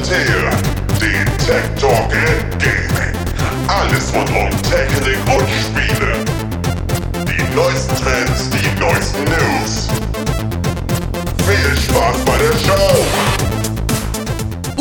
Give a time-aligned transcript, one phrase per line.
[0.00, 0.54] präsentiert
[1.00, 3.14] den Tech Talk in Gaming.
[3.68, 6.24] Alles rund um Technik und Spiele.
[7.26, 9.88] Die neuesten Trends, die neuesten News.
[11.46, 13.04] Viel Spaß bei der Show!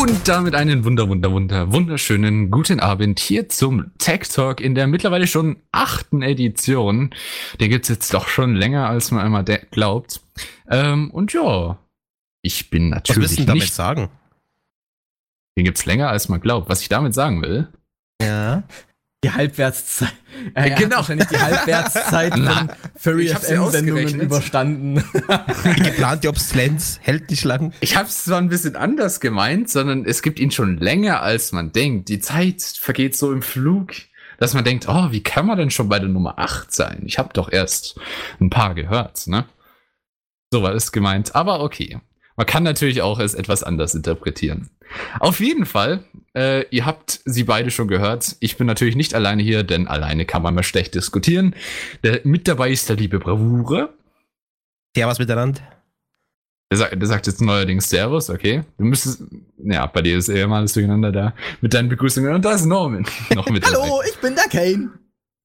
[0.02, 4.88] Und damit einen wunder, wunder, wunder, wunderschönen guten Abend hier zum Tech Talk in der
[4.88, 7.14] mittlerweile schon achten Edition.
[7.60, 10.22] Den gibt's jetzt doch schon länger, als man einmal glaubt.
[10.70, 11.78] Ähm, und ja,
[12.42, 13.74] ich bin Was natürlich willst du damit nicht.
[13.74, 14.10] sagen?
[15.60, 16.70] Den gibt's länger, als man glaubt.
[16.70, 17.68] Was ich damit sagen will.
[18.22, 18.64] Ja.
[19.26, 20.14] Die Halbwertszeit.
[20.54, 20.80] Äh, Genau.
[20.80, 20.96] genau.
[20.96, 25.04] Wahrscheinlich die Halbwertszeit von Furry ich hab's ja FM-Sendungen überstanden.
[25.76, 27.74] Die geplante Obsolenz hält nicht lang.
[27.82, 31.52] Ich habe es zwar ein bisschen anders gemeint, sondern es gibt ihn schon länger, als
[31.52, 32.08] man denkt.
[32.08, 33.92] Die Zeit vergeht so im Flug,
[34.38, 37.02] dass man denkt, oh, wie kann man denn schon bei der Nummer 8 sein?
[37.06, 38.00] Ich habe doch erst
[38.40, 39.44] ein paar gehört, ne?
[40.54, 42.00] So war es gemeint, aber okay.
[42.40, 44.70] Man kann natürlich auch es etwas anders interpretieren.
[45.20, 48.38] Auf jeden Fall, äh, ihr habt sie beide schon gehört.
[48.40, 51.54] Ich bin natürlich nicht alleine hier, denn alleine kann man mal schlecht diskutieren.
[52.02, 53.90] Der, mit dabei ist der liebe Bravure.
[54.96, 55.60] Servus miteinander.
[56.72, 58.64] Der sagt, der sagt jetzt neuerdings Servus, okay.
[58.78, 59.22] Du müsstest,
[59.58, 62.34] ja, bei dir ist eher mal alles durcheinander da mit deinen Begrüßungen.
[62.34, 63.82] Und da ist Norman noch mit dabei.
[63.82, 64.92] Hallo, ich bin der Kane.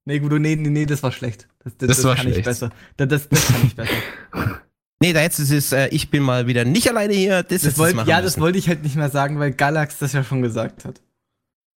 [0.05, 1.49] Nee, gut, nee, nee, nee, das war schlecht.
[1.65, 2.39] Das, das, Das war kann schlecht.
[2.39, 2.71] ich besser.
[2.97, 3.91] Das, das, das kann ich besser.
[5.01, 7.43] Nee, da jetzt ist es, äh, ich bin mal wieder nicht alleine hier.
[7.43, 8.41] Das, Das ist wollt, ja, das müssen.
[8.41, 11.01] wollte ich halt nicht mehr sagen, weil Galax das ja schon gesagt hat.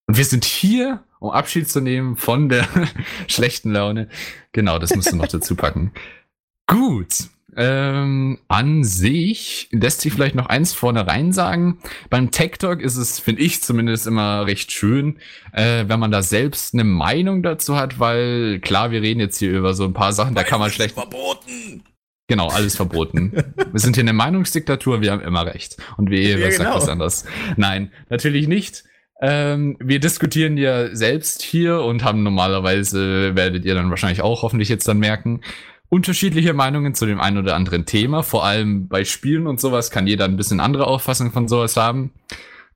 [0.08, 2.68] Und wir sind hier, um Abschied zu nehmen von der
[3.28, 4.10] schlechten Laune.
[4.52, 5.92] Genau, das musst du noch dazu packen.
[6.68, 7.30] Gut.
[7.58, 11.80] Ähm, an sich lässt sich vielleicht noch eins vorne rein sagen.
[12.10, 15.20] Beim Tech Talk ist es, finde ich zumindest immer recht schön,
[15.54, 19.52] äh, wenn man da selbst eine Meinung dazu hat, weil klar, wir reden jetzt hier
[19.58, 20.96] über so ein paar Sachen, da kann man schlecht.
[20.96, 21.82] Verboten!
[22.28, 23.32] Genau, alles verboten.
[23.72, 25.78] wir sind hier eine Meinungsdiktatur, wir haben immer recht.
[25.98, 26.76] Und wie Ja, ja, sagt genau.
[26.76, 27.26] was anderes.
[27.56, 28.84] Nein, natürlich nicht.
[29.22, 34.70] Ähm, wir diskutieren ja selbst hier und haben normalerweise, werdet ihr dann wahrscheinlich auch hoffentlich
[34.70, 35.42] jetzt dann merken,
[35.90, 38.24] unterschiedliche Meinungen zu dem einen oder anderen Thema.
[38.24, 42.12] Vor allem bei Spielen und sowas kann jeder ein bisschen andere Auffassung von sowas haben.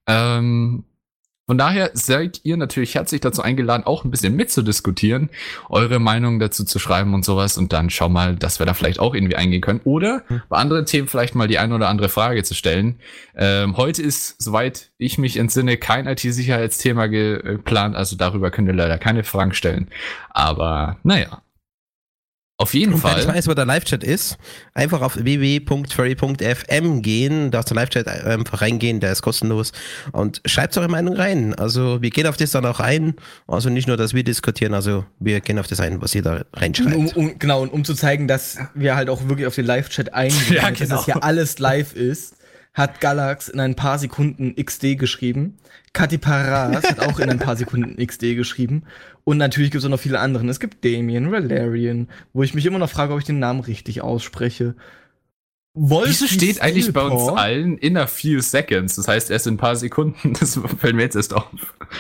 [0.08, 0.86] Ähm,
[1.50, 5.32] von daher seid ihr natürlich herzlich dazu eingeladen, auch ein bisschen mitzudiskutieren,
[5.68, 9.00] eure Meinung dazu zu schreiben und sowas und dann schau mal, dass wir da vielleicht
[9.00, 9.82] auch irgendwie eingehen können.
[9.84, 13.00] Oder bei anderen Themen vielleicht mal die eine oder andere Frage zu stellen.
[13.36, 19.00] Ähm, heute ist, soweit ich mich entsinne, kein IT-Sicherheitsthema geplant, also darüber könnt ihr leider
[19.00, 19.88] keine Fragen stellen.
[20.30, 21.42] Aber naja.
[22.62, 23.36] Auf jeden Und wer nicht Fall.
[23.36, 24.38] weiß, wo der Live-Chat ist,
[24.74, 29.72] einfach auf www.furry.fm gehen, da ist der Live-Chat einfach reingehen, der ist kostenlos
[30.12, 31.54] und schreibt eure Meinung rein.
[31.56, 33.14] Also wir gehen auf das dann auch ein,
[33.48, 36.44] also nicht nur, dass wir diskutieren, also wir gehen auf das ein, was ihr da
[36.52, 36.96] reinschreibt.
[36.96, 40.14] Um, um, genau, und um zu zeigen, dass wir halt auch wirklich auf den Live-Chat
[40.14, 40.80] eingehen, Ja, genau.
[40.80, 42.36] dass das hier alles live ist,
[42.74, 45.58] hat Galax in ein paar Sekunden XD geschrieben.
[45.94, 48.84] Katy Paras hat auch in ein paar Sekunden XD geschrieben.
[49.30, 50.44] Und natürlich gibt es auch noch viele andere.
[50.48, 54.02] Es gibt Damien, Valerian, wo ich mich immer noch frage, ob ich den Namen richtig
[54.02, 54.74] ausspreche.
[55.76, 58.96] Wolfi Wieso steht eigentlich bei uns allen in a few seconds?
[58.96, 60.34] Das heißt erst in ein paar Sekunden.
[60.40, 61.46] Das fällt mir jetzt erst auf.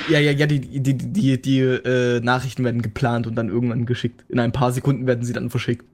[0.09, 3.85] Ja, ja, ja, die, die, die, die, die äh, Nachrichten werden geplant und dann irgendwann
[3.85, 4.25] geschickt.
[4.27, 5.85] In ein paar Sekunden werden sie dann verschickt.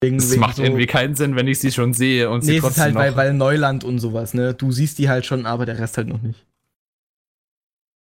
[0.00, 2.52] Wegen, Das wegen macht so- irgendwie keinen Sinn, wenn ich sie schon sehe und sie
[2.52, 3.00] Nee, es ist trotzdem halt, noch.
[3.02, 4.54] weil, weil Neuland und sowas, ne?
[4.54, 6.46] Du siehst die halt schon, aber der Rest halt noch nicht.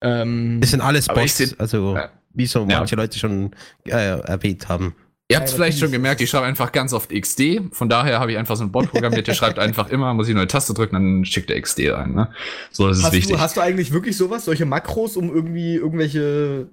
[0.00, 2.10] Ähm, Das sind alles Bots, seh- also Ja.
[2.38, 2.78] Wie so Ja.
[2.78, 3.50] manche Leute schon
[3.84, 3.90] äh,
[4.20, 4.94] erwähnt haben.
[5.30, 7.60] Ihr habt es vielleicht schon gemerkt, ich schreibe einfach ganz oft XD.
[7.72, 10.32] Von daher habe ich einfach so ein Bot programmiert, der schreibt einfach immer, muss ich
[10.32, 12.14] nur eine Taste drücken, dann schickt er XD rein.
[12.14, 12.32] Ne?
[12.70, 13.32] So, das ist hast, wichtig.
[13.36, 16.68] du, hast du eigentlich wirklich sowas, solche Makros, um irgendwie irgendwelche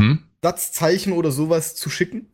[0.00, 0.20] Hm?
[0.42, 2.28] Satzzeichen oder sowas zu schicken?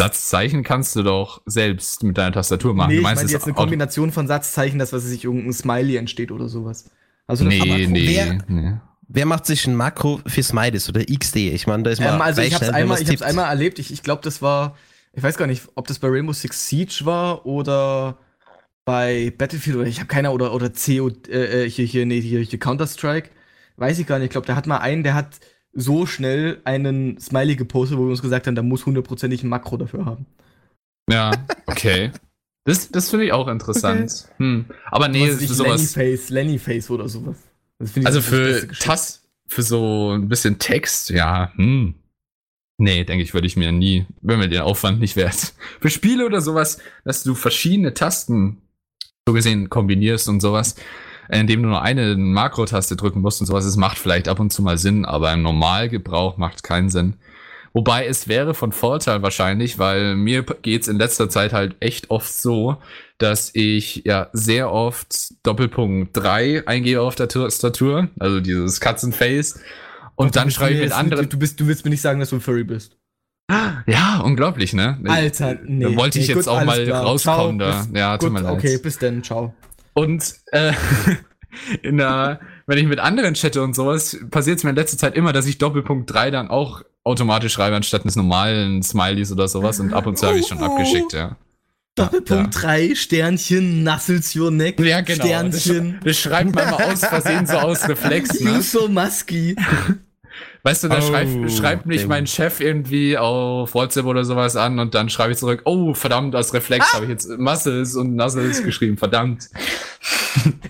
[0.00, 2.88] Satzzeichen kannst du doch selbst mit deiner Tastatur machen.
[2.88, 5.24] nee, du ich meinst meine es jetzt eine Kombination von Satzzeichen, dass was weiß ich,
[5.24, 6.90] irgendein Smiley entsteht oder sowas.
[7.26, 8.74] Also das Nee, nee, nee.
[9.14, 11.36] Wer macht sich ein Makro für Smileys oder XD?
[11.36, 13.78] Ich meine, da ist man Ähm, also ich schnell, wenn einmal, ich hab's einmal erlebt.
[13.78, 14.76] Ich, ich glaube, das war,
[15.12, 18.16] ich weiß gar nicht, ob das bei Rainbow Six Siege war oder
[18.86, 22.40] bei Battlefield oder ich habe keiner oder oder CO äh, äh, hier hier nee hier,
[22.40, 23.28] hier Counter Strike.
[23.76, 24.26] Weiß ich gar nicht.
[24.26, 25.40] Ich glaube, der hat mal einen, der hat
[25.74, 29.76] so schnell einen Smiley gepostet, wo wir uns gesagt haben, da muss hundertprozentig ein Makro
[29.76, 30.26] dafür haben.
[31.10, 31.32] Ja,
[31.66, 32.12] okay.
[32.64, 34.28] Das, das finde ich auch interessant.
[34.38, 34.66] Hm.
[34.90, 35.92] Aber nee, Was weiß ich, für Lenny sowas.
[35.94, 37.36] Face, Lenny Face oder sowas.
[38.04, 38.84] Also für Geschichte.
[38.84, 41.94] Tas, für so ein bisschen Text, ja, hm.
[42.78, 45.52] Nee, denke ich, würde ich mir nie, wenn mir den Aufwand nicht wert.
[45.80, 48.62] Für Spiele oder sowas, dass du verschiedene Tasten
[49.26, 50.74] so gesehen kombinierst und sowas,
[51.28, 54.62] indem du nur eine Makrotaste drücken musst und sowas, es macht vielleicht ab und zu
[54.62, 57.14] mal Sinn, aber im Normalgebrauch macht keinen Sinn.
[57.74, 62.32] Wobei es wäre von Vorteil wahrscheinlich, weil mir geht's in letzter Zeit halt echt oft
[62.32, 62.76] so,
[63.18, 69.60] dass ich ja sehr oft Doppelpunkt 3 eingebe auf der Tastatur, also dieses Katzenface.
[70.16, 71.28] Und dann schreibe ich mit anderen.
[71.28, 72.98] Du, bist, du willst mir nicht sagen, dass du ein Furry bist.
[73.86, 74.98] Ja, unglaublich, ne?
[75.06, 75.84] Alter, nee.
[75.84, 77.02] Da wollte ich nee, jetzt gut, auch mal klar.
[77.04, 77.82] rauskommen Ciao, da.
[77.82, 78.52] bis- Ja, tut gut, mir leid.
[78.52, 79.54] Okay, bis dann, ciao.
[79.94, 80.72] Und äh,
[81.82, 85.16] in der, wenn ich mit anderen chatte und sowas, passiert es mir in letzter Zeit
[85.16, 89.80] immer, dass ich Doppelpunkt 3 dann auch automatisch schreibe, anstatt eines normalen Smileys oder sowas.
[89.80, 91.36] Und ab und zu habe ich schon Oh, abgeschickt, ja.
[91.94, 95.24] Doppelpunkt 3, Sternchen, Nassels your neck, Ja, genau.
[95.24, 95.96] Sternchen.
[95.96, 98.62] Das, das schreibt man mal aus Versehen so aus Reflex, You ne?
[98.62, 99.54] so musky.
[100.64, 104.78] Weißt du, da Oh, schreibt, schreibt mich mein Chef irgendwie auf WhatsApp oder sowas an
[104.78, 106.94] und dann schreibe ich zurück, oh, verdammt, als Reflex Ah!
[106.94, 109.48] habe ich jetzt Muscles und Nuzzles geschrieben, verdammt.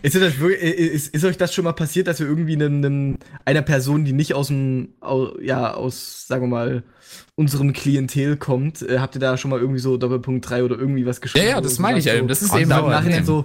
[0.03, 3.19] Ist, das wirklich, ist, ist euch das schon mal passiert, dass ihr irgendwie einem, einem,
[3.45, 4.95] einer Person, die nicht aus dem,
[5.41, 6.83] ja, aus, sagen wir mal,
[7.37, 11.07] unserem Klientel kommt, äh, habt ihr da schon mal irgendwie so Doppelpunkt 3 oder irgendwie
[11.07, 11.47] was geschrieben?
[11.47, 12.91] Ja, ja, das so meine ich sagt eben, So, das ist eben dann im.
[12.91, 13.45] Nachhinein so,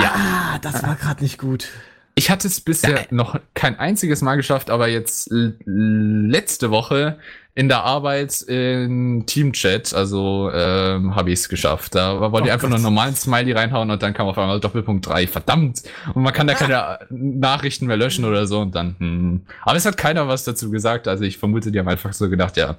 [0.00, 1.68] ja, das war gerade nicht gut.
[2.14, 3.06] Ich hatte es bisher Ja.
[3.10, 5.30] noch kein einziges Mal geschafft, aber jetzt
[5.64, 7.18] letzte Woche
[7.54, 11.94] in der Arbeit in Teamchat, also ähm, habe ich es geschafft.
[11.94, 12.70] Da wollte Oh ich einfach Gott.
[12.70, 15.26] nur einen normalen Smiley reinhauen und dann kam auf einmal Doppelpunkt 3.
[15.26, 15.82] Verdammt!
[16.14, 19.40] Und man kann da keine Nachrichten mehr löschen oder so und dann, hm.
[19.62, 21.08] Aber es hat keiner was dazu gesagt.
[21.08, 22.76] Also ich vermute, die haben einfach so gedacht, ja,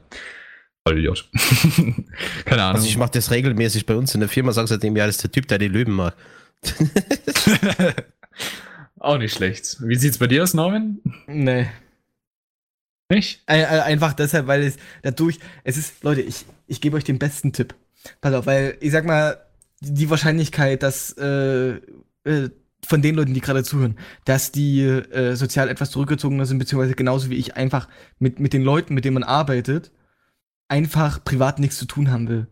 [0.87, 1.29] voll Idiot.
[2.45, 2.75] keine Ahnung.
[2.75, 5.23] Also ich mache das regelmäßig bei uns in der Firma, sag seitdem ja, das ist
[5.23, 6.15] der Typ, der die Löwen macht.
[9.03, 9.77] Auch nicht schlecht.
[9.81, 10.99] Wie sieht's bei dir aus, Norman?
[11.27, 11.67] Nee.
[13.11, 13.43] Nicht?
[13.47, 17.51] Ein- Einfach deshalb, weil es dadurch, es ist, Leute, ich, ich gebe euch den besten
[17.51, 17.75] Tipp.
[18.21, 19.45] Pass auf, weil ich sag mal,
[19.81, 21.79] die die Wahrscheinlichkeit, dass äh,
[22.23, 22.49] äh,
[22.85, 27.29] von den Leuten, die gerade zuhören, dass die äh, sozial etwas zurückgezogener sind, beziehungsweise genauso
[27.29, 27.89] wie ich einfach
[28.19, 29.91] mit, mit den Leuten, mit denen man arbeitet,
[30.69, 32.47] einfach privat nichts zu tun haben will.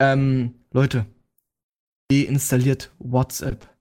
[0.00, 1.06] Ähm, Leute,
[2.10, 3.71] deinstalliert WhatsApp.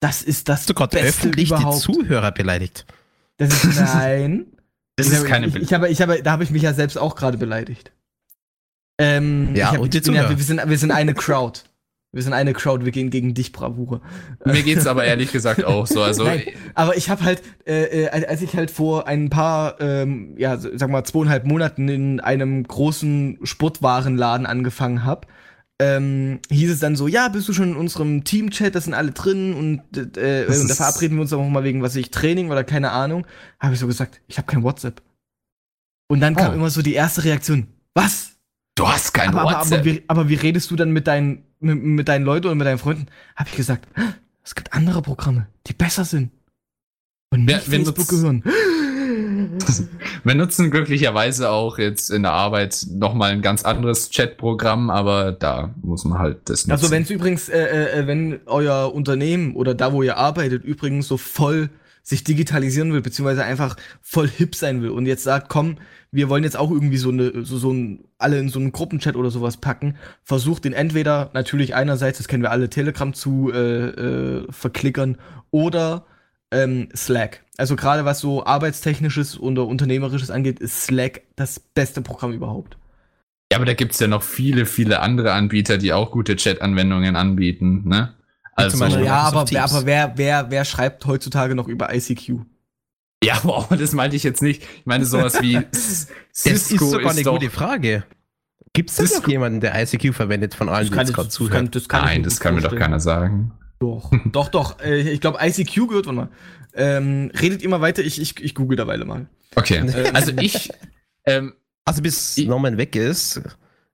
[0.00, 1.78] Das ist das Hast du gerade Beste öffentlich die überhaupt.
[1.80, 2.86] Zuhörer beleidigt?
[3.36, 4.46] Das ist nein.
[4.96, 6.72] Das ich ist habe, keine ich, ich habe, ich habe, da habe ich mich ja
[6.74, 7.92] selbst auch gerade beleidigt.
[8.98, 10.38] Ähm, Ja, ich hab, und die ich bin ja, Zuhörer.
[10.38, 11.60] wir, sind, wir sind eine Crowd.
[12.10, 14.00] Wir sind eine Crowd, wir gehen gegen dich, Bravure.
[14.44, 16.02] Mir geht's aber ehrlich gesagt auch so.
[16.02, 16.42] Also Nein,
[16.74, 20.88] aber ich habe halt, äh, äh, als ich halt vor ein paar, ähm, ja, sag
[20.90, 25.28] mal, zweieinhalb Monaten in einem großen Sportwarenladen angefangen habe,
[25.80, 29.12] ähm, hieß es dann so, ja, bist du schon in unserem Team-Chat, da sind alle
[29.12, 32.50] drin und, äh, Das und da verabreden wir uns auch mal wegen, was ich, Training
[32.50, 33.26] oder keine Ahnung.
[33.60, 35.02] Habe ich so gesagt, ich habe kein WhatsApp.
[36.10, 36.54] Und dann kam Oh.
[36.56, 38.32] immer so die erste Reaktion, was?
[38.74, 39.84] du hast kein Aber, aber, aber, WhatsApp.
[39.84, 42.78] wie, aber wie redest du dann mit deinen, mit, mit deinen Leuten oder mit deinen
[42.78, 43.06] Freunden?
[43.36, 43.88] Habe ich gesagt,
[44.44, 46.30] es gibt andere Programme, die besser sind.
[47.30, 48.42] Und nicht Ja, wenn Facebook gehören.
[50.24, 55.74] Wir nutzen glücklicherweise auch jetzt in der Arbeit nochmal ein ganz anderes Chatprogramm, aber da
[55.82, 56.72] muss man halt das nutzen.
[56.72, 61.08] Also wenn es übrigens, äh, äh, wenn euer Unternehmen oder da, wo ihr arbeitet, übrigens
[61.08, 61.70] so voll
[62.02, 65.76] sich digitalisieren will, beziehungsweise einfach voll hip sein will und jetzt sagt, komm,
[66.10, 69.14] wir wollen jetzt auch irgendwie so eine, so, so ein, alle in so einen Gruppenchat
[69.14, 73.88] oder sowas packen, versucht den entweder natürlich einerseits, das kennen wir alle, Telegram zu äh,
[73.88, 75.18] äh, verklickern
[75.50, 76.06] oder
[76.52, 77.44] ähm, Slack.
[77.56, 82.76] Also gerade was so arbeitstechnisches oder unternehmerisches angeht, ist Slack das beste Programm überhaupt.
[83.52, 87.82] ja, aber da gibt's ja noch viele, viele andere Anbieter, die auch gute Chat-Anwendungen anbieten,
[87.88, 88.14] ne?
[88.54, 92.40] Also, zum Beispiel- Ja, aber, aber wer, wer, wer schreibt heutzutage noch über ICQ?
[93.24, 94.62] ja, wow, das meinte ich jetzt nicht.
[94.62, 98.04] Ich meine sowas wie S- Das ist Cisco sogar eine gute Frage.
[98.74, 101.70] Gibt es denn noch jemanden, der ICQ verwendet von allen, die jetzt gerade zuhören?
[101.70, 103.52] das kann Nein, mir das kann mir doch keiner sagen.
[103.78, 104.80] Doch, doch, doch.
[104.80, 106.28] Äh, ich glaube, ICQ gehört, warte mal.
[106.74, 109.26] Ähm, redet ihr mal weiter, ich, ich, ich google derweile mal.
[109.56, 109.80] Okay,
[110.12, 110.70] also ich,
[111.24, 111.54] ähm,
[111.84, 113.40] Also bis Ich- Norman weg ist,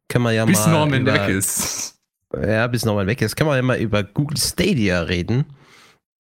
[0.08, 1.98] können wir ja bis mal Norman über, weg ist.
[2.34, 5.44] Ja, bis Norman weg ist, können wir ja mal über Google Stadia reden.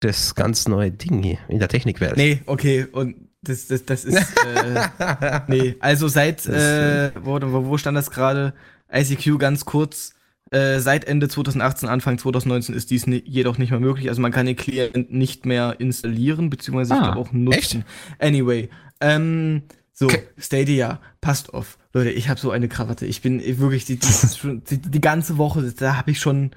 [0.00, 2.16] Das ganz neue Ding hier in der Technikwelt.
[2.16, 4.16] Nee, okay, und das, das, das ist.
[4.16, 8.54] Äh, nee, also seit, Das, äh, wo, wo wo stand das gerade?
[8.92, 10.13] ICQ ganz kurz.
[10.54, 14.08] Äh, seit Ende 2018, Anfang 2019 ist dies jedoch nicht mehr möglich.
[14.08, 17.84] Also man kann den Client nicht mehr installieren, beziehungsweise Ah, auch nutzen.
[18.20, 18.68] Anyway,
[19.00, 20.22] ähm, so, Okay.
[20.38, 21.78] Stadia, passt auf.
[21.92, 23.04] Leute, ich habe so eine Krawatte.
[23.06, 24.08] Ich bin ich wirklich die, die,
[24.70, 26.50] die, die ganze Woche, da habe ich schon.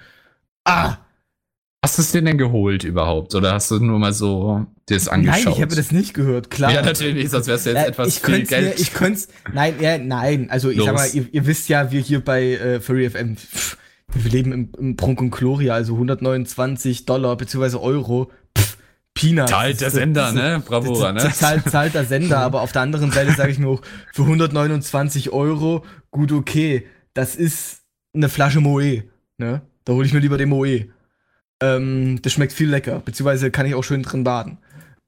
[0.64, 0.98] Ah!
[1.84, 3.34] Hast du es dir denn geholt überhaupt?
[3.36, 5.44] Oder hast du nur mal so das angeschaut?
[5.46, 6.72] Nein, ich habe das nicht gehört, klar.
[6.74, 8.76] Ja, natürlich, sonst wärst du jetzt Ja, etwas ich viel Geld.
[8.76, 9.22] Mir, ich könnte
[9.54, 10.96] nein, ja, nein, also ich sag Los.
[10.96, 13.78] mal, ihr, ihr wisst ja, wir hier bei äh, Furry FM, pff,
[14.14, 18.78] wir leben im, im Prunk und Gloria, also 129 Dollar beziehungsweise Euro, pff,
[19.14, 19.52] Peanuts.
[19.52, 20.64] Zahlt der Sender, ne?
[20.66, 21.32] Bravura, ne?
[21.34, 23.82] Zahlt, zahlt der Sender, aber auf der anderen Seite sage ich mir auch,
[24.14, 27.82] für 129 Euro, gut okay, das ist
[28.14, 29.04] eine Flasche Moe,
[29.38, 29.62] ne?
[29.86, 30.88] Da hole ich mir lieber den Moe.
[31.62, 34.60] Ähm, das schmeckt viel lecker, beziehungsweise kann ich auch schön drin baden.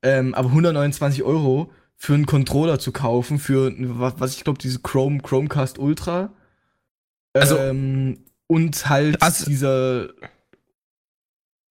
[0.01, 4.79] Ähm, aber 129 Euro für einen Controller zu kaufen, für, was, was ich glaube, diese
[4.79, 6.31] Chrome, Chromecast Ultra.
[7.33, 10.07] Also- ähm, und halt Also- dieser,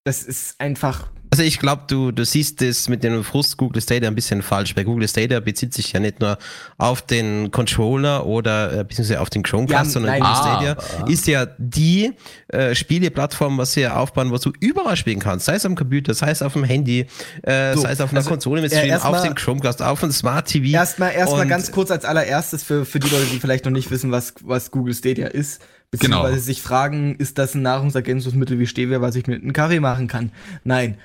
[0.05, 4.09] das ist einfach, Also ich glaube, du, du siehst das mit dem Frust Google Stadia
[4.09, 4.75] ein bisschen falsch.
[4.75, 6.39] Bei Google Stadia bezieht sich ja nicht nur
[6.79, 10.23] auf den Controller oder äh, beziehungsweise auf den Chromecast, Ja, sondern nein.
[10.23, 10.71] Google Stadia
[11.03, 12.15] Aber- ist ja die
[12.49, 15.45] äh, Spieleplattform, was sie ja aufbauen, was du überall spielen kannst.
[15.45, 17.07] Sei es am Computer, sei es auf dem Handy,
[17.43, 20.01] äh, So, sei es auf einer also, Konsole mit äh, Stream, auf dem Chromecast, auf
[20.01, 20.69] dem Smart TV.
[20.75, 23.91] Erstmal, erstmal Und- ganz kurz als allererstes für, für die Leute, die vielleicht noch nicht
[23.91, 26.43] wissen, was, was Google Stadia ist, beziehungsweise Genau.
[26.45, 30.33] sich fragen, ist das ein Nahrungsergänzungsmittel wie Stevia, was ich mit einem Kaffee machen kann?
[30.65, 30.99] Nein.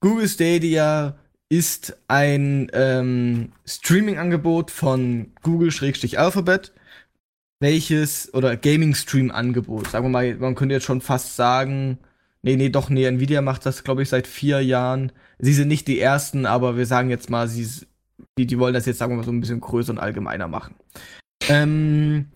[0.00, 1.16] Google Stadia
[1.48, 6.72] ist ein ähm, Streaming-Angebot von Google-Alphabet,
[7.60, 11.98] welches, oder Gaming-Stream-Angebot, sagen wir mal, man könnte jetzt schon fast sagen,
[12.42, 15.12] nee, nee, doch, nee, Nvidia macht das, glaube ich, seit vier Jahren.
[15.38, 17.66] Sie sind nicht die ersten, aber wir sagen jetzt mal, sie,
[18.38, 20.74] die, die wollen das jetzt, sagen wir mal, so ein bisschen größer und allgemeiner machen.
[21.48, 22.26] Ähm,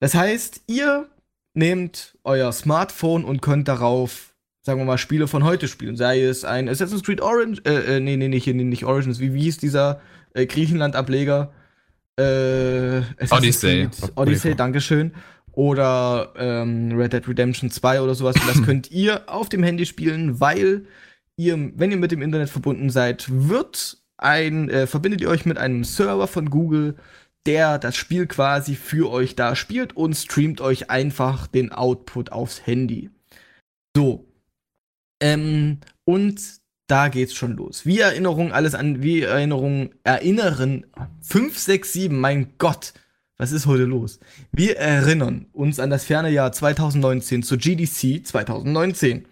[0.00, 1.08] das heißt, ihr
[1.56, 5.96] nehmt euer Smartphone und könnt darauf, sagen wir mal, Spiele von heute spielen.
[5.96, 9.34] Sei es ein Assassin's Creed Orange, äh, äh nee, nee, nicht, nee, nicht Origins, wie,
[9.34, 10.00] wie hieß dieser
[10.34, 11.52] äh, Griechenland-Ableger?
[12.18, 12.22] Äh,
[13.18, 13.88] Assassin's Odyssey.
[13.88, 15.12] Creed Odyssey, Dankeschön.
[15.52, 18.36] Oder ähm, Red Dead Redemption 2 oder sowas.
[18.36, 20.86] Und das könnt ihr auf dem Handy spielen, weil
[21.36, 25.56] ihr, wenn ihr mit dem Internet verbunden seid, wird ein, äh, verbindet ihr euch mit
[25.56, 26.96] einem Server von Google,
[27.46, 32.66] der das Spiel quasi für euch da spielt und streamt euch einfach den Output aufs
[32.66, 33.10] Handy.
[33.96, 34.26] So.
[35.20, 36.40] Ähm, und
[36.86, 37.86] da geht's schon los.
[37.86, 40.86] Wie Erinnerung, alles an, wie Erinnerung, erinnern,
[41.22, 42.92] 5, 6, 7, mein Gott,
[43.38, 44.20] was ist heute los?
[44.52, 49.26] Wir erinnern uns an das ferne Jahr 2019 zur GDC 2019.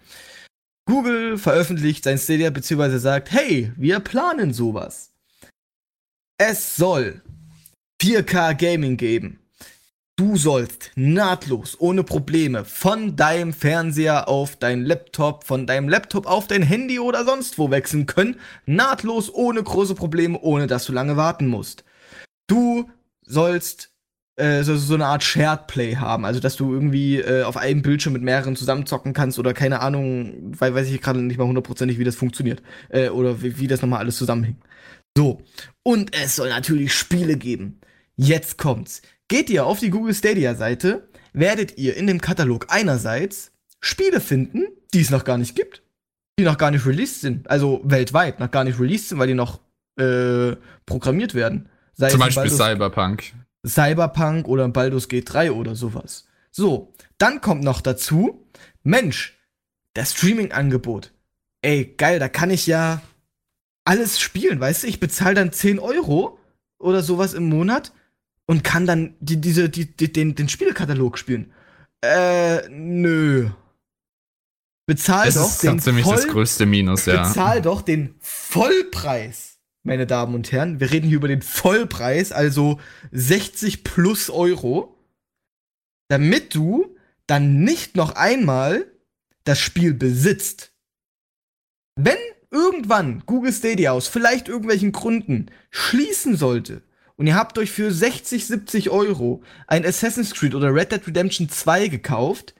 [0.85, 2.97] Google veröffentlicht sein Stadia bzw.
[2.97, 5.11] sagt, hey, wir planen sowas.
[6.37, 7.21] Es soll
[8.01, 9.39] 4K Gaming geben.
[10.17, 16.47] Du sollst nahtlos, ohne Probleme, von deinem Fernseher auf dein Laptop, von deinem Laptop auf
[16.47, 18.39] dein Handy oder sonst wo wechseln können.
[18.65, 21.83] Nahtlos, ohne große Probleme, ohne dass du lange warten musst.
[22.47, 22.89] Du
[23.23, 23.91] sollst
[24.37, 27.81] äh, so, so eine Art Shared Play haben, also dass du irgendwie äh, auf einem
[27.81, 31.99] Bildschirm mit mehreren zusammenzocken kannst oder keine Ahnung, weil weiß ich gerade nicht mal hundertprozentig,
[31.99, 34.61] wie das funktioniert äh, oder wie, wie das nochmal alles zusammenhängt.
[35.17, 35.41] So,
[35.85, 37.79] und es soll natürlich Spiele geben.
[38.15, 39.01] Jetzt kommt's.
[39.27, 44.65] Geht ihr auf die Google Stadia Seite, werdet ihr in dem Katalog einerseits Spiele finden,
[44.93, 45.83] die es noch gar nicht gibt,
[46.39, 49.33] die noch gar nicht released sind, also weltweit noch gar nicht released sind, weil die
[49.35, 49.59] noch
[49.99, 51.69] äh, programmiert werden.
[51.93, 53.33] Sei Zum Beispiel Baldur's- Cyberpunk.
[53.65, 56.25] Cyberpunk oder Baldur's Gate 3 oder sowas.
[56.51, 58.47] So, dann kommt noch dazu,
[58.83, 59.37] Mensch,
[59.93, 61.11] das Streaming-Angebot.
[61.61, 63.01] Ey, geil, da kann ich ja
[63.85, 64.87] alles spielen, weißt du?
[64.87, 66.37] Ich bezahle dann 10 Euro
[66.79, 67.93] oder sowas im Monat
[68.47, 71.53] und kann dann die, diese, die, die, den, den Spielekatalog spielen.
[72.03, 73.49] Äh, nö.
[74.87, 77.27] Bezahl Das doch ist den ziemlich das voll- größte Minus, ja.
[77.27, 80.79] Bezahl doch den Vollpreis, meine Damen und Herren.
[80.79, 82.79] Wir reden hier über den Vollpreis, also
[83.11, 84.95] 60 plus Euro,
[86.07, 88.85] damit du dann nicht noch einmal
[89.43, 90.71] das Spiel besitzt.
[91.95, 92.17] Wenn
[92.55, 96.81] irgendwann Google Stadia aus vielleicht irgendwelchen Gründen schließen sollte
[97.17, 101.49] und ihr habt euch für 60, 70 Euro ein Assassin's Creed oder Red Dead Redemption
[101.49, 102.55] 2 gekauft,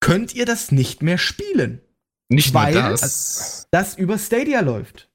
[0.00, 1.80] könnt ihr das nicht mehr spielen
[2.28, 3.66] Nicht nur weil- das.
[3.70, 5.09] das über Stadia läuft.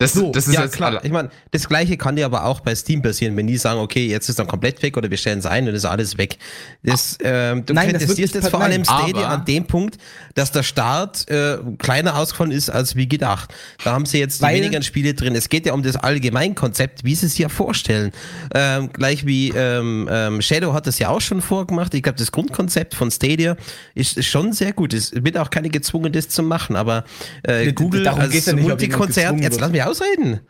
[0.00, 1.04] Das, so, das ist ja, klar.
[1.04, 4.06] Ich meine, das gleiche kann ja aber auch bei Steam passieren, wenn die sagen, okay,
[4.06, 6.38] jetzt ist dann komplett weg oder wir stellen es ein und ist alles weg.
[6.82, 8.82] Das, ähm, du Nein, das kritisierst nicht jetzt vor allem.
[8.82, 9.98] Stadia an dem Punkt,
[10.34, 13.52] dass der Start äh, kleiner ausgefallen ist als wie gedacht.
[13.84, 15.34] Da haben sie jetzt die weniger Spiele drin.
[15.34, 18.12] Es geht ja um das Allgemeinkonzept, wie sie es ja vorstellen.
[18.54, 21.92] Ähm, gleich wie ähm, ähm, Shadow hat das ja auch schon vorgemacht.
[21.92, 23.54] Ich glaube, das Grundkonzept von Stadia
[23.94, 24.94] ist, ist schon sehr gut.
[24.94, 27.04] Es wird auch keine gezwungen, das zu machen, aber
[27.42, 30.40] äh, Google darum als ja nicht, Multikonzert, jetzt lass mich ausreden.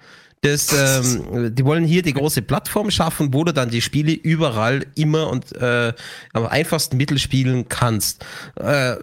[0.43, 4.87] Das, ähm, die wollen hier die große Plattform schaffen, wo du dann die Spiele überall
[4.95, 5.93] immer und äh,
[6.33, 8.25] am einfachsten Mittel spielen kannst.
[8.57, 8.97] Äh,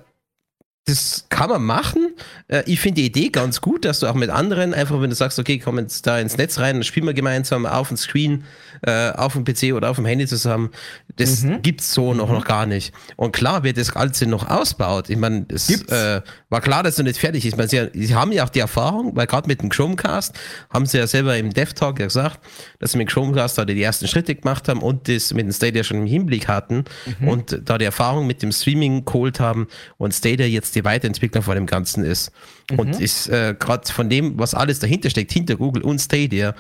[0.86, 2.16] das kann man machen.
[2.48, 5.16] Äh, ich finde die Idee ganz gut, dass du auch mit anderen einfach, wenn du
[5.16, 8.46] sagst, okay, komm jetzt da ins Netz rein, dann spielen wir gemeinsam auf dem Screen,
[8.82, 10.70] äh, auf dem PC oder auf dem Handy zusammen.
[11.16, 11.62] Das Mhm.
[11.62, 12.94] gibt's so noch, noch gar nicht.
[13.16, 15.10] Und klar wird das Ganze noch ausbaut.
[15.10, 17.54] Ich meine, es äh, war klar, dass es noch nicht fertig ist.
[17.54, 20.34] Ich meine, sie, sie haben ja auch die Erfahrung, weil gerade mit dem Chromecast
[20.70, 22.40] haben sie ja selber im Dev Talk ja gesagt,
[22.80, 25.52] dass sie mit dem Chromecast da die ersten Schritte gemacht haben und das mit dem
[25.52, 26.86] Stadia schon im Hinblick hatten
[27.20, 27.28] Mhm.
[27.28, 29.68] und da die Erfahrung mit dem Streaming geholt haben
[29.98, 32.32] und Stadia jetzt die Weiterentwickler von dem Ganzen ist.
[32.72, 32.80] Mhm.
[32.80, 36.54] Und ist äh, gerade von dem, was alles dahinter steckt, hinter Google und Stadia,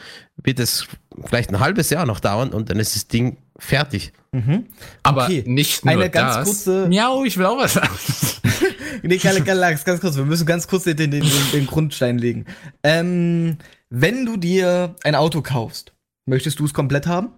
[0.43, 0.87] wird es
[1.25, 4.13] vielleicht ein halbes Jahr noch dauern und dann ist das Ding fertig.
[5.03, 5.43] Aber Okay.
[5.47, 6.45] nicht nur Eine ganz das.
[6.47, 7.89] kurze- Miau, ich will auch was sagen.
[9.03, 12.45] Nee, Kalle, Lachs, ganz kurz, wir müssen ganz kurz den, den, den, den Grundstein legen.
[12.83, 13.57] Ähm,
[13.91, 15.93] wenn du dir ein Auto kaufst,
[16.25, 17.29] möchtest du es komplett haben?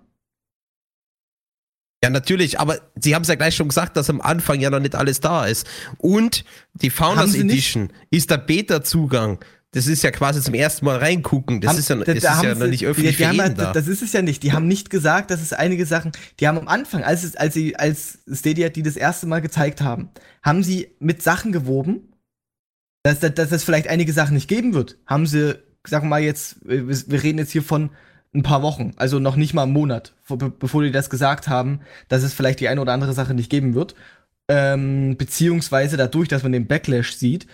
[2.01, 4.79] Ja, natürlich, aber sie haben es ja gleich schon gesagt, dass am Anfang ja noch
[4.79, 5.68] nicht alles da ist.
[5.98, 7.36] Und die Founders?
[7.36, 9.39] Edition ist der Beta-Zugang.
[9.72, 11.62] Das ist ja quasi zum ersten Mal reingucken.
[11.62, 13.18] Das Haben- ist ja, da- das ist da haben ja noch sie- nicht die, öffentlich
[13.18, 13.72] die für haben halt, da.
[13.72, 14.42] Das ist es ja nicht.
[14.42, 17.54] Die haben nicht gesagt, dass es einige Sachen, die haben am Anfang, als, es, als
[17.54, 20.10] sie, als Stadia die das erste Mal gezeigt haben,
[20.42, 22.14] haben sie mit Sachen gewoben,
[23.04, 24.98] dass, dass, dass es vielleicht einige Sachen nicht geben wird.
[25.06, 27.92] Haben sie, sagen wir mal jetzt, wir reden jetzt hier von
[28.34, 31.48] ein paar Wochen, also noch nicht mal einen Monat, vor- be- bevor die das gesagt
[31.48, 33.94] haben, dass es vielleicht die eine oder andere Sache nicht geben wird.
[34.48, 37.46] Ähm, beziehungsweise dadurch, dass man den Backlash sieht,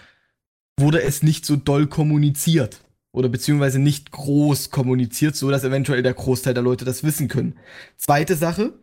[0.80, 2.82] wurde es nicht so doll kommuniziert.
[3.12, 7.58] Oder beziehungsweise nicht groß kommuniziert, so dass eventuell der Großteil der Leute das wissen können.
[7.98, 8.74] Zweite Sache,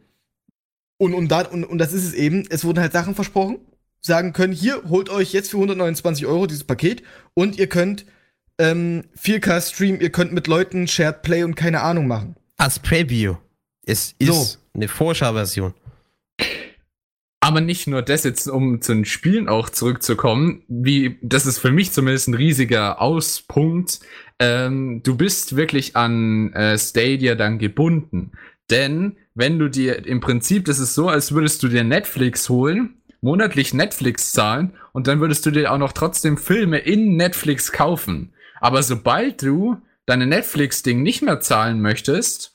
[1.03, 3.59] und, und, da, und, und das ist es eben, es wurden halt Sachen versprochen,
[4.01, 7.03] sagen können, hier, holt euch jetzt für 129 Euro dieses Paket
[7.35, 8.07] und ihr könnt
[8.59, 12.37] ähm, 4K streamen, ihr könnt mit Leuten Shared Play und keine Ahnung machen.
[12.57, 13.35] Als Preview.
[13.85, 14.59] Es ist So.
[14.75, 15.75] eine Vorschauversion.
[17.45, 21.73] Aber nicht nur das jetzt, um zu den Spielen auch zurückzukommen, wie, das ist für
[21.73, 23.99] mich zumindest ein riesiger Auspunkt.
[24.39, 28.31] Ähm, du bist wirklich an äh, Stadia dann gebunden.
[28.71, 33.03] Denn wenn du dir im Prinzip, das ist so, als würdest du dir Netflix holen,
[33.23, 38.35] monatlich Netflix zahlen und dann würdest du dir auch noch trotzdem Filme in Netflix kaufen.
[38.61, 42.52] Aber sobald du deine Netflix-Ding nicht mehr zahlen möchtest,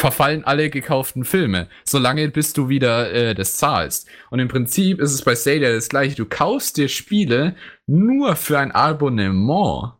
[0.00, 4.08] verfallen alle gekauften Filme, solange bis du wieder äh, das zahlst.
[4.30, 6.16] Und im Prinzip ist es bei Stadia das gleiche.
[6.16, 7.54] Du kaufst dir Spiele
[7.86, 9.92] nur für ein Abonnement.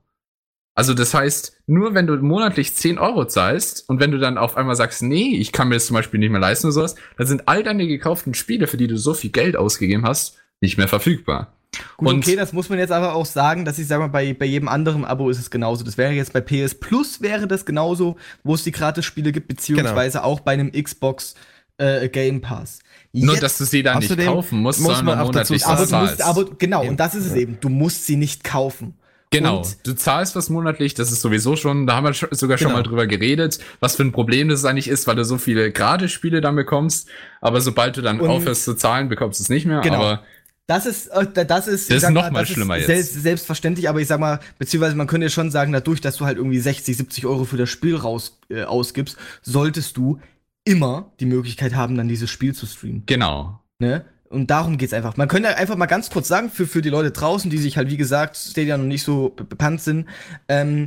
[0.75, 4.57] Also das heißt, nur wenn du monatlich 10 Euro zahlst und wenn du dann auf
[4.57, 7.27] einmal sagst, nee, ich kann mir das zum Beispiel nicht mehr leisten oder sowas, dann
[7.27, 10.89] sind all deine gekauften Spiele, für die du so viel Geld ausgegeben hast, nicht mehr
[10.89, 11.60] verfügbar.
[11.97, 14.33] Gut, Und- okay, das muss man jetzt aber auch sagen, dass ich sage mal, bei,
[14.35, 15.85] bei jedem anderen Abo ist es genauso.
[15.85, 20.25] Das wäre jetzt bei PS Plus wäre das genauso, wo es die Gratis-Spiele gibt, beziehungsweise
[20.25, 21.35] auch bei einem Xbox
[21.79, 22.81] äh, Game Pass.
[23.13, 25.63] Nur, Jetzt- dass du sie dann nicht kaufen musst, muss sondern man auch dazu monatlich
[25.63, 26.23] sagen- aber, du musst, zahlst.
[26.23, 27.59] aber genau, und das ist es eben.
[27.61, 28.95] Du musst sie nicht kaufen.
[29.33, 32.67] Genau, Und- du zahlst was monatlich, das ist sowieso schon, da haben wir sogar schon
[32.69, 32.79] Genau.
[32.79, 36.41] mal drüber geredet, was für ein Problem das eigentlich ist, weil du so viele Gratis-Spiele
[36.41, 37.09] dann bekommst,
[37.41, 39.97] aber sobald du dann Und- aufhörst zu zahlen, bekommst du es nicht mehr, Genau.
[40.03, 40.25] aber
[40.67, 43.13] Das ist, äh, das ist, Das ich sag ist noch mal das schlimmer ist jetzt.
[43.13, 46.27] Selbst, selbstverständlich, aber ich sag mal, beziehungsweise man könnte ja schon sagen, dadurch, dass du
[46.27, 50.21] halt irgendwie 60, 70 Euro für das Spiel raus äh, ausgibst, solltest du
[50.65, 53.03] immer die Möglichkeit haben, dann dieses Spiel zu streamen.
[53.07, 53.61] genau.
[53.81, 54.05] Ne?
[54.29, 55.17] Und darum geht's einfach.
[55.17, 57.91] Man könnte einfach mal ganz kurz sagen, für, für die Leute draußen, die sich halt,
[57.91, 60.07] wie gesagt, Stadia noch nicht so be- bekannt sind,
[60.49, 60.87] ähm,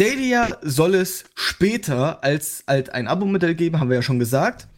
[0.00, 4.68] Stadia soll es später als, als ein Abo-Modell geben, haben wir ja schon gesagt.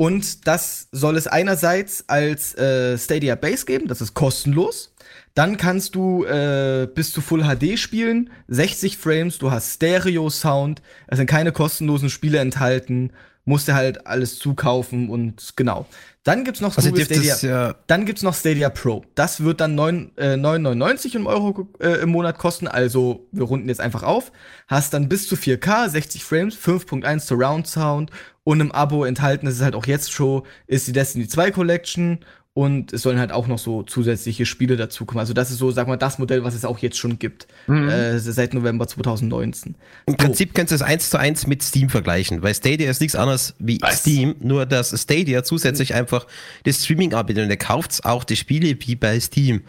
[0.00, 4.94] Und das soll es einerseits als äh, Stadia Base geben, das ist kostenlos.
[5.34, 11.18] Dann kannst du äh, bis zu Full HD spielen, 60 Frames, du hast Stereo-Sound, es
[11.18, 13.12] sind keine kostenlosen Spiele enthalten,
[13.44, 15.86] musst dir halt alles zukaufen und genau.
[16.22, 17.34] Dann gibt's noch Also Stadia.
[17.34, 19.02] es ja Dann gibt's noch Stadia Pro.
[19.14, 22.68] Das wird dann 9, äh, 9,99 im Euro äh, im Monat kosten.
[22.68, 24.30] Also wir runden jetzt einfach auf.
[24.66, 28.10] Hast dann bis zu 4K, 60 Frames, 5.1 Surround Sound
[28.48, 32.20] und im Abo enthalten, das ist halt auch jetzt schon, ist die Destiny 2 Collection
[32.54, 35.20] und es sollen halt auch noch so zusätzliche Spiele dazukommen.
[35.20, 37.46] Also das ist so, sag mal, das Modell, was es auch jetzt schon gibt.
[37.68, 39.74] Äh, seit November 2019.
[40.06, 43.16] Im Prinzip könntest du es eins zu eins mit Steam vergleichen, weil Stadia ist nichts
[43.16, 44.00] anderes wie Was?
[44.00, 46.26] Steam, nur dass Stadia zusätzlich einfach
[46.64, 49.60] das Streaming anbietet und ihr kauft auch die Spiele wie bei Steam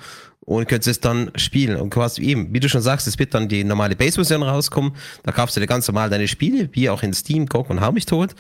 [0.50, 3.48] und könnt es dann spielen und quasi eben, wie du schon sagst, es wird dann
[3.48, 7.14] die normale Base-Version rauskommen, da kaufst du dir ganz normal deine Spiele, wie auch in
[7.14, 8.32] Steam, GOG und Hau mich tot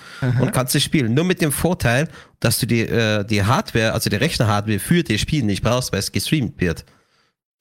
[0.42, 1.14] und kannst es spielen.
[1.14, 5.20] Nur mit dem Vorteil, dass du die, äh, die Hardware, also die Rechner-Hardware für die
[5.20, 6.84] Spiele nicht brauchst, weil es gestreamt wird.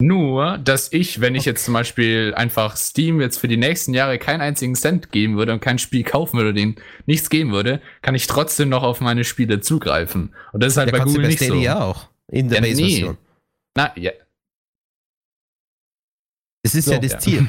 [0.00, 4.18] Nur, dass ich, wenn ich jetzt zum Beispiel einfach Steam jetzt für die nächsten Jahre
[4.18, 8.14] keinen einzigen Cent geben würde und kein Spiel kaufen würde, denen nichts geben würde, kann
[8.14, 10.34] ich trotzdem noch auf meine Spiele zugreifen.
[10.52, 11.44] Und das ist halt Ja, bei Google bei nicht so.
[11.46, 12.70] Stadia auch in der Ja, nee.
[12.70, 13.18] Base-Version.
[13.76, 14.12] Na, ja.
[16.68, 17.18] Das ist So, ja das ja.
[17.18, 17.48] Ziel.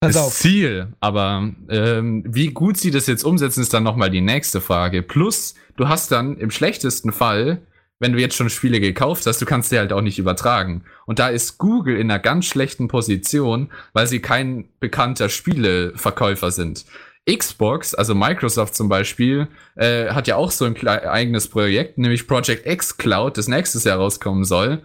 [0.00, 0.34] Pass das auf.
[0.34, 5.02] Ziel, aber ähm, wie gut sie das jetzt umsetzen, ist dann nochmal die nächste Frage.
[5.02, 7.62] Plus, du hast dann im schlechtesten Fall,
[7.98, 10.84] wenn du jetzt schon Spiele gekauft hast, du kannst sie halt auch nicht übertragen.
[11.06, 16.84] Und da ist Google in einer ganz schlechten Position, weil sie kein bekannter Spieleverkäufer sind.
[17.28, 22.66] Xbox, also Microsoft zum Beispiel, äh, hat ja auch so ein eigenes Projekt, nämlich Project
[22.66, 24.82] X Cloud, das nächstes Jahr rauskommen soll.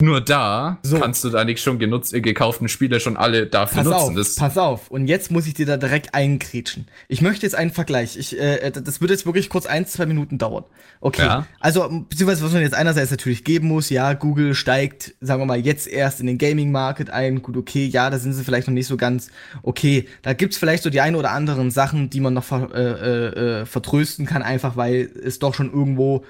[0.00, 0.98] Nur da So.
[0.98, 4.08] kannst du deine schon genutzt, äh, gekauften Spiele schon alle dafür Pass nutzen.
[4.08, 4.90] auf, Das, pass auf.
[4.90, 6.88] Und jetzt muss ich dir da direkt eingrätschen.
[7.06, 8.16] Ich möchte jetzt einen Vergleich.
[8.16, 10.64] Ich, äh, das wird jetzt wirklich kurz ein, zwei Minuten dauern.
[11.00, 11.22] Okay.
[11.22, 11.46] Ja.
[11.60, 15.60] Also, beziehungsweise, was man jetzt einerseits natürlich geben muss, ja, Google steigt, sagen wir mal,
[15.60, 17.40] jetzt erst in den Gaming-Market ein.
[17.40, 19.30] Gut, okay, ja, da sind sie vielleicht noch nicht so ganz
[19.62, 20.08] okay.
[20.22, 23.60] Da gibt's vielleicht so die ein oder anderen Sachen, die man noch ver, äh, äh,
[23.60, 26.24] äh, vertrösten kann, einfach weil es doch schon irgendwo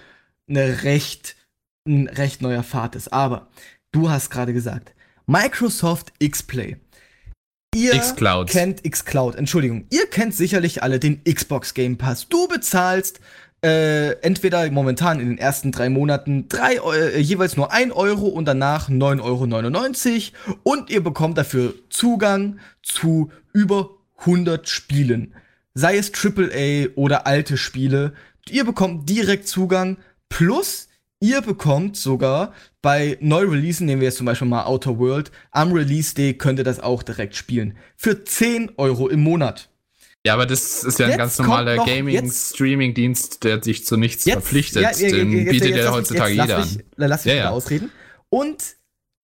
[0.47, 1.37] eine recht,
[1.87, 3.13] ein recht neuer Pfad ist.
[3.13, 3.49] Aber
[3.93, 4.95] du hast gerade gesagt,
[5.27, 6.77] Microsoft X-Play.
[7.75, 8.51] Ihr Xcloud.
[8.51, 9.87] kennt Xcloud, Entschuldigung.
[9.91, 12.29] Ihr kennt sicherlich alle den Xbox Game Pass.
[12.29, 13.21] Du bezahlst
[13.65, 18.45] äh, entweder momentan in den ersten drei Monaten drei, äh, jeweils nur 1 Euro und
[18.45, 25.35] danach 9,99 Euro und ihr bekommt dafür Zugang zu über 100 Spielen.
[25.75, 28.13] Sei es AAA oder alte Spiele.
[28.51, 29.97] Ihr bekommt direkt Zugang
[30.29, 30.89] plus
[31.23, 36.35] Ihr bekommt sogar bei Neu-Releasen, nehmen wir jetzt zum Beispiel mal Outer World, am Release-Day
[36.35, 37.77] könnt ihr das auch direkt spielen.
[37.97, 39.69] Für 10 Euro im Monat.
[40.27, 43.97] Ja, aber das ist ja ein Jetzt ganz kommt normaler jetzt- Gaming-Streaming-Dienst, der sich zu
[43.97, 44.83] nichts verpflichtet.
[44.83, 46.77] ja, ja, ja, Den jetzt- bietet jetzt ja heutzutage jetzt jeder lass an.
[46.77, 47.51] mich, Lass mich Ja, ja.
[47.51, 47.91] ausreden.
[48.29, 48.63] Und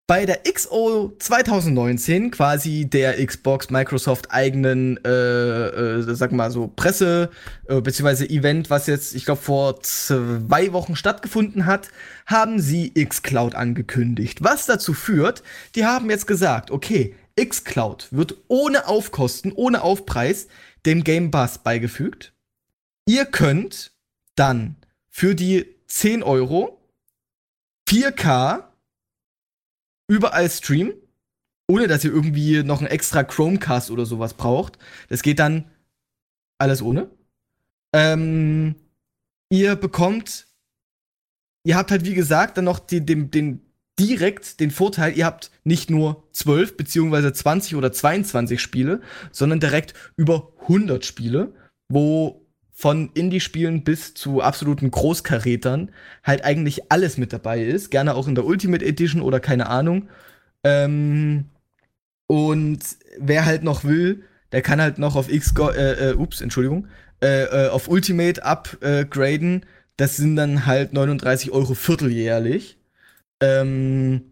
[0.08, 7.30] bei der XO 2019, quasi der Xbox Microsoft eigenen, äh, äh, sag mal so, Presse,
[7.68, 11.90] äh, beziehungsweise Event, was jetzt, ich glaube, vor zwei Wochen stattgefunden hat,
[12.24, 14.42] haben sie xCloud angekündigt.
[14.42, 15.42] Was dazu führt,
[15.74, 20.48] die haben jetzt gesagt, okay, xCloud wird ohne Aufkosten, ohne Aufpreis
[20.86, 22.32] dem Game Pass beigefügt.
[23.04, 23.92] Ihr könnt
[24.36, 24.76] dann
[25.10, 26.80] für die 10 Euro
[27.86, 28.67] 4K
[30.08, 30.94] überall streamen,
[31.68, 34.78] ohne dass ihr irgendwie noch einen extra Chromecast oder sowas braucht.
[35.08, 35.70] Das geht dann
[36.58, 37.10] alles ohne.
[37.92, 38.74] Ähm,
[39.50, 40.46] ihr bekommt,
[41.64, 43.68] ihr habt halt wie gesagt dann noch die, den, den
[43.98, 49.00] direkt den Vorteil, ihr habt nicht nur 12 beziehungsweise 20 oder 22 Spiele,
[49.32, 51.54] sondern direkt über 100 Spiele,
[51.88, 52.47] wo
[52.78, 55.90] von Indie-Spielen bis zu absoluten Großkarätern
[56.22, 57.90] halt eigentlich alles mit dabei ist.
[57.90, 60.08] Gerne auch in der Ultimate Edition oder keine Ahnung.
[60.62, 61.46] Ähm,
[62.28, 62.78] und
[63.18, 66.86] wer halt noch will, der kann halt noch auf X, äh, äh, ups, Entschuldigung,
[67.20, 69.66] äh, äh, auf Ultimate upgraden.
[69.96, 72.78] Das sind dann halt 39 Euro vierteljährlich.
[73.40, 74.22] Ähm,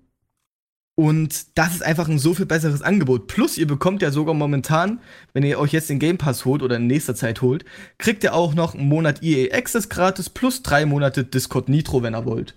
[0.98, 3.26] und das ist einfach ein so viel besseres Angebot.
[3.28, 5.00] Plus, ihr bekommt ja sogar momentan,
[5.34, 7.64] wenn ihr euch jetzt den Game Pass holt oder in nächster Zeit holt,
[7.98, 12.14] kriegt ihr auch noch einen Monat EA Access gratis plus drei Monate Discord Nitro, wenn
[12.14, 12.54] ihr wollt.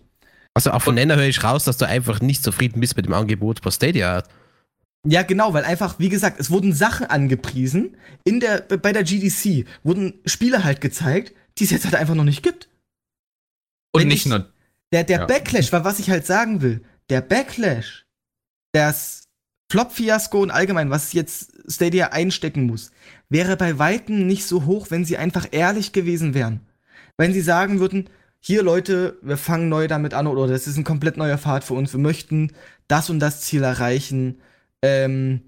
[0.54, 3.14] Also auch von Nenner höre ich raus, dass du einfach nicht zufrieden bist mit dem
[3.14, 4.30] Angebot, was Stadia hat.
[5.08, 7.96] Ja, genau, weil einfach, wie gesagt, es wurden Sachen angepriesen.
[8.26, 12.26] In der, bei der GDC wurden Spiele halt gezeigt, die es jetzt halt einfach noch
[12.26, 12.68] nicht gibt.
[13.94, 14.50] Und Wenn nicht ich- nur.
[14.92, 15.26] Der, der Ja.
[15.26, 18.06] Backlash, weil was ich halt sagen will, der Backlash,
[18.72, 19.24] das
[19.72, 22.92] Flop-Fiasko und allgemein, was jetzt Stadia einstecken muss,
[23.30, 26.62] wäre bei Weitem nicht so hoch, wenn sie einfach ehrlich gewesen wären.
[27.18, 30.84] Wenn sie sagen würden, hier Leute, wir fangen neu damit an oder das ist ein
[30.84, 32.52] komplett neuer Pfad für uns, wir möchten
[32.88, 34.40] das und das Ziel erreichen.
[34.82, 35.42] Ähm,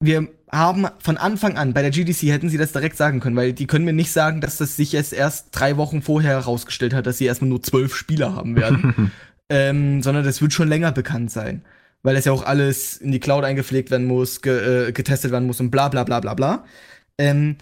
[0.00, 3.52] wir haben von Anfang an, bei der GDC hätten sie das direkt sagen können, weil
[3.52, 7.06] die können mir nicht sagen, dass das sich jetzt erst drei Wochen vorher herausgestellt hat,
[7.06, 9.12] dass sie erstmal nur zwölf Spieler haben werden,
[9.48, 11.64] ähm, sondern das wird schon länger bekannt sein.
[12.08, 15.46] Weil das ja auch alles in die Cloud eingepflegt werden muss, ge äh, getestet werden
[15.46, 16.64] muss und bla bla bla bla bla.
[17.18, 17.56] Ähm,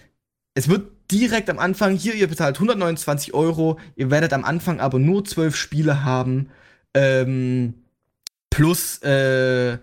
[0.53, 4.99] es wird direkt am Anfang, hier, ihr bezahlt 129 Euro, ihr werdet am Anfang aber
[4.99, 6.49] nur zwölf Spiele haben,
[6.93, 7.73] ähm,
[8.49, 9.79] plus äh,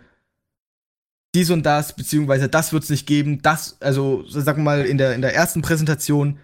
[1.35, 4.97] dies und das, beziehungsweise das wird es nicht geben, das, also sagen wir mal in
[4.97, 6.39] der, in der ersten Präsentation,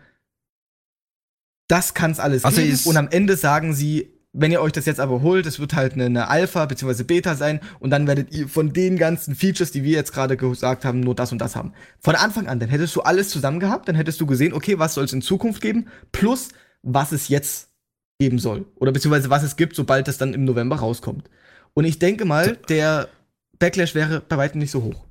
[1.68, 2.78] das kann es alles Also geben.
[2.84, 5.94] Und am Ende sagen sie, wenn ihr euch das jetzt aber holt, es wird halt
[5.94, 9.82] eine, eine Alpha beziehungsweise Beta sein und dann werdet ihr von den ganzen Features, die
[9.82, 11.72] wir jetzt gerade gesagt haben, nur das und das haben.
[11.98, 14.94] Von Anfang an, dann hättest du alles zusammen gehabt, dann hättest du gesehen, okay, was
[14.94, 16.50] soll es in Zukunft geben, plus
[16.82, 17.70] was es jetzt
[18.18, 18.66] geben soll.
[18.76, 21.28] Oder beziehungsweise was es gibt, sobald das dann im November rauskommt.
[21.74, 23.08] Und ich denke mal, der
[23.58, 25.06] Backlash wäre bei weitem nicht so hoch.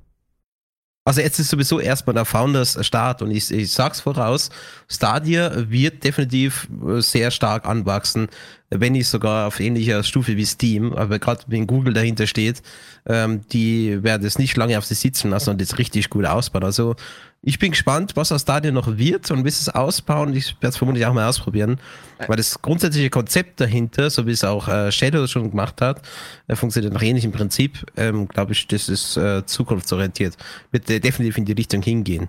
[1.04, 4.50] Also jetzt ist sowieso erstmal der Founders Start und ich, ich sag's voraus,
[4.86, 8.28] Stadia wird definitiv äh, sehr stark anwachsen.
[8.70, 12.62] Wenn nicht sogar auf ähnlicher Stufe wie Steam, aber gerade wenn Google dahinter steht,
[13.06, 16.64] ähm, die werden es nicht lange auf sich sitzen lassen und das richtig gut ausbauen.
[16.64, 16.94] Also
[17.42, 20.34] ich bin gespannt, was aus Stadia noch wird und wie sie es ausbauen.
[20.34, 21.80] Ich werde es vermutlich auch mal ausprobieren,
[22.28, 26.02] weil das grundsätzliche Konzept dahinter, so wie es auch äh, Shadow schon gemacht hat,
[26.48, 27.84] äh, funktioniert nach ähnlichem Prinzip.
[27.96, 30.36] Ähm, Glaube ich, das ist äh, zukunftsorientiert.
[30.70, 32.28] Wird äh, definitiv in die Richtung hingehen.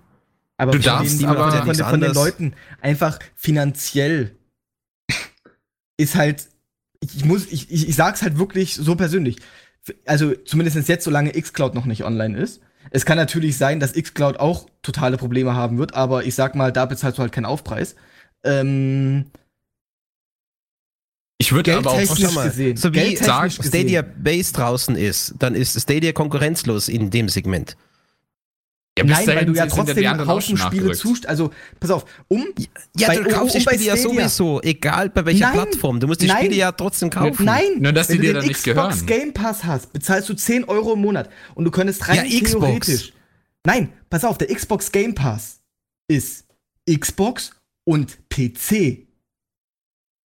[0.57, 2.13] Aber Du darfst aber von, den- von den.
[2.13, 4.31] Leuten einfach finanziell
[6.01, 6.47] ist halt,
[7.01, 9.37] ich muss, ich, ich, ich sag's halt wirklich so persönlich.
[10.05, 12.61] Also zumindest jetzt, solange xCloud noch nicht online ist.
[12.91, 16.71] Es kann natürlich sein, dass xCloud auch totale Probleme haben wird, aber ich sag mal,
[16.71, 17.95] da bezahlst du halt keinen Aufpreis.
[18.43, 19.25] Ähm,
[21.37, 22.77] Ich würde aber auch mal, gesehen.
[22.77, 23.51] so wie sagen.
[23.51, 27.77] Stadia Base draußen ist, dann ist Stadia konkurrenzlos in dem Segment.
[28.99, 31.25] Ja, bis Nein, weil du ja trotzdem die Haufen Spiele zust.
[31.25, 32.45] Also, pass auf, um.
[32.97, 35.99] Ja, Bei- du kaufst die um bei Spiele ja sowieso, egal bei welcher Nein, Plattform.
[36.01, 36.37] Du musst die nein.
[36.43, 37.45] Spiele ja trotzdem kaufen.
[37.45, 39.05] Nein, Nur, dass wenn die du dir den dann nicht Xbox gehören.
[39.05, 42.51] Game Pass hast, bezahlst du 10 Euro im Monat und du könntest rein Ja, Xbox.
[42.85, 43.13] theoretisch.
[43.65, 45.61] Nein, pass auf, der Xbox Game Pass
[46.09, 46.45] ist
[46.89, 47.51] Xbox
[47.85, 49.07] und PC.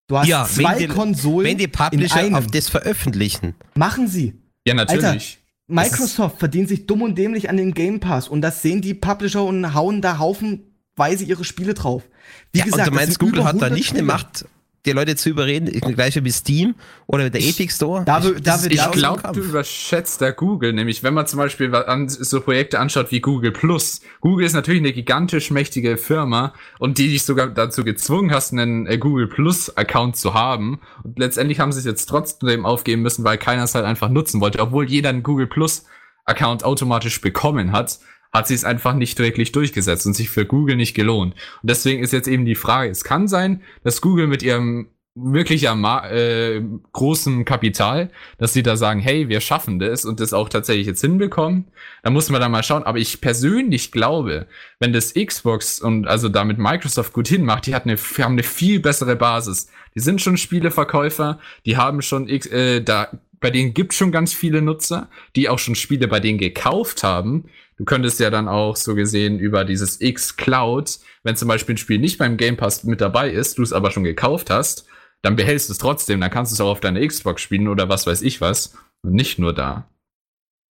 [0.09, 1.46] Du hast Ja, zwei wenn die- Konsolen.
[1.46, 2.35] Wenn die in Publisher einem.
[2.35, 3.55] auf das veröffentlichen.
[3.76, 4.35] Machen sie.
[4.66, 5.38] Ja, natürlich.
[5.68, 9.44] Microsoft verdient sich dumm und dämlich an dem Game Pass und das sehen die Publisher
[9.44, 12.05] und hauen da haufenweise ihre Spiele drauf.
[12.52, 14.05] Wie ja, gesagt, und du meinst, Google hat da 100 nicht eine Spiele.
[14.05, 14.46] Macht,
[14.87, 16.75] die Leute zu überreden, gleich wie Steam
[17.07, 18.05] oder der Epic Store?
[18.05, 21.75] Da das da Ich ein glaube, du überschätzt da Google, nämlich wenn man zum Beispiel
[21.75, 24.01] an, so Projekte anschaut wie Google Plus.
[24.20, 28.87] Google ist natürlich eine gigantisch mächtige Firma und die dich sogar dazu gezwungen hast, einen
[28.87, 30.81] äh, Google Plus Account zu haben.
[31.03, 34.40] Und letztendlich haben sie es jetzt trotzdem aufgeben müssen, weil keiner es halt einfach nutzen
[34.40, 34.61] wollte.
[34.61, 35.85] Obwohl jeder einen Google Plus
[36.25, 38.01] Account automatisch bekommen hat,
[38.37, 41.35] hat sie es einfach nicht wirklich durchgesetzt und sich für Google nicht gelohnt.
[41.35, 45.62] Und deswegen ist jetzt eben die Frage, es kann sein, dass Google mit ihrem wirklich
[45.62, 50.35] ja ma- äh, großen Kapital, dass sie da sagen, hey, wir schaffen das und das
[50.35, 51.68] auch tatsächlich jetzt hinbekommen.
[52.03, 52.83] Da muss man dann mal schauen.
[52.83, 54.46] Aber ich persönlich glaube,
[54.79, 58.79] wenn das Xbox und also damit Microsoft gut hinmacht, die hat eine, haben eine viel
[58.81, 59.68] bessere Basis.
[59.94, 63.09] Die sind schon Spieleverkäufer, die haben schon X, äh, da
[63.40, 67.44] bei denen gibt schon ganz viele Nutzer, die auch schon Spiele bei denen gekauft haben.
[67.77, 71.79] Du könntest ja dann auch so gesehen über dieses X Cloud, wenn zum Beispiel ein
[71.79, 74.87] Spiel nicht beim Game Pass mit dabei ist, du es aber schon gekauft hast,
[75.23, 77.89] dann behältst du es trotzdem, dann kannst du es auch auf deiner Xbox spielen oder
[77.89, 78.77] was weiß ich was.
[79.03, 79.91] Und nicht nur da.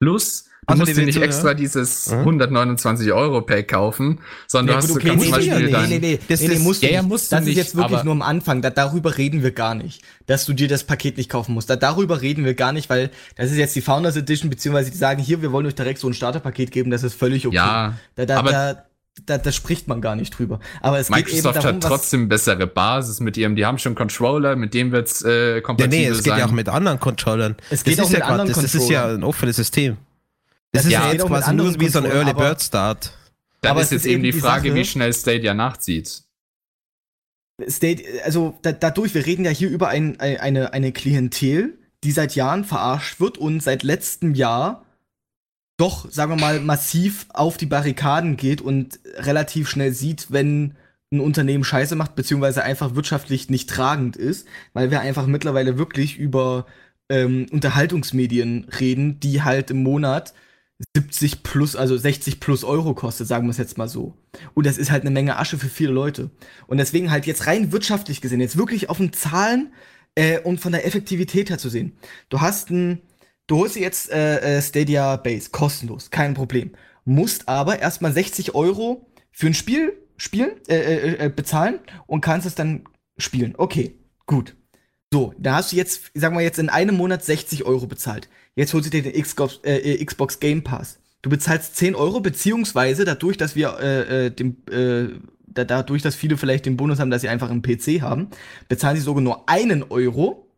[0.01, 2.19] Plus, Also, musst dir nicht extra dieses Mhm.
[2.19, 5.89] 129 Euro Pack kaufen, sondern Ja, du hast du okay, zum nee, Beispiel nee, dein,
[5.89, 7.09] Nee, nee, Das nee, nee, ist- musst du ja, ja, nicht.
[7.09, 8.61] musst du das ist jetzt wirklich nur am Anfang.
[8.61, 10.01] Da, darüber reden wir gar nicht.
[10.25, 11.69] Dass du dir das Paket nicht kaufen musst.
[11.69, 14.97] Da, darüber reden wir gar nicht, weil das ist jetzt die Founders Edition, beziehungsweise die
[14.97, 17.55] sagen, hier, wir wollen euch direkt so ein Starterpaket geben, das ist völlig okay.
[17.57, 18.85] Ja, da, da, aber- da,
[19.25, 20.59] da, da spricht man gar nicht drüber.
[20.81, 23.95] Aber es geht Microsoft eben darum, hat trotzdem bessere Basis mit ihrem, die haben schon
[23.95, 26.39] Controller, mit dem wird's äh, Ja, kompatibel nee, es geht sein.
[26.39, 27.55] ja auch mit anderen Controllern.
[27.69, 29.21] Es geht das auch ist mit ja anderen das, das ist ja Controllern.
[29.21, 29.97] ein offenes System.
[30.75, 33.11] Das Ja, ist ja, geht jetzt quasi nur wie so ein Early Bird Start.
[33.61, 36.23] Dann aber ist jetzt ist eben die Frage, Sache- wie schnell Stadia nachzieht.
[37.69, 42.35] State, also da, dadurch, wir reden ja hier über ein, eine, eine Klientel, die seit
[42.35, 44.83] Jahren verarscht wird und seit letztem Jahr
[45.77, 50.75] doch, sagen wir mal, massiv auf die Barrikaden geht und relativ schnell sieht, wenn
[51.11, 56.17] ein Unternehmen Scheiße macht, beziehungsweise einfach wirtschaftlich nicht tragend ist, weil wir einfach mittlerweile wirklich
[56.17, 56.65] über
[57.09, 60.33] ähm, Unterhaltungsmedien reden, die halt im Monat
[60.95, 64.15] 70 plus, also 60 plus Euro kostet, sagen wir es jetzt mal so.
[64.53, 66.31] Und das ist halt eine Menge Asche für viele Leute.
[66.67, 69.71] Und deswegen halt jetzt rein wirtschaftlich gesehen, jetzt wirklich auf den Zahlen
[70.15, 71.97] äh, und von der Effektivität her zu sehen.
[72.29, 73.01] Du hast ein,
[73.47, 76.71] du holst dir jetzt äh, äh, Stadia Base, kostenlos, kein Problem.
[77.05, 82.47] Musst aber erstmal 60 Euro für ein Spiel spielen, äh, äh, äh, bezahlen und kannst
[82.47, 82.83] es dann
[83.17, 83.53] spielen.
[83.57, 84.55] Okay, gut.
[85.15, 88.27] So, da hast du jetzt, sagen wir jetzt in einem Monat 60 Euro bezahlt.
[88.55, 90.99] Jetzt holst du dir den Xbox, äh, äh, Xbox Game Pass.
[91.21, 96.15] Du bezahlst 10 Euro, beziehungsweise dadurch, dass wir äh, äh, dem, äh, da, dadurch, dass
[96.15, 98.27] viele vielleicht den Bonus haben, dass sie einfach einen PC haben,
[98.67, 100.51] bezahlen sie sogar nur einen Euro.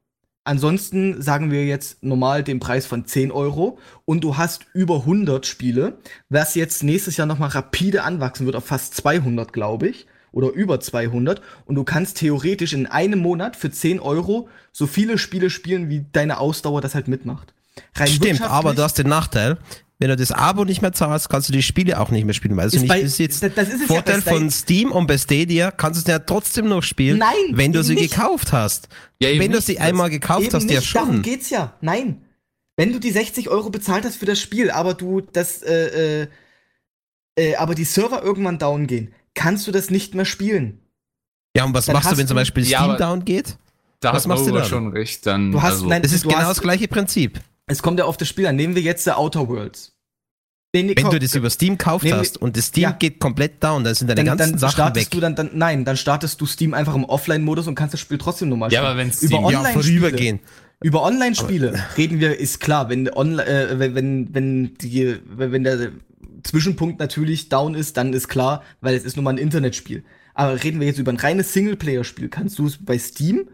[0.43, 5.45] Ansonsten sagen wir jetzt normal den Preis von 10 Euro und du hast über 100
[5.45, 10.49] Spiele, was jetzt nächstes Jahr nochmal rapide anwachsen wird auf fast 200, glaube ich, oder
[10.51, 15.49] über 200 und du kannst theoretisch in einem Monat für 10 Euro so viele Spiele
[15.49, 17.53] spielen, wie deine Ausdauer das halt mitmacht.
[17.95, 19.57] Rein Stimmt, aber du hast den Nachteil,
[19.99, 22.55] wenn du das Abo nicht mehr zahlst, kannst du die Spiele auch nicht mehr spielen,
[22.55, 23.41] weil du nicht bei- besitzt.
[23.41, 26.07] das- das ist es ja Vorteil bei von Steam und bei Stadia kannst du es
[26.07, 28.13] ja trotzdem noch spielen, Nein, wenn du sie nicht.
[28.13, 28.89] gekauft hast.
[29.19, 29.65] Ja, wenn du nicht.
[29.65, 31.21] sie einmal gekauft Eben hast, ja nicht, darum schon.
[31.23, 31.73] geht's ja.
[31.81, 32.21] Nein.
[32.75, 36.27] Wenn du die 60 Euro bezahlt hast für das Spiel, aber du das, äh, äh,
[37.35, 40.79] äh, aber die Server irgendwann down gehen, kannst du das nicht mehr spielen.
[41.55, 43.57] Ja, und was Dann machst du, wenn zum Beispiel Ja, Steam aber- down geht?
[43.99, 44.65] da Was machst du dann?
[44.65, 45.25] schon recht.
[45.25, 47.39] Dann, Du hast- also, nein, Das ist Du genau hast- das gleiche Prinzip.
[47.67, 48.55] Es kommt ja auf das Spiel an.
[48.55, 49.93] Nehmen wir jetzt The Outer Worlds.
[50.75, 52.91] Den, Wenn du das über Steam gekauft Nehmen wir- hast und das Steam Ja.
[52.91, 55.11] geht komplett down, dann sind deine dann, ganzen dann Sachen startest weg.
[55.11, 58.17] du dann, dann nein, dann startest du Steam einfach im Offline-Modus und kannst das Spiel
[58.17, 60.39] trotzdem nochmal Ja, aber wenn Steam- über Ja, ja, Online-Spiele vorübergehen.
[60.83, 65.63] über Online-Spiele reden wir, ist klar, wenn Onli- äh, wenn wenn wenn die wenn wenn
[65.63, 65.91] der
[66.47, 70.03] Zwischenpunkt natürlich down ist, dann ist klar, weil es ist nun mal ein Internetspiel.
[70.33, 73.49] Aber reden wir jetzt über ein reines Singleplayer-Spiel, kannst du es bei Steam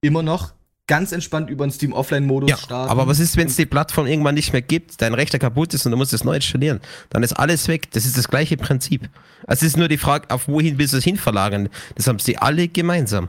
[0.00, 0.52] immer noch
[0.88, 2.90] ganz entspannt über den Steam Offline-Modus Ja, starten.
[2.90, 5.86] aber was ist, wenn es die Plattform irgendwann nicht mehr gibt, dein Rechner kaputt ist
[5.86, 6.80] und du musst es neu installieren?
[7.10, 7.90] Dann ist alles weg.
[7.92, 9.08] Das ist das gleiche Prinzip.
[9.46, 11.68] Also es ist nur die Frage, auf wohin willst du es hinverlagern?
[11.94, 13.28] Das haben sie alle gemeinsam.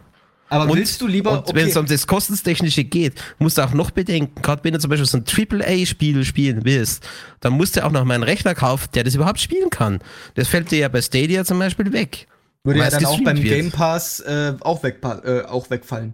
[0.49, 3.73] Aber Und, willst du lieber und wenn es um das Kostentechnische geht, musst du auch
[3.73, 7.07] noch bedenken, gerade wenn du zum Beispiel so ein AAA-Spiel spielen willst,
[7.39, 9.99] dann musst du auch noch mal einen Rechner kaufen, der das überhaupt spielen kann.
[10.35, 12.27] Das fällt dir ja bei Stadia zum Beispiel weg.
[12.63, 13.47] würde ja dann auch beim wird.
[13.47, 16.13] Game Pass äh, auch, wegpa äh, auch wegfallen.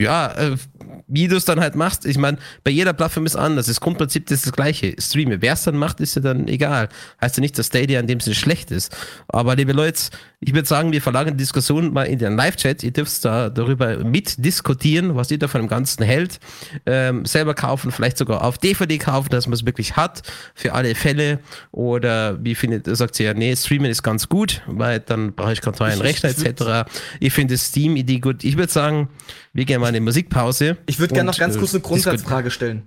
[0.00, 0.56] Ja, äh,
[1.06, 3.66] wie du es dann halt machst, ich meine, bei jeder Plattform ist anders.
[3.66, 4.94] Das Grundprinzip ist das gleiche.
[4.98, 5.40] Streame.
[5.40, 6.88] Wer es dann macht, ist ja dann egal.
[7.20, 8.94] Heißt ja nicht, dass Stadia in dem Sinne schlecht ist.
[9.28, 10.02] Aber liebe Leute,
[10.46, 12.82] ich würde sagen, wir verlagern die Diskussion mal in den Live-Chat.
[12.82, 16.38] Ihr dürft da darüber mitdiskutieren, was ihr da von dem Ganzen hält.
[16.84, 20.22] Ähm, selber kaufen, vielleicht sogar auf DVD kaufen, dass man es wirklich hat,
[20.54, 21.38] für alle Fälle.
[21.72, 25.62] Oder wie findet, sagt ihr, ja, nee, Streamen ist ganz gut, weil dann brauche ich
[25.62, 26.90] keinen teuren Rechner etc.
[27.20, 28.44] Ich finde Steam-Idee gut.
[28.44, 29.08] Ich würde sagen,
[29.54, 30.76] wir gehen mal in die Musikpause.
[30.84, 32.82] Ich würde gerne noch ganz äh, kurz eine Grundsatzfrage stellen.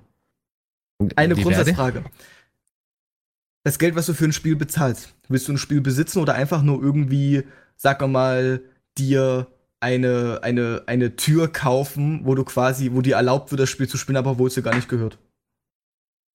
[1.16, 2.04] Eine Die Grundsatzfrage.
[3.64, 6.62] Das Geld, was du für ein Spiel bezahlst, willst du ein Spiel besitzen oder einfach
[6.62, 7.44] nur irgendwie,
[7.76, 8.62] sag mal,
[8.98, 9.48] dir
[9.80, 13.98] eine, eine, eine Tür kaufen, wo du quasi, wo dir erlaubt wird, das Spiel zu
[13.98, 15.20] spielen, aber wo es dir gar nicht gehört?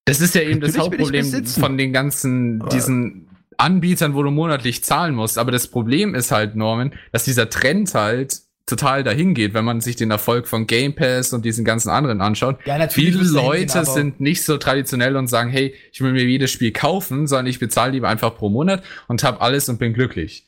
[0.05, 4.83] Das ist ja eben das Natürlich Hauptproblem von den ganzen, diesen Anbietern, wo du monatlich
[4.83, 5.39] zahlen musst.
[5.39, 8.43] Aber das Problem ist halt, Norman, dass dieser Trend halt
[8.77, 12.21] total dahin geht, wenn man sich den Erfolg von Game Pass und diesen ganzen anderen
[12.21, 12.59] anschaut.
[12.65, 16.25] Ja, natürlich Viele Leute gehen, sind nicht so traditionell und sagen, hey, ich will mir
[16.25, 19.93] jedes Spiel kaufen, sondern ich bezahle lieber einfach pro Monat und habe alles und bin
[19.93, 20.47] glücklich.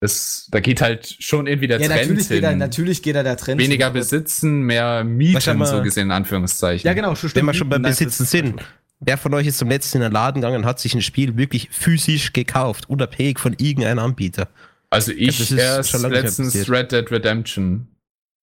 [0.00, 2.58] Das, da geht halt schon irgendwie der Ja, Trend natürlich geht, da, hin.
[2.58, 3.60] natürlich geht da der Trend.
[3.60, 6.86] Weniger hin, besitzen, mehr mieten, so gesehen, in Anführungszeichen.
[6.86, 8.62] Ja, genau, schon Wenn wir schon beim Besitzen sind,
[9.00, 11.36] wer von euch ist zum letzten in den Laden gegangen und hat sich ein Spiel
[11.36, 14.48] wirklich physisch gekauft, unabhängig von irgendeinem Anbieter?
[14.90, 16.70] Also ich das ist erst letztens passiert.
[16.70, 17.88] Red Dead Redemption.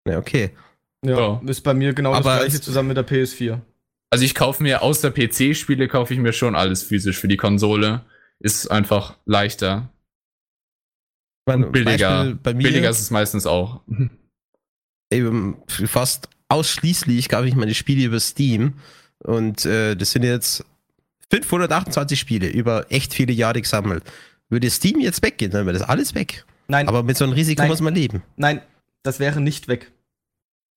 [0.07, 0.51] Ja, okay.
[1.05, 1.41] Ja, Ja.
[1.45, 3.59] ist bei mir genau Aber das gleiche zusammen mit der PS4.
[4.09, 7.37] Also ich kaufe mir aus der PC-Spiele, kaufe ich mir schon alles physisch für die
[7.37, 8.01] Konsole.
[8.39, 9.89] Ist einfach leichter.
[11.45, 12.37] Mein Und billiger.
[12.41, 13.81] Bei mir, Billiger ist es meistens auch.
[15.11, 18.73] eben fast ausschließlich gab ich meine Spiele über Steam
[19.19, 20.65] und äh, das sind jetzt
[21.29, 24.03] 528 Spiele über echt viele Jahre gesammelt.
[24.49, 26.45] Würde Steam jetzt weggehen, dann wäre das alles weg.
[26.67, 27.69] Nein, Aber mit so einem Risiko Nein.
[27.69, 28.23] muss man leben.
[28.37, 28.61] Nein,
[29.03, 29.91] das wäre nicht weg.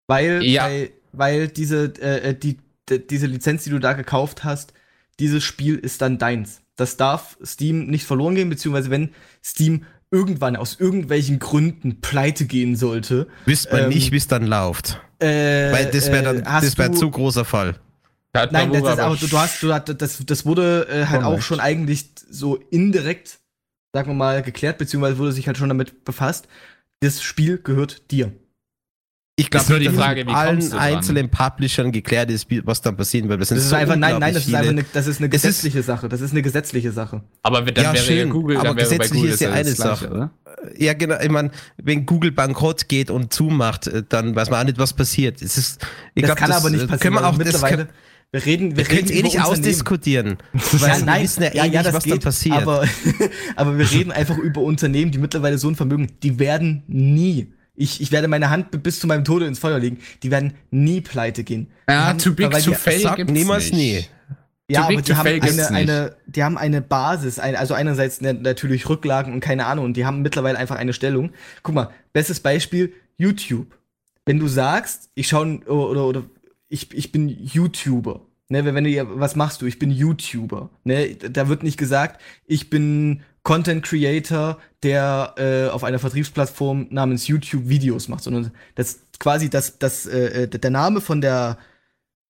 [0.06, 0.64] Weil, Ja.
[0.64, 4.72] weil, weil diese, äh, die, d- diese Lizenz, die du da gekauft hast,
[5.18, 6.60] dieses Spiel ist dann deins.
[6.76, 9.10] Das darf Steam nicht verloren gehen, beziehungsweise wenn
[9.44, 14.46] Steam irgendwann aus irgendwelchen Gründen pleite gehen sollte, Wisst man Ähm, nicht, wie es dann
[14.46, 15.00] läuft.
[15.18, 17.76] äh, Weil das wäre dann äh, das wär du- zu großer Fall.
[18.34, 21.24] Nein, das, das, aber du, du hast, du hast, das, das wurde äh, halt Schon
[21.24, 23.38] auch schon eigentlich so indirekt,
[23.96, 26.48] sagen wir mal, geklärt, beziehungsweise wurde sich halt schon damit befasst.
[27.00, 28.30] Das Spiel gehört dir.
[29.38, 33.28] Ich Ist nur die dass Frage, wie allen einzelnen Publishern geklärt ist, was dann passieren
[33.30, 33.40] wird.
[33.40, 35.34] Das, Das ist so einfach, nein, nein, das ist einfach eine, das ist eine Es
[35.36, 36.08] ist- gesetzliche Sache.
[36.10, 37.22] Das ist eine gesetzliche Sache.
[37.42, 39.82] Aber dann Ja, wäre ja schön, Google, aber gesetzlich Google ist ja das eine Gleiche,
[39.82, 40.10] Sache.
[40.10, 40.30] oder?
[40.76, 41.16] Ja, genau.
[41.20, 44.92] Ich meine, wenn Google bankrott geht und zumacht, äh, dann weiß man auch nicht, was
[44.94, 45.40] passiert.
[45.42, 45.82] Es ist,
[46.14, 47.00] ich das glaub, kann aber nicht äh, passieren.
[47.00, 47.88] Können wir auch das mittlerweile, können,
[48.32, 50.36] wir reden, wir wir können reden es eh nicht ausdiskutieren.
[50.80, 52.56] Ja, nein, wir wissen ja, ja, eh ja, nicht, das was geht, dann passiert.
[52.56, 52.84] Aber,
[53.56, 58.00] aber wir reden einfach über Unternehmen, die mittlerweile so ein Vermögen, die werden nie, ich,
[58.00, 61.44] ich werde meine Hand bis zu meinem Tode ins Feuer legen, die werden nie pleite
[61.44, 61.68] gehen.
[61.88, 63.74] Ja, haben- too big to fail gibt's niemals nicht.
[63.74, 64.06] nie.
[64.68, 68.88] Ja, aber die haben, eine, eine, die haben eine Basis, ein, also einerseits ne- natürlich
[68.88, 71.30] Rücklagen und keine Ahnung, und die haben mittlerweile einfach eine Stellung.
[71.62, 73.68] Guck mal, bestes Beispiel, YouTube.
[74.24, 76.22] Wenn du sagst, ich schaue, oder, oder, oder
[76.68, 79.66] ich, ich bin YouTuber, ne, wenn du, ja- was machst du?
[79.66, 85.84] Ich bin YouTuber, ne, da wird nicht gesagt, ich bin Content Creator, der äh, auf
[85.84, 91.20] einer Vertriebsplattform namens YouTube Videos macht, sondern das quasi das, das, äh, der Name von
[91.20, 91.58] der,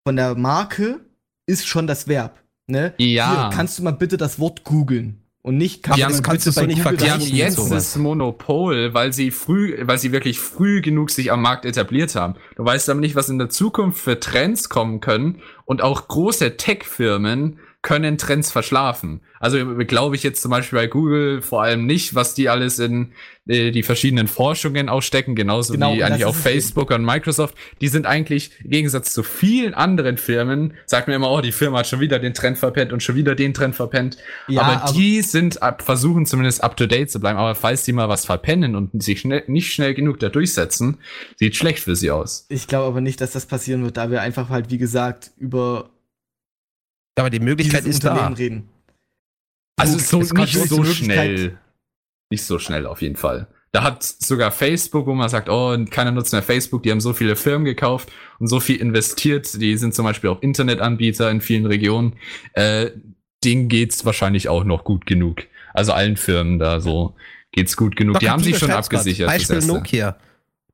[0.07, 1.01] von der Marke
[1.46, 2.42] ist schon das Verb.
[2.66, 2.92] Ne?
[2.99, 3.49] Ja.
[3.49, 5.22] Hier, kannst du mal bitte das Wort googeln?
[5.46, 7.28] Und nicht Aber Ja, das kannst du so bei nicht Google Die vergleichen.
[7.30, 7.70] haben jetzt sowas.
[7.70, 12.34] das Monopol, weil sie früh, weil sie wirklich früh genug sich am Markt etabliert haben.
[12.57, 16.57] Du weißt aber nicht, was in der Zukunft für Trends kommen können und auch große
[16.57, 19.20] Tech-Firmen können Trends verschlafen.
[19.39, 23.12] Also glaube ich jetzt zum Beispiel bei Google vor allem nicht, was die alles in
[23.47, 26.34] äh, die verschiedenen Forschungen ausstecken, genauso Genau, wie eigentlich auch.
[26.34, 27.55] Facebook und Microsoft.
[27.80, 31.78] Die sind eigentlich im Gegensatz zu vielen anderen Firmen, sagt mir immer, oh, die Firma
[31.78, 34.16] hat schon wieder den Trend verpennt und schon wieder den Trend verpennt.
[34.49, 37.39] Ja, aber, aber- die sind ab, versuchen zumindest up to date zu bleiben.
[37.39, 40.97] Aber falls die mal was verpennen und sich schnell, nicht schnell genug da durchsetzen,
[41.37, 42.47] sieht schlecht für sie aus.
[42.49, 45.91] Ich glaube aber nicht, dass das passieren wird, da wir einfach halt, wie gesagt, über
[47.19, 48.12] Aber die Möglichkeit dieses ist da.
[48.12, 48.69] Unternehmen reden.
[49.79, 51.59] Also so es nicht so schnell.
[52.31, 53.49] Nicht so schnell auf jeden Fall.
[53.73, 57.12] Da hat sogar Facebook, wo man sagt, oh, keiner nutzt mehr Facebook, die haben so
[57.12, 61.67] viele Firmen gekauft und so viel investiert, die sind zum Beispiel auch Internetanbieter in vielen
[61.67, 62.14] Regionen.
[62.55, 62.93] Äh,
[63.45, 65.43] denen geht's wahrscheinlich auch noch gut genug.
[65.75, 67.17] Also allen Firmen da so
[67.53, 68.14] geht's gut genug.
[68.14, 69.29] Doch, die haben sich schon abgesichert.
[69.29, 69.59] Beispiel.
[69.59, 70.17] Nokia.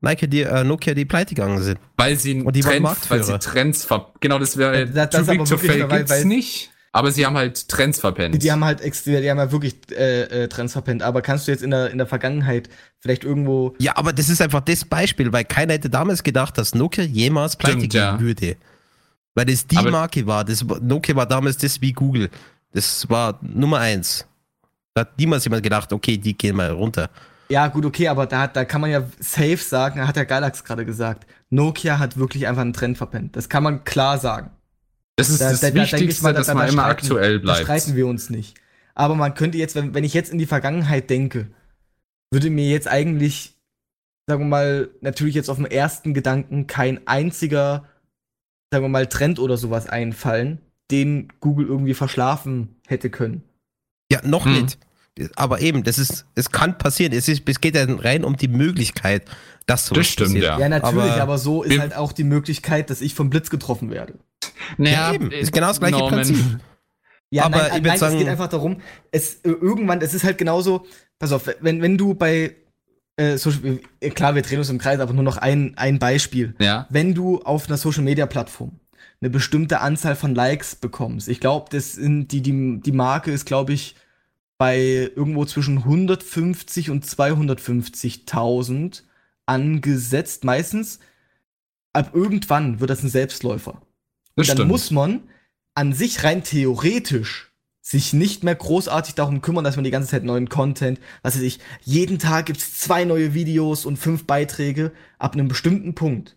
[0.03, 1.79] Nike, die, äh, Nokia, die pleite gegangen sind.
[1.97, 3.21] Weil sie, Und die waren Trend, Marktführer.
[3.21, 6.25] weil sie Trends ver genau, das wäre das- das too big to fail gibt's weil-
[6.25, 6.71] nicht.
[6.95, 8.35] Aber sie haben halt Trends verpennt.
[8.35, 11.03] Die, die haben halt die haben ja wirklich äh, äh, Trends verpennt.
[11.03, 13.75] Aber kannst du jetzt in der, in der Vergangenheit vielleicht irgendwo.
[13.79, 17.57] Ja, aber das ist einfach das Beispiel, weil keiner hätte damals gedacht, dass Nokia jemals
[17.57, 18.21] pleite Stimmt, gehen ja.
[18.21, 18.57] würde.
[19.35, 20.45] Weil das die Aber- Marke war.
[20.45, 22.29] Das, war- Nokia war damals das wie Google.
[22.75, 24.27] Das war Nummer eins.
[24.93, 27.09] Da hat niemals jemand gedacht, okay, die gehen mal runter.
[27.49, 30.65] Ja, gut, okay, aber da, da kann man ja safe sagen, da hat der Galax
[30.65, 33.37] gerade gesagt, Nokia hat wirklich einfach einen Trend verpennt.
[33.37, 34.51] Das kann man klar sagen.
[35.17, 37.05] das ist Da- das da- da Wichtigste, mal, da- dass da- man da immer streiten-
[37.05, 37.61] aktuell Da bleibt.
[37.65, 38.55] streiten wir uns nicht.
[38.95, 41.49] Aber man könnte jetzt, wenn, wenn ich jetzt in die Vergangenheit denke,
[42.33, 43.55] würde mir jetzt eigentlich,
[44.27, 47.85] sagen wir mal, natürlich jetzt auf den ersten Gedanken kein einziger,
[48.73, 53.43] sagen wir mal, Trend oder sowas einfallen, den Google irgendwie verschlafen hätte können.
[54.11, 54.63] Ja, noch Hm.
[54.63, 54.79] nicht.
[55.37, 57.13] Aber eben, das ist, es kann passieren.
[57.13, 59.25] Es, ist, es geht ja rein um die Möglichkeit,
[59.67, 60.45] dass sowas Das stimmt, passiert.
[60.45, 60.59] ja.
[60.59, 63.91] Ja, natürlich, aber, aber so ist halt auch die Möglichkeit, dass ich vom Blitz getroffen
[63.91, 64.15] werde.
[64.79, 65.31] Ja, eben.
[65.31, 66.23] Ist genau das gleiche Norman.
[66.23, 66.59] Prinzip.
[67.31, 70.13] Ja, Aber nein, ich nein, würd es sagen- geht einfach darum, es äh, irgendwann, es
[70.13, 70.85] ist halt genauso,
[71.19, 72.57] pass auf, wenn, wenn du bei,
[73.17, 76.55] äh, Social, äh, klar, wir drehen uns im Kreis, aber nur noch ein, ein Beispiel.
[76.59, 76.87] Ja.
[76.91, 78.81] Wenn du auf einer Social Media Plattform
[79.21, 83.47] eine bestimmte Anzahl von Likes bekommst, ich glaube, das sind die, die, die Marke ist,
[83.47, 83.95] glaube ich,
[84.63, 89.03] bei irgendwo zwischen 150 und 250.000
[89.45, 91.01] angesetzt, meistens.
[91.93, 93.83] Ab irgendwann wird das ein Selbstläufer.
[94.37, 94.71] Das dann stimmt.
[94.71, 95.25] muss man
[95.75, 97.51] an sich rein theoretisch
[97.81, 101.43] sich nicht mehr großartig darum kümmern, dass man die ganze Zeit neuen Content, was weiß
[101.43, 106.37] ich, jeden Tag gibt's zwei neue Videos und fünf Beiträge ab einem bestimmten Punkt.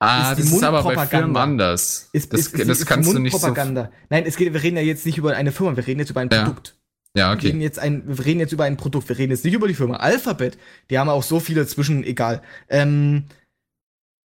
[0.00, 1.06] ah, ist die das ist aber bei.
[1.06, 2.10] Firmen anders.
[2.12, 3.54] Ist, das ist, das kannst du nicht so.
[3.54, 3.88] Nein,
[4.26, 6.28] es geht, wir reden ja jetzt nicht über eine Firma, wir reden jetzt über ein
[6.30, 6.44] Ja.
[6.44, 6.76] Produkt.
[7.16, 7.64] Ja, Wir, reden okay.
[7.64, 9.96] jetzt ein, wir reden jetzt über ein Produkt, wir reden jetzt nicht über die Firma.
[9.96, 10.58] Alphabet,
[10.90, 12.42] die haben auch so viele zwischen, egal.
[12.68, 13.24] Ähm,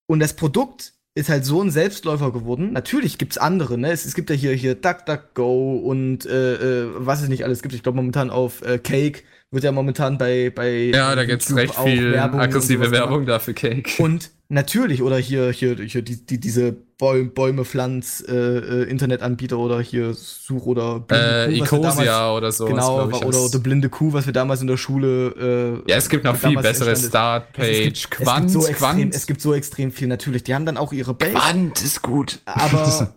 [0.08, 2.72] und das Produkt ist halt so ein Selbstläufer geworden.
[2.74, 3.92] Natürlich gibt's andere, ne?
[3.92, 7.76] Es, es gibt ja hier, hier DuckDuckGo und äh, äh, was es nicht alles gibt.
[7.76, 11.76] Ich glaube momentan auf äh, Cake wird ja momentan bei, bei Ja, da gibt's recht
[11.76, 14.02] viel Werbung aggressive Werbung dafür Cake.
[14.02, 19.58] und natürlich, oder hier, hier, hier die, die, diese Bäu- Bäume, Pflanz, äh, äh, Internetanbieter
[19.58, 22.66] oder hier Such oder äh, Kuh, wir damals- Ecosia oder so.
[22.66, 25.82] Genau, ich, oder, oder blinde Kuh, was wir damals in der Schule.
[25.86, 26.95] Äh, ja, es gibt noch viel bessere.
[26.97, 27.70] Startpage.
[27.70, 29.16] Es gibt, Quant, es, gibt so extrem, Quant.
[29.16, 30.43] es gibt so extrem viel, natürlich.
[30.43, 32.39] Die haben dann auch ihre Base, Quant ist gut.
[32.45, 33.16] aber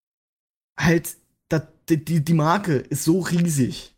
[0.78, 1.16] halt,
[1.48, 3.94] da, die, die die Marke ist so riesig.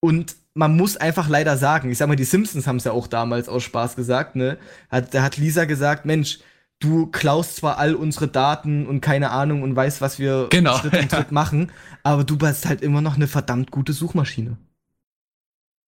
[0.00, 3.06] Und man muss einfach leider sagen, ich sag mal, die Simpsons haben es ja auch
[3.06, 4.58] damals aus Spaß gesagt, ne?
[4.90, 6.40] Hat, da hat Lisa gesagt, Mensch,
[6.84, 10.94] du klaust zwar all unsere Daten und keine Ahnung und weißt, was wir Genau, Schritt
[10.94, 11.18] und ja.
[11.18, 11.72] Schritt machen,
[12.02, 14.56] aber du bist halt immer noch eine verdammt gute Suchmaschine.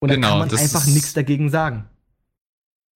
[0.00, 1.88] Und da Genau, kann man einfach nichts dagegen sagen.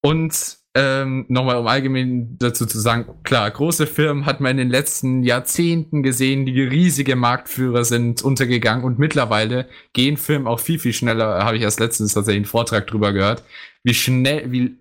[0.02, 4.70] Und ähm, nochmal um allgemein dazu zu sagen, klar, große Firmen hat man in den
[4.70, 10.92] letzten Jahrzehnten gesehen, die riesige Marktführer sind untergegangen und mittlerweile gehen Firmen auch viel, viel
[10.92, 13.44] schneller, habe ich erst letztens tatsächlich einen Vortrag drüber gehört,
[13.82, 14.76] wie schnell, wie,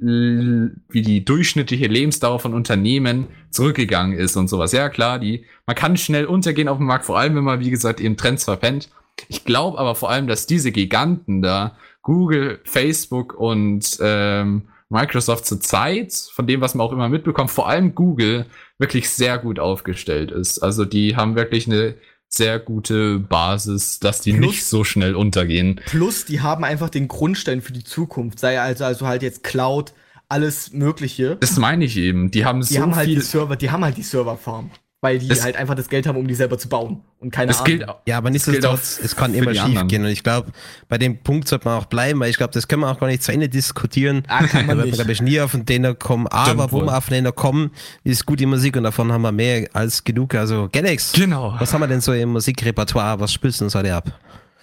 [0.89, 4.73] wie die durchschnittliche Lebensdauer von Unternehmen zurückgegangen ist und sowas.
[4.73, 7.69] Ja, klar, die, man kann schnell untergehen auf dem Markt, vor allem wenn man, wie
[7.69, 8.89] gesagt, eben Trends verpennt.
[9.29, 15.59] Ich glaube aber vor allem, dass diese Giganten da, Google, Facebook und ähm, Microsoft zur
[15.59, 18.45] Zeit, von dem, was man auch immer mitbekommt, vor allem Google,
[18.77, 20.59] wirklich sehr gut aufgestellt ist.
[20.59, 21.95] Also die haben wirklich eine
[22.29, 25.79] sehr gute Basis, dass die Plus- nicht so schnell untergehen.
[25.85, 28.39] Plus, die haben einfach den Grundstein für die Zukunft.
[28.39, 29.93] Sei also, also halt jetzt Cloud,
[30.29, 31.37] alles Mögliche.
[31.39, 32.31] Das meine ich eben.
[32.31, 33.15] Die haben Die so haben halt viel.
[33.15, 34.71] die Server, die haben halt die Serverfarm.
[35.01, 37.01] Weil die Das- halt einfach das Geld haben, um die selber zu bauen.
[37.19, 37.65] Und keine Das Ahnung.
[37.77, 37.87] gilt.
[38.07, 40.03] Ja, aber nichtsdestotrotz, es kann immer schief gehen.
[40.03, 40.51] Und ich glaube,
[40.89, 43.05] bei dem Punkt sollte man auch bleiben, weil ich glaube, das können wir auch gar
[43.05, 44.23] nicht zu Ende diskutieren.
[44.27, 46.25] Ah, kann man da wird man, glaube ich, nie auf den Nenner kommen.
[46.27, 46.87] Aber wo wohl.
[46.87, 47.69] wir auf den Nenner kommen,
[48.03, 50.33] ist gute Musik und davon haben wir mehr als genug.
[50.33, 51.55] Also, Galax, Genau.
[51.59, 53.19] was haben wir denn so im Musikrepertoire?
[53.19, 54.11] Was spielst du uns heute ab?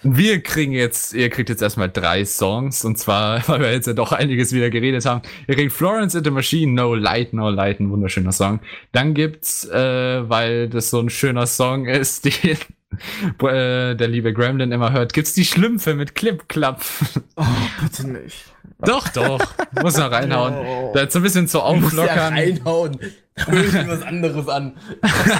[0.07, 3.93] Wir kriegen jetzt, ihr kriegt jetzt erstmal drei Songs und zwar, weil wir jetzt ja
[3.93, 5.23] doch einiges wieder geredet haben.
[5.47, 8.59] Ihr kriegt Florence and the Machine, No Light, No Light, ein wunderschöner Song.
[8.91, 12.57] Dann gibt's, äh, weil das so ein schöner Song ist, den
[13.41, 16.83] äh, der liebe Gremlin immer hört, gibt's die Schlümpfe mit Clip Clap.
[17.35, 17.43] Oh,
[17.81, 18.45] bitte nicht.
[18.79, 19.39] doch, doch,
[19.81, 20.53] muss noch reinhauen.
[20.53, 20.91] Oh.
[20.93, 22.33] Da so ein bisschen zu Muss ja auflockern.
[22.33, 22.99] reinhauen.
[23.47, 24.77] Hör ich mir was anderes an.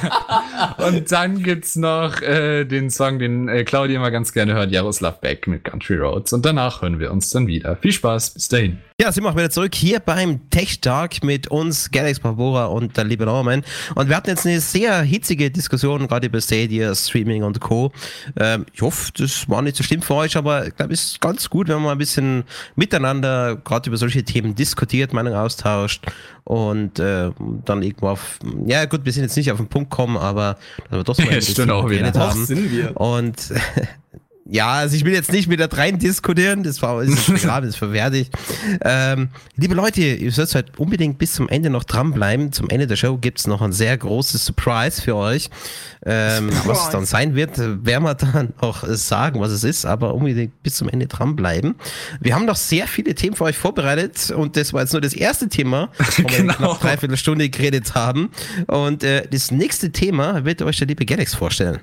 [0.85, 5.21] Und dann gibt's noch äh, den Song, den äh, Claudia immer ganz gerne hört, Jaroslav
[5.21, 6.33] Beck mit Country Roads.
[6.33, 7.77] Und danach hören wir uns dann wieder.
[7.77, 8.79] Viel Spaß, bis dahin.
[8.99, 12.95] Ja, sind wir auch wieder zurück hier beim Tech Talk mit uns, Galax Barbora und
[12.97, 13.63] der liebe Norman.
[13.93, 17.91] Und wir hatten jetzt eine sehr hitzige Diskussion, gerade über Stadia, Streaming und Co.
[18.37, 21.21] Ähm, ich hoffe, das war nicht so schlimm für euch, aber ich glaube, es ist
[21.21, 22.43] ganz gut, wenn man ein bisschen
[22.75, 26.05] miteinander gerade über solche Themen diskutiert, Meinung austauscht
[26.45, 27.31] und äh,
[27.65, 30.57] dann irgendwo auf, ja gut, wir sind jetzt nicht auf den Punkt kommen, aber
[30.89, 31.99] dass wir doch so Ja, stimmt auch wieder.
[31.99, 32.45] geredet Doch, haben.
[32.45, 32.95] sind wir.
[32.99, 33.53] Und
[34.47, 37.75] ja, also ich will jetzt nicht mit da rein diskutieren, das war ist begraben, das
[37.75, 38.29] verwerte ich.
[38.83, 42.51] Ähm, liebe Leute, ihr sollt halt unbedingt bis zum Ende noch dranbleiben.
[42.51, 45.49] Zum Ende der Show gibt's noch ein sehr großes Surprise für euch.
[46.05, 50.13] Ähm, was es dann sein wird, werden wir dann auch sagen, was es ist, aber
[50.13, 51.73] unbedingt bis zum Ende dranbleiben.
[52.19, 55.13] Wir haben noch sehr viele Themen für euch vorbereitet und das war jetzt nur das
[55.13, 56.53] erste Thema, wo wir in Genau.
[56.53, 58.29] knapp dreiviertel Stunde geredet haben.
[58.67, 61.79] Und äh, das nächste Thema wird euch der liebe Galax vorstellen.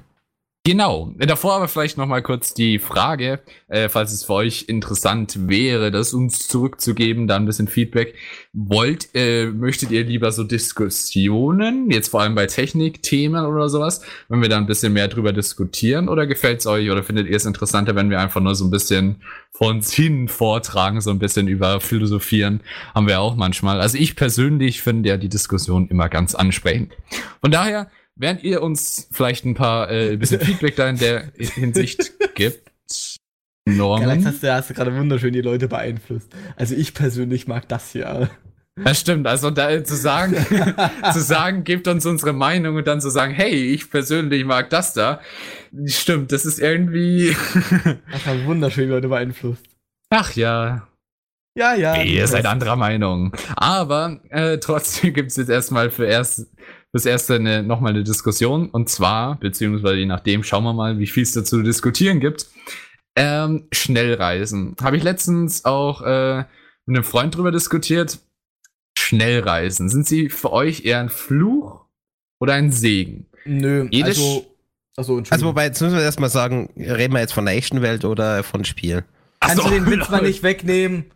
[0.65, 1.13] Genau.
[1.19, 5.91] Davor aber vielleicht noch mal kurz die Frage, äh, falls es für euch interessant wäre,
[5.91, 8.15] das uns zurückzugeben, da ein bisschen Feedback.
[8.53, 14.41] Wollt, äh, möchtet ihr lieber so Diskussionen, jetzt vor allem bei Technikthemen oder sowas, wenn
[14.41, 17.45] wir da ein bisschen mehr drüber diskutieren, oder gefällt es euch oder findet ihr es
[17.45, 19.17] interessanter, wenn wir einfach nur so ein bisschen
[19.51, 22.61] vor uns hin vortragen, so ein bisschen über Philosophieren,
[22.95, 23.81] haben wir auch manchmal.
[23.81, 26.93] Also ich persönlich finde ja die Diskussion immer ganz ansprechend.
[27.41, 32.13] Von daher, während ihr uns vielleicht ein paar äh, bisschen Feedback da in der Hinsicht
[32.35, 33.17] gibt, Galax,
[33.67, 34.25] Norman.
[34.25, 36.29] hast du, hast du gerade wunderschön die Leute beeinflusst.
[36.57, 38.31] Also ich persönlich mag das hier.
[38.83, 40.35] Das stimmt, also da zu sagen,
[41.13, 44.95] zu sagen, gebt uns unsere Meinung und dann zu sagen, hey, ich persönlich mag das
[44.95, 45.21] da.
[45.85, 47.37] Stimmt, das ist irgendwie.
[48.11, 49.65] Das hat wunderschön die Leute beeinflusst.
[50.11, 50.89] Ach ja,
[51.55, 52.03] Ja, ja.
[52.03, 53.35] ihr seid anderer Meinung.
[53.57, 56.47] Aber äh, trotzdem gibt's jetzt erstmal für erst
[56.93, 58.69] fürs erste eine, nochmal eine Diskussion.
[58.71, 62.47] Und zwar, beziehungsweise je nachdem, schauen wir mal, wie viel es dazu zu diskutieren gibt.
[63.17, 64.77] Ähm, Schnellreisen.
[64.81, 66.45] Habe ich letztens auch äh,
[66.87, 68.21] mit einem Freund drüber diskutiert.
[68.97, 69.89] Schnellreisen.
[69.89, 71.87] Sind sie für euch eher ein Fluch
[72.39, 73.27] oder ein Segen?
[73.45, 74.47] Nö, Jedes- also.
[74.95, 75.33] Achso, Entschuldigung.
[75.33, 78.43] Also wobei, jetzt müssen wir erstmal sagen, reden wir jetzt von der echten Welt oder
[78.43, 79.05] von Spielen?
[79.41, 81.07] Kannst so, du den Witz mal nicht wegnehmen?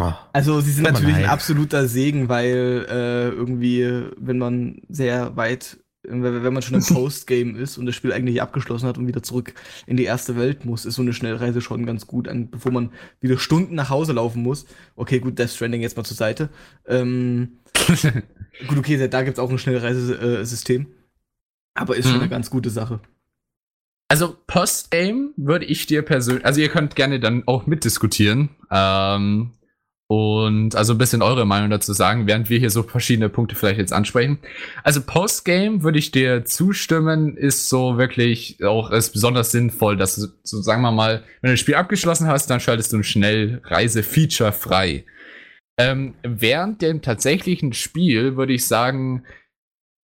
[0.00, 0.12] Oh.
[0.32, 6.22] Also sie sind natürlich ein absoluter Segen, weil äh, irgendwie, wenn man sehr weit, wenn
[6.22, 9.54] wenn man schon im Postgame ist und das Spiel eigentlich abgeschlossen hat und wieder zurück
[9.86, 12.90] in die erste Welt muss, ist so eine Schnellreise schon ganz gut, an, bevor man
[13.20, 14.66] wieder Stunden nach Hause laufen muss.
[14.96, 16.48] Okay, gut, Death Stranding jetzt mal zur Seite.
[16.86, 17.58] Ähm,
[18.68, 20.86] gut, okay, da gibt's auch ein Schnellreisesystem.
[21.74, 22.22] Aber ist schon Mhm.
[22.22, 23.00] eine ganz gute Sache.
[24.10, 29.52] Also Postgame würde ich dir persönlich, also ihr könnt gerne dann auch mitdiskutieren ähm,
[30.08, 33.78] und also ein bisschen eure Meinung dazu sagen, während wir hier so verschiedene Punkte vielleicht
[33.78, 34.40] jetzt ansprechen.
[34.82, 40.26] Also Postgame würde ich dir zustimmen, ist so wirklich auch ist besonders sinnvoll, dass du,
[40.42, 44.50] so sagen wir mal, wenn du das Spiel abgeschlossen hast, dann schaltest du ein Schnellreise-Feature
[44.50, 45.04] frei.
[45.78, 49.24] Ähm, während dem tatsächlichen Spiel würde ich sagen,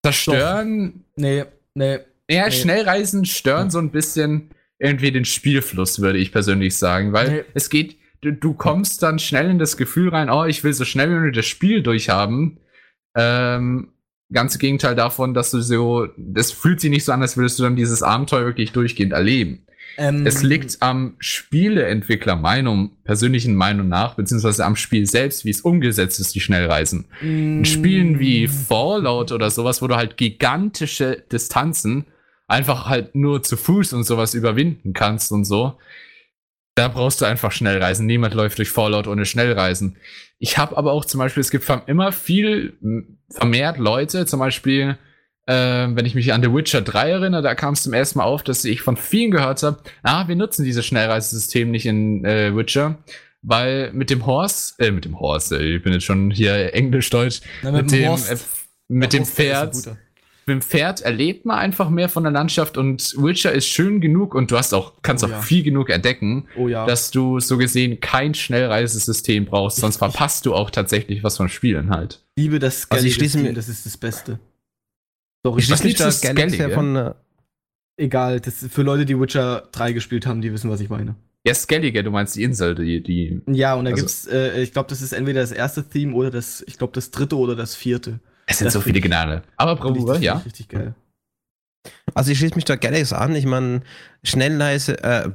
[0.05, 2.01] zerstören Nee, nee.
[2.31, 2.51] Ja, Nee.
[2.53, 7.45] Schnellreisen stören so ein bisschen irgendwie den Spielfluss, würde ich persönlich sagen, weil Nee.
[7.55, 10.85] es geht, du, du kommst dann schnell in das Gefühl rein, oh, ich will so
[10.85, 12.59] schnell wie möglich das Spiel durchhaben.
[13.17, 13.93] Ähm,
[14.33, 17.59] ganz im Gegenteil davon, dass du so, das fühlt sich nicht so an, als würdest
[17.59, 19.67] du dann dieses Abenteuer wirklich durchgehend erleben.
[19.97, 25.61] Ähm, Es liegt am Spieleentwickler Meinung, persönlichen Meinung nach, beziehungsweise am Spiel selbst, wie es
[25.61, 27.05] umgesetzt ist, die Schnellreisen.
[27.23, 27.65] In Mm.
[27.65, 32.07] Spielen wie Fallout oder sowas, wo du halt gigantische Distanzen
[32.47, 35.79] einfach halt nur zu Fuß und sowas überwinden kannst und so.
[36.75, 38.07] Da brauchst du einfach Schnellreisen.
[38.07, 39.97] Niemand läuft durch Fallout ohne Schnellreisen.
[40.39, 42.77] Ich habe aber auch zum Beispiel, es gibt immer viel
[43.31, 44.99] vermehrt Leute, zum Beispiel,
[45.47, 48.25] äh, wenn ich mich an The Witcher 3 erinnere, da kam es zum ersten Mal
[48.25, 52.57] auf, dass ich von vielen gehört habe, ah, wir nutzen dieses Schnellreisesystem nicht in äh,
[52.57, 52.99] Witcher,
[53.43, 57.73] weil mit dem Horse, äh, mit dem Horse, ich bin jetzt schon hier Englisch-Deutsch, mit,
[57.73, 58.31] mit dem Horst.
[58.31, 58.37] äh,
[58.89, 59.97] mit dem Horst, Pferd.
[60.47, 64.35] Mit dem Pferd erlebt man einfach mehr von der Landschaft und Witcher ist schön genug
[64.35, 65.41] und du hast auch, kannst Oh auch ja.
[65.43, 66.87] viel genug entdecken, Oh ja.
[66.87, 71.91] dass du so gesehen kein Schnellreisesystem brauchst, sonst verpasst du auch tatsächlich was von Spielen
[71.91, 72.23] halt.
[72.37, 74.39] liebe das Also ich schließe mir- das ist das Beste.
[75.45, 76.75] Sorry, Ich schließe mich da liebst du gerne sehr Skellige?
[76.75, 76.97] von.
[76.97, 77.15] äh,
[77.97, 81.15] egal, das ist für Leute, die Witcher 3 gespielt haben, die wissen, was ich meine.
[81.47, 84.73] Ja, Skellige, du meinst die Insel, die, die Ja, und da Also- gibt's, äh, ich
[84.73, 87.75] glaube, das ist entweder das erste Theme oder das, ich glaube, das dritte oder das
[87.75, 88.21] vierte.
[88.47, 89.43] Es sind Das so viele Gnade.
[89.57, 90.37] Aber das ja.
[90.39, 90.95] Richtig geil.
[92.15, 93.35] Also ich schließe mich da gerne an.
[93.35, 93.83] Ich meine,
[94.23, 95.29] Schnellreise, äh,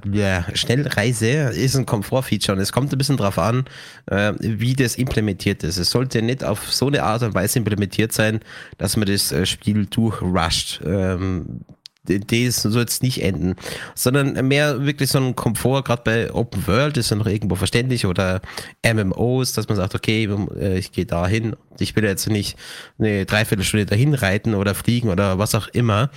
[0.56, 3.66] Schnellreise ist ein Komfortfeature und es kommt ein bisschen drauf an,
[4.08, 5.78] äh, wie das implementiert ist.
[5.78, 8.40] Es sollte nicht auf so eine Art und Weise implementiert sein,
[8.78, 10.82] dass man das äh, Spiel durchrusht.
[10.86, 11.62] Ähm,
[12.04, 13.56] das soll jetzt nicht enden,
[13.94, 18.06] sondern mehr wirklich so ein Komfort, gerade bei Open World ist ja noch irgendwo verständlich
[18.06, 18.42] oder
[18.84, 20.28] MMOs, dass man sagt, okay,
[20.60, 22.58] äh, ich gehe da hin, ich will jetzt nicht
[22.98, 26.10] eine Dreiviertelstunde dahin reiten oder fliegen oder was auch immer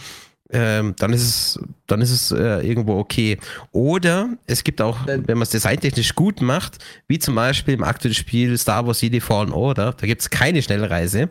[0.55, 3.39] ähm, dann ist es, dann ist es äh, irgendwo okay.
[3.73, 6.77] Oder es gibt auch, Dann- wenn man es designtechnisch gut macht,
[7.09, 10.61] wie zum Beispiel im aktuellen Spiel Star Wars Jedi Fallen Order, da gibt es keine
[10.61, 11.31] Schnellreise,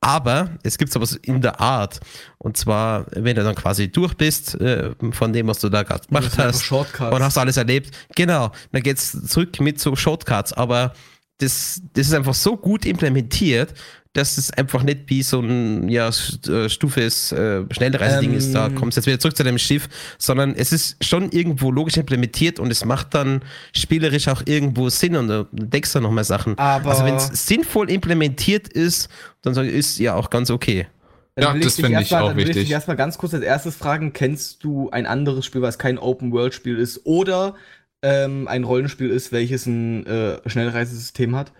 [0.00, 2.00] aber es gibt sowas in der Art.
[2.38, 6.06] Und zwar, wenn du dann quasi durch bist äh, von dem, was du da gerade
[6.06, 10.92] gemacht hast und hast alles erlebt, genau, dann geht's zurück mit so Shortcuts, aber
[11.38, 13.74] das, das ist einfach so gut implementiert,
[14.16, 18.36] dass es einfach nicht wie so ein ja, äh, Stufes äh, Schnellreiseding Ähm.
[18.38, 19.88] ist, da kommst du jetzt wieder zurück zu deinem Schiff,
[20.18, 23.42] sondern es ist schon irgendwo logisch implementiert und es macht dann
[23.74, 26.56] spielerisch auch irgendwo Sinn und du entdeckst dann nochmal Sachen.
[26.58, 29.08] Aber- also wenn es sinnvoll implementiert ist,
[29.42, 30.86] dann ist ja auch ganz okay.
[31.34, 32.62] Dann Ja, will das finde ich erstmal- auch dann will ich wichtig.
[32.64, 36.78] dich erstmal ganz kurz als erstes fragen, kennst du ein anderes Spiel, was kein Open-World-Spiel
[36.78, 37.54] ist oder
[38.02, 41.52] ähm, ein Rollenspiel ist, welches ein äh, Schnellreisesystem hat?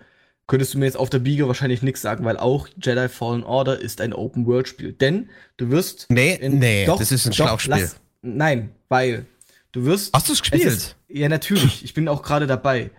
[0.47, 3.79] Könntest du mir jetzt auf der Biege wahrscheinlich nichts sagen, weil auch Jedi Fallen Order
[3.81, 4.93] ist ein Open-World-Spiel.
[4.93, 6.07] Denn du wirst.
[6.09, 7.71] Nee, in- nee, das ist ein Schlauchspiel.
[7.71, 9.25] lass- nein, weil
[9.73, 10.13] du wirst.
[10.15, 10.95] Hast du es Es gespielt?
[11.09, 11.83] ja, natürlich.
[11.83, 12.91] Ich bin auch gerade dabei.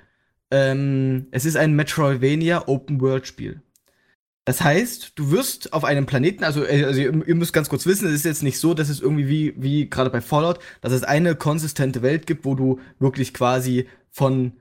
[0.51, 3.61] Ähm, es ist ein Metroidvania Open World Spiel.
[4.45, 7.85] Das heißt, du wirst auf einem Planeten, also, äh, also ihr, ihr müsst ganz kurz
[7.85, 10.93] wissen, es ist jetzt nicht so, dass es irgendwie wie, wie gerade bei Fallout, dass
[10.93, 14.53] es eine konsistente Welt gibt, wo du wirklich quasi von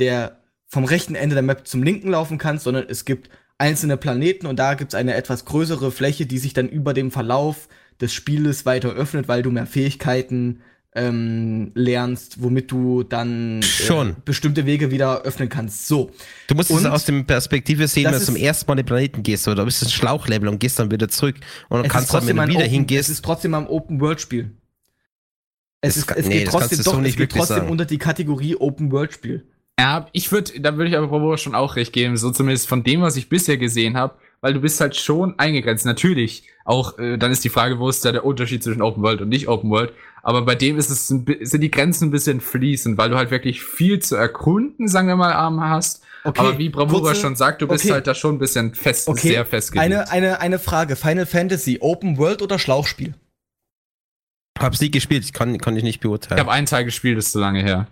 [0.00, 4.46] der, vom rechten Ende der Map zum linken laufen kannst, sondern es gibt einzelne Planeten
[4.46, 7.68] und da gibt es eine etwas größere Fläche, die sich dann über dem Verlauf
[8.00, 10.60] des Spieles weiter öffnet, weil du mehr Fähigkeiten
[10.94, 14.10] ähm, lernst, womit du dann Schon.
[14.10, 15.86] Äh, bestimmte Wege wieder öffnen kannst.
[15.86, 16.10] So.
[16.48, 18.86] Du musst es Und aus der Perspektive sehen, wenn du zum ersten Mal in den
[18.86, 21.36] Planeten gehst, oder du bist ein Schlauchlevel und gehst dann wieder zurück.
[21.68, 24.52] Und dann Es kannst dann, wenn du wieder Open, hingehst, Es ist trotzdem ein Open-World-Spiel.
[25.82, 27.68] Es, Das ist, es nee, geht trotzdem, so doch, nicht es geht trotzdem sagen.
[27.70, 29.46] unter die Kategorie Open-World-Spiel.
[29.78, 32.82] Ja, ich würde, da würde ich aber Bravura schon auch recht geben, so zumindest von
[32.82, 35.84] dem, was ich bisher gesehen habe, weil du bist halt schon eingegrenzt.
[35.84, 39.20] Natürlich, auch äh, dann ist die Frage, wo ist da der Unterschied zwischen Open World
[39.20, 39.92] und nicht Open World.
[40.22, 43.30] Aber bei dem ist es ein, sind die Grenzen ein bisschen fließend, weil du halt
[43.30, 46.02] wirklich viel zu erkunden, sagen wir mal, Arm hast.
[46.24, 47.92] Okay, aber wie Bravura kurze- schon sagt, du bist okay.
[47.92, 49.84] halt da schon ein bisschen fest, Okay, sehr festgelegt.
[49.84, 50.96] eine, eine, eine Frage.
[50.96, 53.14] Final Fantasy, Open World oder Schlauchspiel?
[54.58, 56.40] hab's nie gespielt, ich kann, kann ich nicht ich beurteilen.
[56.40, 57.86] habe einen Teil gespielt, ist zu lange her.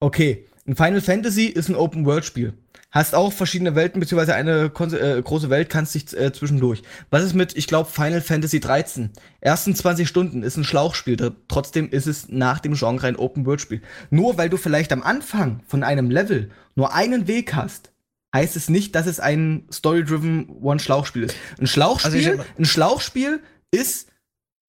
[0.00, 2.54] Okay, ein Final Fantasy ist ein Open World Spiel.
[2.90, 6.82] Hast auch verschiedene Welten, beziehungsweise eine äh, große Welt, kannst dich äh, zwischendurch.
[7.10, 9.10] Was ist mit, ich glaube, Final Fantasy 13?
[9.40, 13.46] Ersten 20 Stunden ist ein Schlauchspiel, da- trotzdem ist es nach dem Genre ein Open
[13.46, 13.82] World Spiel.
[14.10, 17.90] Nur weil du vielleicht am Anfang von einem Level nur einen Weg hast,
[18.32, 21.36] heißt es nicht, dass es ein Story-driven One-Schlauchspiel ist.
[21.60, 23.40] Ein Schlauchspiel, Also ein Schlauchspiel
[23.72, 24.08] ist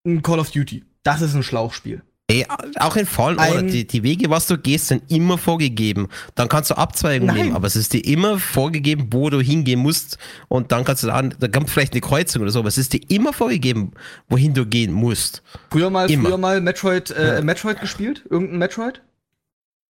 [0.05, 0.83] ein Call of Duty.
[1.03, 2.01] Das ist ein Schlauchspiel.
[2.28, 2.43] Ey,
[2.80, 6.07] auch in Fallen Order, Ein- die, die Wege, was du gehst, sind immer vorgegeben.
[6.34, 10.17] Dann kannst du Abzweigungen nehmen, aber es ist dir immer vorgegeben, wo du hingehen musst.
[10.47, 12.93] Und dann kannst du an, da kommt vielleicht eine Kreuzung oder so, aber es ist
[12.93, 13.91] dir immer vorgegeben,
[14.28, 15.43] wohin du gehen musst.
[15.69, 16.30] Früher mal, Immer.
[16.30, 17.41] früher mal Metroid, äh, Ja.
[17.43, 18.23] Metroid gespielt?
[18.28, 19.01] Irgendein Metroid?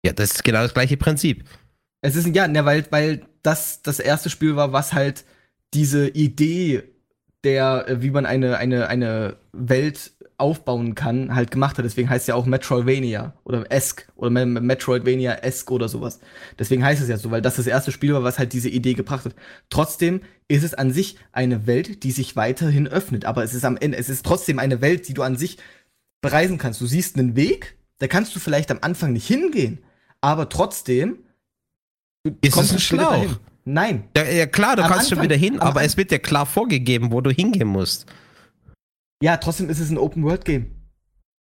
[0.05, 1.45] Ja, das ist genau das gleiche Prinzip.
[2.01, 5.25] Es ist ja, ne, weil, weil das das erste Spiel war, was halt
[5.75, 6.85] diese Idee
[7.45, 11.85] der, äh, wie man eine, eine, eine Welt aufbauen kann, halt gemacht hat.
[11.85, 16.19] Deswegen heißt es ja auch Metroidvania oder Esk oder Me- Metroidvania Esk oder sowas.
[16.59, 18.95] Deswegen heißt es ja so, weil das das erste Spiel war, was halt diese Idee
[18.95, 19.35] gebracht hat.
[19.69, 23.27] Trotzdem ist es an sich eine Welt, die sich weiterhin öffnet.
[23.27, 25.59] Aber es ist am Ende, es ist trotzdem eine Welt, die du an sich
[26.23, 26.81] bereisen kannst.
[26.81, 29.79] Du siehst einen Weg, da kannst du vielleicht am Anfang nicht hingehen,
[30.23, 31.19] aber trotzdem
[32.25, 33.39] du Ist kommst es ein Schlauch?
[33.65, 34.05] Nein.
[34.17, 36.47] Ja, ja klar, du Am kannst schon Anfang- wieder hin, aber es wird dir klar
[36.47, 38.07] vorgegeben, wo du hingehen musst.
[39.23, 40.67] Ja, trotzdem ist es ein Open-World-Game.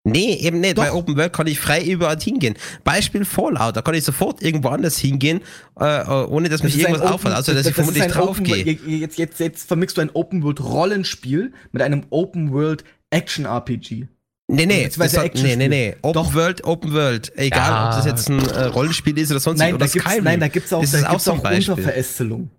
[0.07, 0.77] Nee, eben nicht.
[0.77, 0.83] Doch.
[0.83, 2.53] Bei Open World kann ich frei überall hingehen.
[2.83, 5.41] Beispiel Fallout, da kann ich sofort irgendwo anders hingehen,
[5.79, 7.33] äh, ohne dass mich Das ein irgendwas auffällt.
[7.35, 8.97] Also, dass das- ich das vermutlich ein drauf Open- gehe.
[8.99, 14.07] Jetzt, jetzt, jetzt vermixst du ein Open World Rollenspiel mit einem Open World Action RPG.
[14.47, 15.95] Nee, nee, das hat, nee, nee, nee.
[16.03, 16.33] Open Doch.
[16.35, 17.31] World, Open World.
[17.35, 17.89] Egal, Ja.
[17.89, 20.23] ob das jetzt ein äh, Rollenspiel ist oder sonst Nein, oder da gibt's, Skyrim.
[20.23, 21.51] nein, da gibt's auch, Das da ist auch gibt's so ein auch.
[21.51, 22.49] Unterverästelung.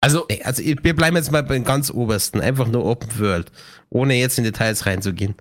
[0.00, 2.40] Also, Nee, Also, wir bleiben jetzt mal beim ganz obersten.
[2.40, 3.52] Einfach nur Open World.
[3.88, 5.34] Ohne jetzt in Details reinzugehen.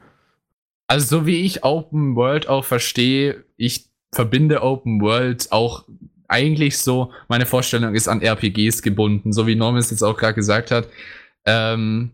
[0.88, 5.86] also so wie ich Open World auch verstehe, ich verbinde Open World auch
[6.28, 10.36] eigentlich so, meine Vorstellung ist an RPGs gebunden, so wie Norman es jetzt auch gerade
[10.36, 10.88] gesagt hat.
[11.46, 12.12] Ähm,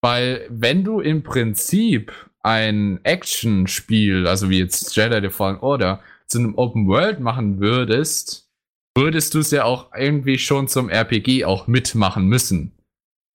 [0.00, 2.12] weil wenn du im Prinzip
[2.42, 8.48] ein Action-Spiel, also wie jetzt Jedi The Fallen Order, zu einem Open World machen würdest,
[8.96, 12.72] würdest du es ja auch irgendwie schon zum RPG auch mitmachen müssen.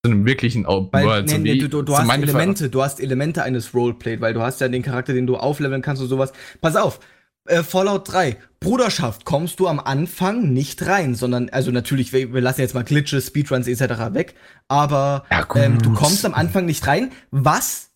[0.04, 1.26] Zu einem wirklichen Open Weil, World.
[1.26, 4.34] nee, so nee, du, du, du hast Ver- Elemente, du hast Elemente eines Roleplay, weil
[4.34, 6.32] du hast ja den Charakter, den du aufleveln kannst und sowas.
[6.60, 7.00] Pass auf,
[7.46, 12.40] äh, Fallout 3, Bruderschaft, kommst du am Anfang nicht rein, sondern, also natürlich, wir, wir
[12.42, 14.14] lassen jetzt mal Glitches, Speedruns etc.
[14.14, 14.34] weg,
[14.68, 17.90] aber Ja, ähm, du kommst am Anfang nicht rein, was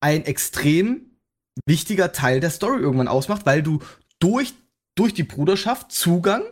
[0.00, 1.18] ein extrem
[1.64, 3.80] wichtiger Teil der Story irgendwann ausmacht, weil du
[4.18, 4.54] durch,
[4.94, 6.42] durch die Bruderschaft Zugang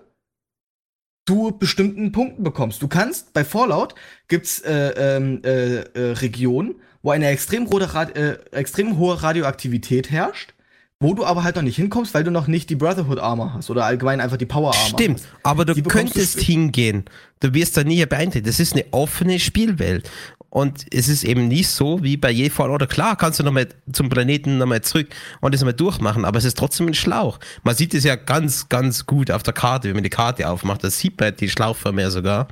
[1.27, 2.83] zu bestimmten Punkten bekommst.
[2.83, 3.95] Du kannst bei Fallout
[4.29, 10.55] gibt's äh, ähm, äh, äh, Regionen, wo eine extrem, äh, extrem hohe Radioaktivität herrscht,
[11.01, 13.71] wo du aber halt noch nicht hinkommst, weil du noch nicht die Brotherhood Armor hast
[13.71, 14.99] oder allgemein einfach die Power Armor.
[14.99, 15.29] Stimmt, Hast.
[15.43, 17.05] aber du Die könntest hingehen.
[17.41, 18.47] Du wirst da nie beeinträchtigt.
[18.47, 20.11] Das ist eine offene Spielwelt.
[20.55, 23.67] Und es ist eben nicht so wie bei je Fall oder klar kannst du nochmal
[23.93, 25.09] zum Planeten nochmal zurück
[25.41, 27.41] und das nochmal durchmachen, aber es ist trotzdem ein Schlauch.
[27.65, 30.85] Man sieht es ja ganz, ganz gut auf der Karte, wenn man die Karte aufmacht,
[30.85, 32.47] da sieht man die Schlauchform ja sogar.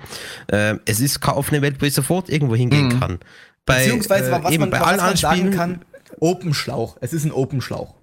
[0.50, 2.98] Ähm, es ist keine offene Welt, wo ich sofort irgendwo hingehen Mhm.
[2.98, 3.18] kann.
[3.64, 5.84] Bei, Beziehungsweise, äh, was eben man, bei was allen man anderen sagen kann,
[6.18, 6.96] Open Schlauch.
[7.00, 7.94] Es ist ein Open Schlauch.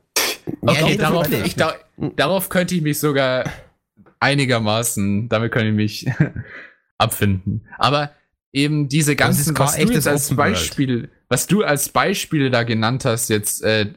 [0.61, 1.73] Okay, nee, darauf, ich, da,
[2.15, 3.43] darauf könnte ich mich sogar
[4.21, 6.05] einigermaßen, damit kann ich mich
[6.97, 7.67] abfinden.
[7.77, 8.11] Aber
[8.51, 10.37] eben diese ganzen, was du jetzt als World.
[10.37, 13.93] Beispiel, was du als Beispiele da genannt hast, jetzt, äh,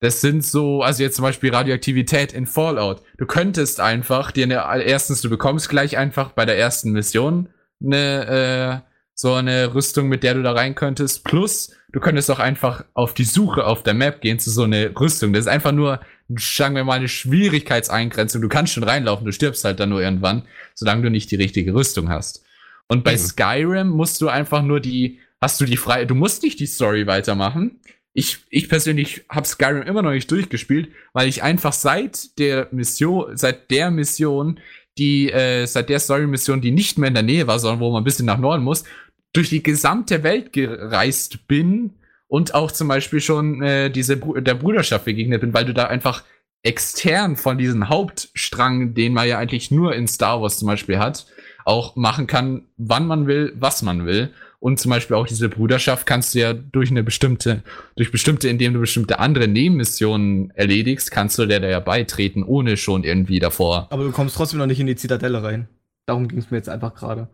[0.00, 3.02] das sind so, also jetzt zum Beispiel Radioaktivität in Fallout.
[3.18, 7.48] Du könntest einfach dir eine, erstens, du bekommst gleich einfach bei der ersten Mission
[7.84, 11.22] eine, äh, so eine Rüstung, mit der du da rein könntest.
[11.22, 14.92] Plus, du könntest auch einfach auf die Suche auf der Map gehen zu so eine
[14.98, 15.32] Rüstung.
[15.32, 16.00] Das ist einfach nur,
[16.36, 18.42] sagen wir mal, eine Schwierigkeitseingrenzung.
[18.42, 20.42] Du kannst schon reinlaufen, du stirbst halt dann nur irgendwann,
[20.74, 22.44] solange du nicht die richtige Rüstung hast.
[22.92, 23.22] Und bei Eben.
[23.22, 27.06] Skyrim musst du einfach nur die, hast du die freie, du musst nicht die Story
[27.06, 27.80] weitermachen.
[28.12, 33.34] Ich, ich persönlich habe Skyrim immer noch nicht durchgespielt, weil ich einfach seit der Mission,
[33.34, 34.60] seit der Mission,
[34.98, 38.02] die, äh, seit der Story-Mission, die nicht mehr in der Nähe war, sondern wo man
[38.02, 38.84] ein bisschen nach Norden muss,
[39.32, 41.94] durch die gesamte Welt gereist bin
[42.28, 45.86] und auch zum Beispiel schon äh, diese Bru der Bruderschaft begegnet bin, weil du da
[45.86, 46.24] einfach
[46.62, 51.24] extern von diesem Hauptstrang, den man ja eigentlich nur in Star Wars zum Beispiel hat,
[51.64, 54.30] auch machen kann, wann man will, was man will.
[54.60, 57.62] Und zum Beispiel auch diese Bruderschaft kannst du ja durch eine bestimmte,
[57.96, 62.76] durch bestimmte, indem du bestimmte andere Nebenmissionen erledigst, kannst du der da ja beitreten, ohne
[62.76, 63.88] schon irgendwie davor.
[63.90, 65.68] Aber du kommst trotzdem noch nicht in die Zitadelle rein.
[66.06, 67.28] Darum ging es mir jetzt einfach gerade.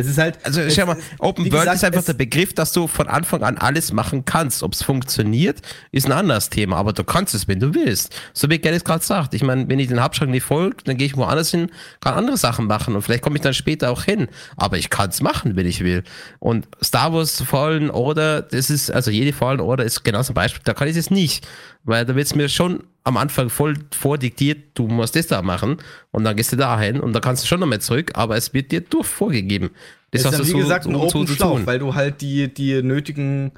[0.00, 0.38] Es ist halt.
[0.44, 3.58] Also schau mal, Open World gesagt, ist einfach der Begriff, dass du von Anfang an
[3.58, 4.62] alles machen kannst.
[4.62, 5.60] Ob es funktioniert,
[5.92, 8.14] ist ein anderes Thema, aber du kannst es, wenn du willst.
[8.32, 9.34] So wie Gerrit gerade sagt.
[9.34, 11.70] Ich meine, wenn ich den Hauptschrank nicht folge, dann gehe ich woanders hin,
[12.00, 14.28] kann andere Sachen machen und vielleicht komme ich dann später auch hin.
[14.56, 16.02] Aber ich kann es machen, wenn ich will.
[16.38, 20.34] Und Star Wars Fallen Order, das ist, also jede Fallen Order ist genau so ein
[20.34, 21.46] Beispiel, da kann ich es nicht.
[21.84, 25.78] Weil da wird es mir schon am Anfang voll vordiktiert, du musst das da machen
[26.10, 28.52] und dann gehst du da hin und dann kannst du schon nochmal zurück, aber es
[28.52, 29.70] wird dir durch vorgegeben.
[30.10, 33.52] Das ist dann, wie gesagt, ein Open zu Schlauch, weil du halt die, die nötigen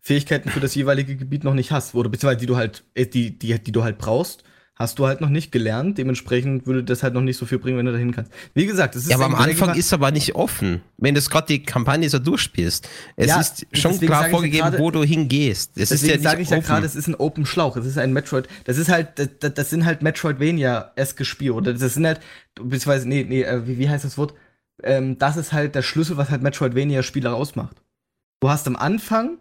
[0.00, 1.94] Fähigkeiten für das jeweilige Gebiet noch nicht hast.
[1.94, 4.42] Oder beziehungsweise die du halt, äh, die, die, die du halt brauchst,
[4.80, 5.98] hast du halt noch nicht gelernt.
[5.98, 8.30] Dementsprechend würde das halt noch nicht so viel bringen, wenn du dahin kannst.
[8.54, 11.48] Wie gesagt, es ist Ja, aber am Anfang ist aber nicht offen, wenn du gerade
[11.48, 12.88] die Kampagne so durchspielst.
[13.16, 15.72] Es Ja, ist schon deswegen klar ja vorgegeben, gerade- wo du hingehst.
[15.76, 16.66] Es ist ja Deswegen sage nicht ich ja offen.
[16.68, 17.76] gerade, es ist ein Open Schlauch.
[17.76, 18.46] Es ist ein Metroid.
[18.64, 21.54] Das ist halt, das, das sind halt Metroidvania-eske Spiele.
[21.54, 22.20] Oder das sind halt,
[22.54, 24.34] beziehungsweise, nee, nee, äh, wie, wie heißt das Wort?
[24.84, 27.82] Ähm, das ist halt der Schlüssel, was halt Metroidvania-Spiele ausmacht.
[28.40, 29.38] Du hast am Anfang,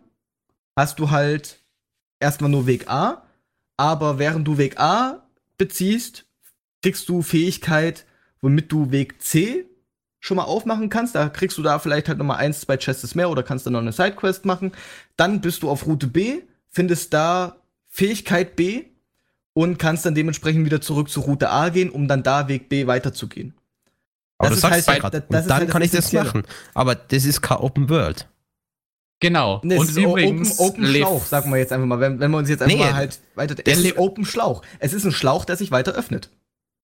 [0.75, 1.59] hast du halt
[2.19, 3.21] erstmal nur Weg A,
[3.77, 5.23] aber während du Weg A
[5.57, 6.25] beziehst,
[6.81, 8.05] kriegst du Fähigkeit,
[8.41, 9.65] womit du Weg C
[10.19, 11.15] schon mal aufmachen kannst.
[11.15, 13.81] Da kriegst du da vielleicht halt nochmal eins, zwei Chests mehr oder kannst dann noch
[13.81, 14.71] eine Sidequest machen.
[15.15, 18.85] Dann bist du auf Route B, findest da Fähigkeit B
[19.53, 22.87] und kannst dann dementsprechend wieder zurück zu Route A gehen, um dann da Weg B
[22.87, 23.53] weiterzugehen.
[24.37, 26.43] Aber das du ist sagst halt- gerade, ist dann halt kann ich das machen.
[26.73, 28.27] Aber das ist kein Open World.
[29.19, 29.61] Genau.
[29.67, 32.37] Es und ist übrigens, Open, Open Schlauch, sagen wir jetzt einfach mal, wenn, wenn wir
[32.37, 33.55] uns jetzt einfach Nee, mal halt weiter.
[33.55, 34.61] der Es ist Open Schlauch.
[34.79, 36.29] Es ist ein Schlauch, der sich weiter öffnet.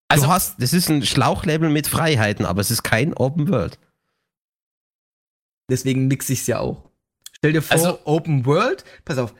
[0.07, 3.77] Also- du hast, das ist ein Schlauchlabel mit Freiheiten, aber es ist kein Open World.
[5.69, 6.89] Deswegen mix ich's ja auch.
[7.34, 9.34] Stell dir vor, Also- Open World, pass auf,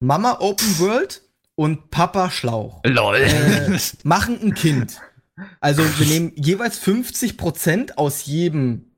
[0.00, 1.22] Mama Open World
[1.54, 2.80] und Papa Schlauch.
[2.84, 3.16] LOL.
[3.16, 5.00] Äh, machen ein Kind.
[5.60, 8.90] Also wir nehmen jeweils 50% aus jedem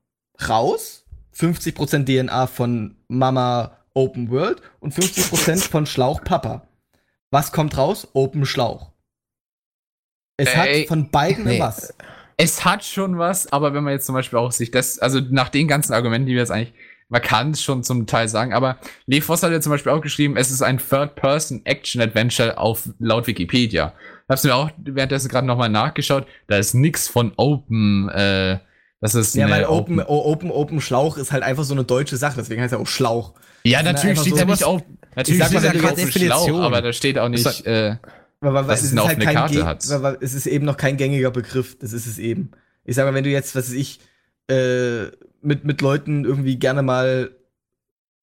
[0.48, 0.99] raus.
[1.40, 6.68] 50% DNA von Mama Open World und 50% von Schlauch Papa.
[7.30, 8.08] Was kommt raus?
[8.12, 8.92] Open Schlauch.
[10.36, 10.82] Es Ey.
[10.82, 11.60] hat von beiden Nee.
[11.60, 11.94] was.
[12.36, 15.50] Es hat schon was, aber wenn man jetzt zum Beispiel auch sich das, also nach
[15.50, 16.72] den ganzen Argumenten, die wir jetzt eigentlich,
[17.10, 20.00] man kann es schon zum Teil sagen, aber Lee Voss hat ja zum Beispiel auch
[20.00, 23.92] geschrieben, es ist ein Third-Person-Action-Adventure auf laut Wikipedia.
[23.98, 28.58] Ich hab's mir auch währenddessen gerade nochmal nachgeschaut, da ist nix von Open, äh,
[29.00, 32.16] das ist Ja, weil Open, O- Open, Open Schlauch ist halt einfach so eine deutsche
[32.16, 33.34] Sache, deswegen heißt er auch Schlauch.
[33.64, 34.82] Ja, Na, natürlich steht so da nicht was- auf,
[35.16, 37.96] natürlich sag mal, steht da nicht auf Schlauch, aber da steht auch nicht, äh,
[38.42, 39.86] Weil, weil Dass es eine offene Karte Ge- hat.
[39.90, 41.76] Weil, weil es ist eben noch kein gängiger Begriff.
[41.78, 42.52] Das ist es eben.
[42.86, 44.00] Ich sage mal, wenn du jetzt, was weiß ich,
[44.50, 45.04] äh,
[45.42, 47.32] mit, mit Leuten irgendwie gerne mal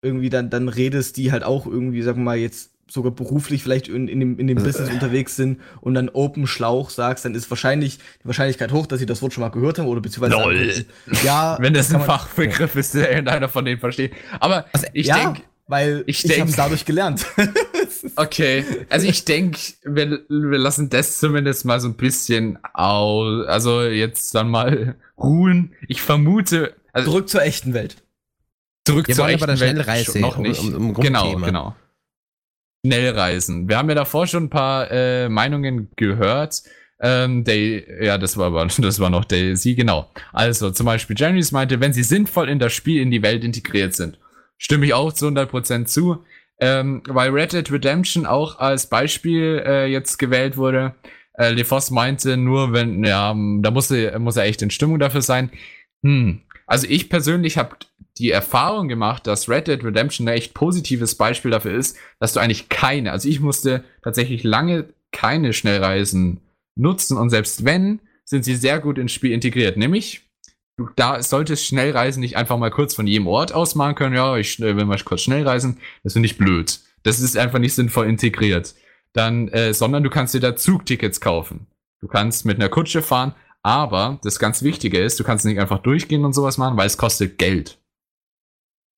[0.01, 3.87] irgendwie dann, dann redest, die halt auch irgendwie, sagen wir mal, jetzt sogar beruflich vielleicht
[3.87, 7.49] in, in dem, in dem Business unterwegs sind und dann Open Schlauch sagst, dann ist
[7.49, 10.85] wahrscheinlich die Wahrscheinlichkeit hoch, dass sie das Wort schon mal gehört haben oder beziehungsweise Lol.
[11.23, 14.13] ja, wenn das kann ein Fachbegriff ist, der irgendeiner von denen versteht.
[14.39, 17.25] Aber ich ja, denke, weil ich ich, hab's dadurch gelernt.
[18.15, 23.81] Okay, also ich denke, wir, wir lassen das zumindest mal so ein bisschen aus, also
[23.83, 25.73] jetzt dann mal ruhen.
[25.87, 27.97] Ich vermute, also Zurück zur echten Welt.
[28.85, 30.61] zurück Wir zur echten aber der Welt Schnellreise, noch um- nicht.
[30.61, 31.45] um- um genau, Grundthema.
[31.47, 31.75] genau.
[32.87, 33.67] Schnellreisen.
[33.67, 36.63] Wir haben ja davor schon ein paar äh, Meinungen gehört.
[36.99, 40.09] Ähm, Day, ja, das war aber, das war noch Daisy, genau.
[40.33, 43.93] Also, zum Beispiel, Janice meinte, wenn sie sinnvoll in das Spiel, in die Welt integriert
[43.93, 44.17] sind.
[44.57, 46.23] Stimme ich auch zu 100% zu.
[46.59, 50.95] Ähm, weil Red Dead Redemption auch als Beispiel äh, jetzt gewählt wurde.
[51.33, 55.21] Äh, LeFoss meinte nur, wenn, ja, da muss er, muss er echt in Stimmung dafür
[55.21, 55.51] sein.
[56.01, 56.41] Hm.
[56.65, 57.75] Also ich persönlich habe
[58.19, 62.39] die Erfahrung gemacht, dass Red Dead Redemption ein echt positives Beispiel dafür ist, dass du
[62.39, 66.41] eigentlich keine, also ich musste tatsächlich lange keine Schnellreisen
[66.75, 69.77] nutzen und selbst wenn, sind sie sehr gut ins Spiel integriert.
[69.77, 70.29] Nämlich,
[70.77, 74.15] du da solltest Schnellreisen nicht einfach mal kurz von jedem Ort aus machen können.
[74.15, 75.77] Ja, ich will mal kurz schnell reisen.
[76.03, 76.79] Das finde ich blöd.
[77.03, 78.75] Das ist einfach nicht sinnvoll integriert.
[79.13, 81.67] Dann, äh, sondern du kannst dir da Zugtickets kaufen.
[82.01, 85.79] Du kannst mit einer Kutsche fahren, aber das ganz Wichtige ist, du kannst nicht einfach
[85.79, 87.79] durchgehen und sowas machen, weil es kostet Geld.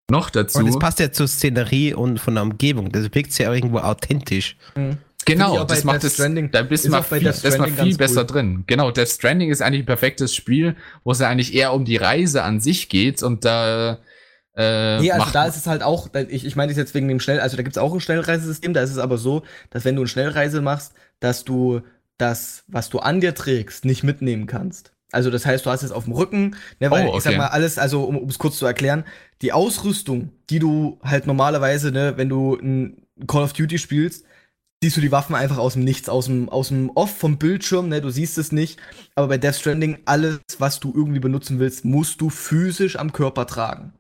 [0.10, 0.60] Noch dazu.
[0.60, 2.92] Und das passt ja zur Szenerie und von der Umgebung.
[2.92, 4.58] Das wirkt ja irgendwo authentisch.
[4.76, 7.66] Ich Genau, das macht es, Stranding- da bist ist mal viel, Death das ist mal
[7.68, 8.28] Stranding viel besser cool.
[8.28, 8.64] drin.
[8.68, 11.98] Genau, Death Stranding ist eigentlich ein perfektes Spiel, wo es ja eigentlich eher um die
[11.98, 14.00] Reise an sich geht und da
[14.56, 17.08] äh, Nee, also macht- da ist es halt auch, ich, ich meine das jetzt wegen
[17.08, 19.86] dem Schnell, also da gibt es auch ein Schnellreisesystem, da ist es aber so, dass
[19.86, 21.82] wenn du eine Schnellreise machst, dass du
[22.18, 24.92] das, was du an dir trägst, nicht mitnehmen kannst.
[25.12, 27.38] Also das heißt, du hast es auf dem Rücken, ne, weil Oh, ich sag okay.
[27.38, 29.06] mal alles, also um es kurz zu erklären,
[29.42, 34.26] die Ausrüstung, die du halt normalerweise, ne, wenn du ein Call of Duty spielst,
[34.84, 37.90] siehst du die Waffen einfach aus dem Nichts, aus dem, aus dem Off vom Bildschirm,
[37.90, 38.80] ne, du siehst es nicht.
[39.16, 43.48] Aber bei Death Stranding, alles, was du irgendwie benutzen willst, musst du physisch am Körper
[43.48, 43.94] tragen.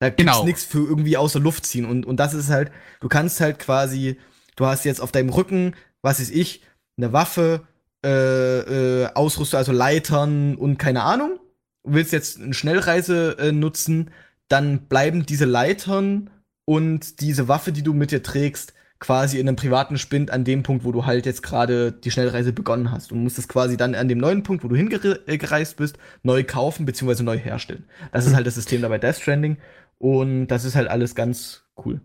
[0.00, 0.44] Da gibt's Genau.
[0.44, 1.84] nichts für irgendwie außer Luft ziehen.
[1.86, 4.18] Und, und das ist halt, du kannst halt quasi,
[4.56, 6.62] du hast jetzt auf deinem Rücken, was ist ich,
[6.96, 7.67] eine Waffe,
[8.04, 11.38] äh, äh, Ausrüstung, also Leitern und keine Ahnung.
[11.84, 14.10] Willst jetzt eine Schnellreise äh, nutzen,
[14.48, 16.30] dann bleiben diese Leitern
[16.64, 20.62] und diese Waffe, die du mit dir trägst, quasi in einem privaten Spind an dem
[20.62, 23.10] Punkt, wo du halt jetzt gerade die Schnellreise begonnen hast.
[23.10, 26.84] Du musst es quasi dann an dem neuen Punkt, wo du hingereist bist, neu kaufen
[26.84, 27.22] bzw.
[27.22, 27.84] neu herstellen.
[28.12, 29.56] Das ist halt das System da bei Death Stranding
[29.98, 32.00] und das ist halt alles ganz cool.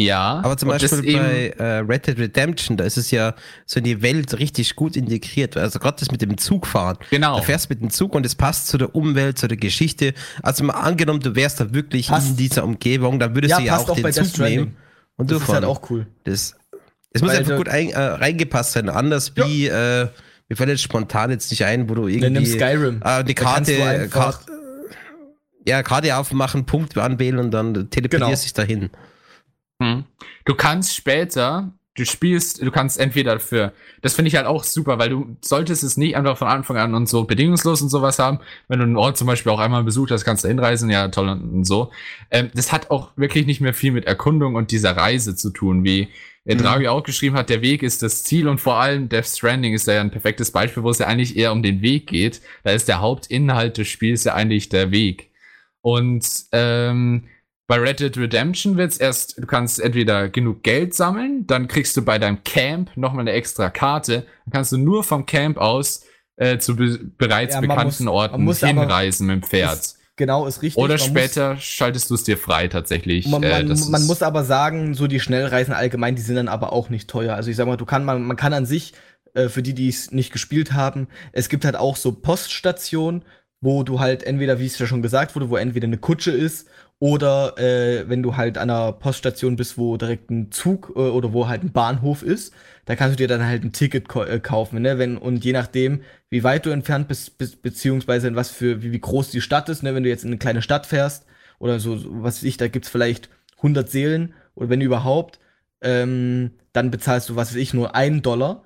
[0.00, 0.40] Ja.
[0.44, 3.34] Aber zum Beispiel eben- bei äh, Red Dead Redemption, da ist es ja
[3.66, 5.56] so in die Welt richtig gut integriert.
[5.56, 6.98] Also gerade das mit dem Zugfahren.
[7.10, 7.36] Genau.
[7.36, 10.14] Da fährst mit dem Zug und es passt zu der Umwelt, zu der Geschichte.
[10.42, 12.30] Also mal angenommen, du wärst da wirklich Passt.
[12.30, 14.76] in dieser Umgebung, dann würdest Ja, du ja auch auch den bei Death Zug nehmen
[15.16, 16.06] und Das du ist halt auch cool.
[16.24, 16.54] Das,
[17.12, 18.88] es muss Weil einfach du- gut ein, äh, reingepasst sein.
[18.88, 20.06] Anders wie, äh,
[20.48, 22.96] mir fällt jetzt spontan jetzt nicht ein, wo du Dann nimm irgendwie Skyrim.
[23.04, 23.72] äh, kannst Karte,
[24.02, 24.38] du Karte
[25.66, 28.30] ja, Karte aufmachen, Punkt anwählen und dann teleportierst Genau.
[28.42, 28.90] dich dahin.
[29.80, 30.04] Hm.
[30.44, 33.72] Du kannst später, du spielst, du kannst entweder für,
[34.02, 36.94] das finde ich halt auch super, weil du solltest es nicht einfach von Anfang an
[36.94, 38.40] und so bedingungslos und sowas haben.
[38.68, 41.28] Wenn du einen Ort zum Beispiel auch einmal besucht hast, kannst du hinreisen, ja toll
[41.28, 41.90] und, so.
[42.30, 45.84] Ähm, das hat auch wirklich nicht mehr viel mit Erkundung und dieser Reise zu tun,
[45.84, 46.08] wie
[46.44, 46.58] äh, Mhm.
[46.58, 49.86] Draghi auch geschrieben hat, der Weg ist das Ziel und vor allem Death Stranding ist
[49.86, 52.40] ja ein perfektes Beispiel, wo es ja eigentlich eher um den Weg geht.
[52.64, 55.30] Da ist der Hauptinhalt des Spiels ja eigentlich der Weg.
[55.82, 57.24] Und ähm,
[57.68, 62.02] bei Red Dead Redemption wird's erst, du kannst entweder genug Geld sammeln, dann kriegst du
[62.02, 66.04] bei deinem Camp nochmal eine extra Karte, dann kannst du nur vom Camp aus
[66.36, 69.74] äh, zu be bereits Ja, man bekannten muss- Orten man muss hinreisen mit dem Pferd.
[69.80, 70.82] Ist, genau, ist richtig.
[70.82, 73.26] Oder Man später schaltest du es dir frei tatsächlich.
[73.26, 76.48] Muss, man, Äh, man, man muss aber sagen, so die Schnellreisen allgemein, die sind dann
[76.48, 77.34] aber auch nicht teuer.
[77.34, 78.94] Also ich sag mal, du kann, man, man kann an sich,
[79.34, 83.24] äh, für die, die es nicht gespielt haben, es gibt halt auch so Poststationen,
[83.60, 86.68] wo du halt entweder, wie es ja schon gesagt wurde, wo entweder eine Kutsche ist
[87.00, 91.32] oder äh, wenn du halt an einer Poststation bist, wo direkt ein Zug äh, oder
[91.32, 92.52] wo halt ein Bahnhof ist,
[92.86, 94.98] da kannst du dir dann halt ein Ticket äh, kaufen, ne?
[94.98, 98.92] Wenn, und je nachdem, wie weit du entfernt bist, bis, beziehungsweise in was für, wie,
[98.92, 99.94] wie groß die Stadt ist, ne?
[99.94, 101.24] Wenn du jetzt in eine kleine Stadt fährst
[101.60, 103.28] oder so, so was weiß ich, da gibt's vielleicht
[103.58, 105.38] 100 Seelen oder wenn überhaupt,
[105.82, 108.64] ähm, dann bezahlst du, was weiß ich, nur einen Dollar.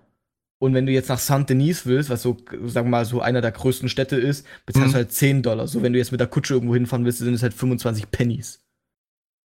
[0.63, 2.37] Und wenn du jetzt nach Saint-Denis willst, was so,
[2.67, 4.93] sagen wir mal, so einer der größten Städte ist, bezahlst Mhm.
[4.93, 5.67] du halt 10 Dollar.
[5.67, 8.61] So, wenn du jetzt mit der Kutsche irgendwo hinfahren willst, sind es halt 25 Pennies.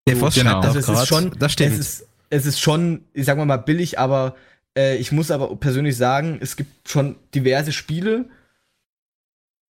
[0.08, 0.60] Der So, genau.
[0.60, 1.74] Also es ist schon, das stimmt.
[1.74, 4.36] Es ist, es ist schon, ich sag mal mal billig, aber
[4.78, 8.30] äh, ich muss aber persönlich sagen, es gibt schon diverse Spiele,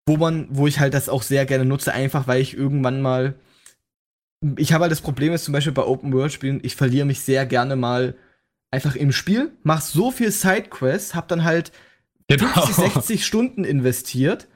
[0.05, 3.35] wo man, wo ich halt das auch sehr gerne nutze, einfach weil ich irgendwann mal,
[4.57, 7.21] ich habe halt das Problem ist zum Beispiel bei Open World Spielen, ich verliere mich
[7.21, 8.15] sehr gerne mal
[8.71, 11.71] einfach im Spiel, mach so viel Sidequests, hab dann halt
[12.27, 12.47] Genau.
[12.47, 14.47] 50, 60 Stunden investiert,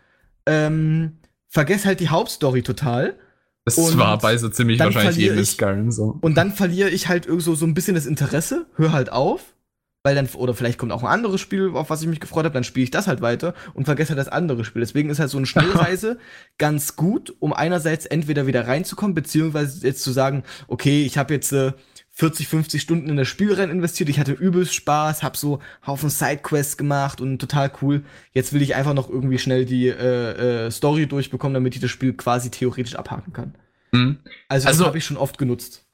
[0.46, 3.16] ähm, vergess halt die Hauptstory total.
[3.64, 6.18] Das Und war bei so ziemlich wahrscheinlich jedem Skyrim so.
[6.22, 9.56] Und dann verliere ich halt irgend so, so ein bisschen das Interesse, hör halt auf,
[10.04, 12.54] weil dann, oder vielleicht kommt auch ein anderes Spiel, auf was ich mich gefreut habe,
[12.54, 14.82] dann spiele ich das halt weiter und vergesse halt das andere Spiel.
[14.82, 16.18] Deswegen ist halt so eine Schnellreise
[16.58, 21.54] ganz gut, um einerseits entweder wieder reinzukommen, beziehungsweise jetzt zu sagen, okay, ich habe jetzt
[21.54, 21.74] äh,
[22.14, 26.10] 40, 50 Stunden in das Spiel rein investiert, ich hatte übelst Spaß, hab so Haufen
[26.10, 28.04] Sidequests gemacht und total cool.
[28.34, 31.90] Jetzt will ich einfach noch irgendwie schnell die äh, äh, Story durchbekommen, damit ich das
[31.90, 33.56] Spiel quasi theoretisch abhaken kann.
[33.92, 34.18] Mhm.
[34.50, 35.86] Also, Also- habe ich schon oft genutzt.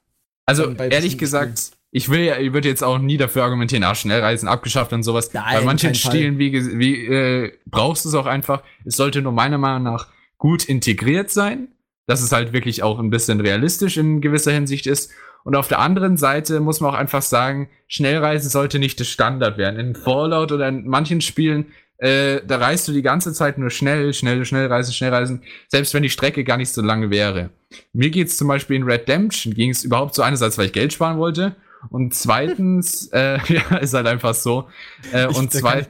[0.44, 4.48] Also ehrlich gesagt, ich will ja, ich würde jetzt auch nie dafür argumentieren, ah, Schnellreisen
[4.48, 5.32] abgeschafft und sowas.
[5.34, 5.94] Nein, Bei manchen.
[5.94, 8.62] Stilen, wie, wie äh, brauchst du es auch einfach.
[8.84, 10.08] Es sollte nur meiner Meinung nach
[10.38, 11.68] gut integriert sein,
[12.06, 15.12] dass es halt wirklich auch ein bisschen realistisch in gewisser Hinsicht ist.
[15.48, 19.56] Und auf der anderen Seite muss man auch einfach sagen, Schnellreisen sollte nicht das Standard
[19.56, 19.80] werden.
[19.80, 24.12] In Fallout oder in manchen Spielen, äh, da reist du die ganze Zeit nur schnell,
[24.12, 27.48] schnell, schnell reisen, schnell reisen, selbst wenn die Strecke gar nicht so lange wäre.
[27.94, 31.16] Mir geht's zum Beispiel in Redemption, ging es überhaupt so einerseits, weil ich Geld sparen
[31.16, 31.56] wollte
[31.88, 34.68] und zweitens, äh, ja, ist halt einfach so.
[35.14, 35.88] Äh, Ich- und da kann zweit, ich-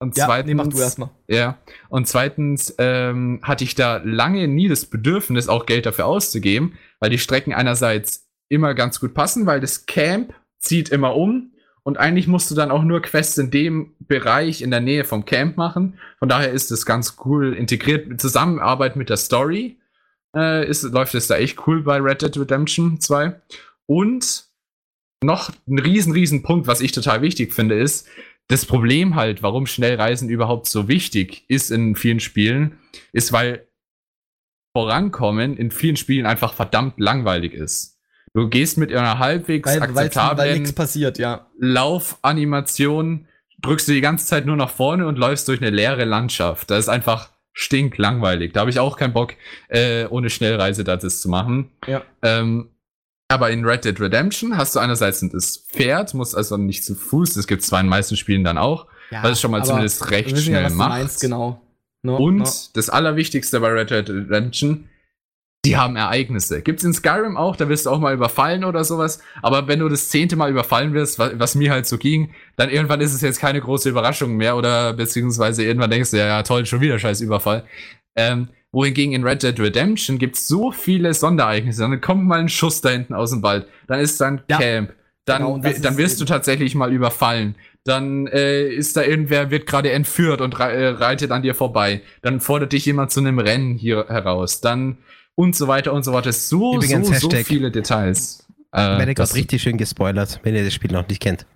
[0.00, 1.10] und Ja, zweitens, nee, mach du erstmal.
[1.28, 1.58] ja,
[1.90, 7.10] und zweitens ähm, hatte ich da lange nie das Bedürfnis, auch Geld dafür auszugeben, weil
[7.10, 8.23] die Strecken einerseits
[8.54, 11.52] immer ganz gut passen, weil das Camp zieht immer um
[11.84, 15.26] und eigentlich musst du dann auch nur Quests in dem Bereich in der Nähe vom
[15.26, 15.98] Camp machen.
[16.18, 19.78] Von daher ist es ganz cool integriert mit Zusammenarbeit mit der Story.
[20.34, 23.38] Äh, ist, läuft es da echt cool bei Red Dead Redemption 2.
[23.84, 24.46] Und
[25.22, 28.08] noch ein riesen, riesen Punkt, was ich total wichtig finde, ist,
[28.48, 32.78] das Problem halt, warum Schnellreisen überhaupt so wichtig ist in vielen Spielen,
[33.12, 33.68] ist, weil
[34.76, 37.93] Vorankommen in vielen Spielen einfach verdammt langweilig ist.
[38.34, 41.46] Du gehst mit einer halbwegs Weil, weil, weil akzeptablen nichts passiert, ja.
[41.58, 43.28] Laufanimation,
[43.62, 46.70] drückst du die ganze Zeit nur nach vorne und läufst durch eine leere Landschaft.
[46.70, 48.52] Das ist einfach stinklangweilig.
[48.52, 49.34] Da habe ich auch keinen Bock,
[49.68, 51.70] äh, ohne Schnellreise das zu machen.
[51.86, 52.02] Ja.
[52.22, 52.70] Ähm,
[53.28, 57.34] aber in Red Dead Redemption hast du einerseits das Pferd, musst also nicht zu Fuß,
[57.34, 59.64] das gibt es zwar in den meisten Spielen dann auch, ja was es schon mal
[59.64, 60.88] zumindest recht schnell ja, was du macht.
[60.90, 61.62] meinst, genau.
[62.02, 62.50] No, Und no.
[62.74, 64.90] das Allerwichtigste bei Red Dead Redemption,
[65.64, 66.62] die haben Ereignisse.
[66.62, 69.20] Gibt's in Skyrim auch, da wirst du auch mal überfallen oder sowas.
[69.42, 72.70] Aber wenn du das zehnte Mal überfallen wirst, was, was mir halt so ging, dann
[72.70, 76.42] irgendwann ist es jetzt keine große Überraschung mehr oder beziehungsweise irgendwann denkst du, ja, ja
[76.42, 77.64] toll, schon wieder scheiß Überfall.
[78.16, 81.80] Ähm, wohingegen in Red Dead Redemption gibt's so viele Sonderereignisse.
[81.80, 84.58] Dann kommt mal ein Schuss da hinten aus dem Wald, dann ist da ein Ja,
[84.58, 84.92] Camp,
[85.24, 87.54] dann, genau, dann wirst du tatsächlich mal überfallen.
[87.86, 92.00] Dann äh, ist da irgendwer, wird gerade entführt und rei- äh, reitet an dir vorbei.
[92.22, 94.62] Dann fordert dich jemand zu einem Rennen hier heraus.
[94.62, 94.96] Dann
[95.34, 96.32] und so weiter und so weiter.
[96.32, 98.46] So, Übrigens, so, so Hashtag- viele Details.
[98.72, 101.46] Äh, das- gerade richtig schön gespoilert, wenn ihr das Spiel noch nicht kennt.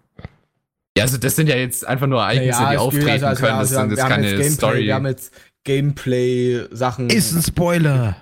[0.96, 3.58] Ja, also das sind ja jetzt einfach nur Ereignisse, die es auftreten also, also, können.
[3.58, 4.84] Das also, sind wir jetzt haben keine jetzt Gameplay, Story.
[4.84, 5.32] Wir haben jetzt
[5.64, 7.10] Gameplay-Sachen.
[7.10, 8.16] Ist ein Spoiler!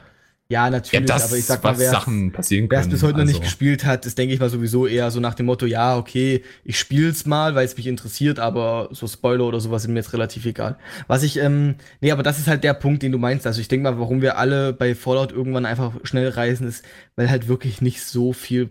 [0.48, 1.92] Ja, ja, natürlich, das, aber ich sag mal, wer
[2.80, 3.40] es bis heute noch nicht also.
[3.40, 6.78] gespielt hat, ist, denke ich mal, sowieso eher so nach dem Motto, ja, okay, ich
[6.78, 10.46] spiel's mal, weil es mich interessiert, aber so Spoiler oder sowas sind mir jetzt relativ
[10.46, 10.78] egal.
[11.08, 13.44] Was ich, ähm, nee, aber das ist halt der Punkt, den du meinst.
[13.44, 16.84] Also ich denke mal, warum wir alle bei Fallout irgendwann einfach schnell reisen, ist,
[17.16, 18.70] weil halt wirklich nicht so viel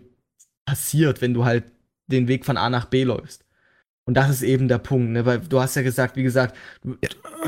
[0.64, 1.64] passiert, wenn du halt
[2.06, 3.44] den Weg von A nach B läufst.
[4.06, 5.26] Und das ist eben der Punkt, ne?
[5.26, 6.96] weil du hast ja gesagt, wie gesagt, du,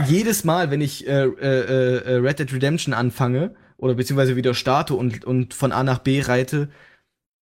[0.06, 4.94] jedes Mal, wenn ich äh, äh, äh, Red Dead Redemption anfange, oder beziehungsweise wieder starte
[4.94, 6.68] und, und von A nach B reite,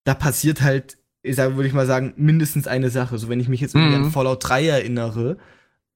[0.04, 3.16] da passiert halt, ich sag, würde ich mal sagen, mindestens eine Sache.
[3.18, 4.04] So, wenn ich mich jetzt irgendwie Mhm.
[4.04, 5.38] an Fallout 3 erinnere,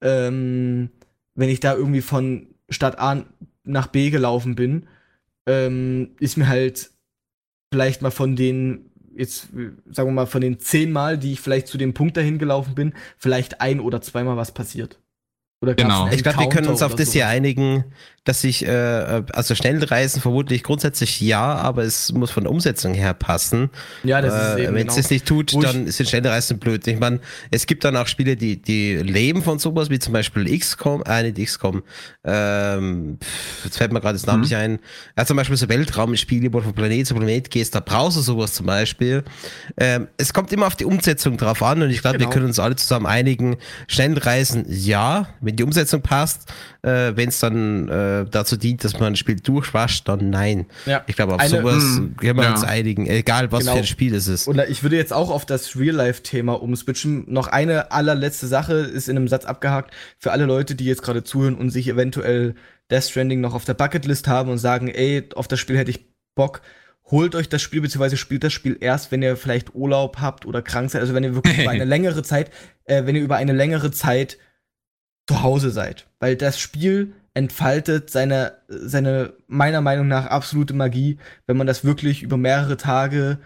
[0.01, 0.89] ähm,
[1.35, 3.23] wenn ich da irgendwie von Stadt A
[3.63, 4.87] nach B gelaufen bin,
[5.45, 6.91] ähm, ist mir halt
[7.71, 9.49] vielleicht mal von den, jetzt
[9.91, 12.73] sagen wir mal, von den zehn Mal, die ich vielleicht zu dem Punkt dahin gelaufen
[12.75, 14.99] bin, vielleicht ein oder zweimal was passiert.
[15.61, 16.09] Oder Genau.
[16.11, 17.33] Ich glaube, wir können uns auf das hier sowas?
[17.35, 17.83] einigen,
[18.29, 23.15] dass sich, äh, also Schnellreisen vermutlich grundsätzlich ja, aber es muss von der Umsetzung her
[23.15, 23.71] passen.
[24.03, 25.01] Ja, das ist äh, eben Wenn es genau.
[25.01, 26.85] das nicht tut, ich- dann sind Schnellreisen blöd.
[26.85, 27.19] Ich meine,
[27.49, 31.23] es gibt dann auch Spiele, die, die leben von sowas, wie zum Beispiel XCOM, äh,
[31.23, 31.81] nicht XCOM,
[32.23, 34.43] ähm, pff, jetzt fällt mir gerade das Name Mhm.
[34.43, 34.79] nicht ein.
[35.17, 38.21] Ja, zum Beispiel so Weltraumspiele, wo du von Planet zu Planet gehst, da brauchst du
[38.21, 39.23] sowas zum Beispiel.
[39.77, 42.29] Ähm, es kommt immer auf die Umsetzung drauf an und ich glaube, wir Genau.
[42.31, 43.57] können uns alle zusammen einigen,
[43.87, 46.51] Schnellreisen ja, wenn die Umsetzung passt,
[46.83, 50.65] äh, wenn es dann äh, dazu dient, dass man ein Spiel durchwascht, dann nein.
[50.85, 51.03] Ja.
[51.07, 52.51] Ich glaube, auf Eine- sowas Mm, können wir ja.
[52.51, 53.73] uns einigen, egal was Genau.
[53.73, 54.47] für ein Spiel es ist.
[54.47, 57.25] Und ich würde jetzt auch auf das Real-Life-Thema umswitchen.
[57.27, 61.23] Noch eine allerletzte Sache ist in einem Satz abgehakt für alle Leute, die jetzt gerade
[61.23, 62.55] zuhören und sich eventuell
[62.91, 66.05] Death Stranding noch auf der Bucketlist haben und sagen, ey, auf das Spiel hätte ich
[66.35, 66.61] Bock.
[67.11, 70.61] Holt euch das Spiel, beziehungsweise spielt das Spiel erst, wenn ihr vielleicht Urlaub habt oder
[70.61, 71.01] krank seid.
[71.01, 72.51] Also wenn ihr wirklich über eine längere Zeit,
[72.85, 74.37] äh, wenn ihr über eine längere Zeit
[75.27, 76.07] zu Hause seid.
[76.19, 81.17] Weil das Spiel entfaltet seine, seine meiner Meinung nach absolute Magie,
[81.47, 83.39] wenn man das wirklich über mehrere Tage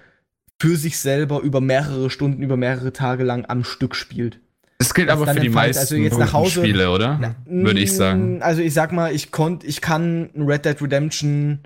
[0.59, 4.39] für sich selber über mehrere Stunden, über mehrere Tage lang am Stück spielt.
[4.79, 7.17] Das gilt Das aber für die meisten also jetzt nach Hause- Spiele, oder?
[7.21, 8.37] Na, Würde ich sagen.
[8.39, 11.59] mm, Also ich sag mal, ich konnte, ich kann Red Dead Redemption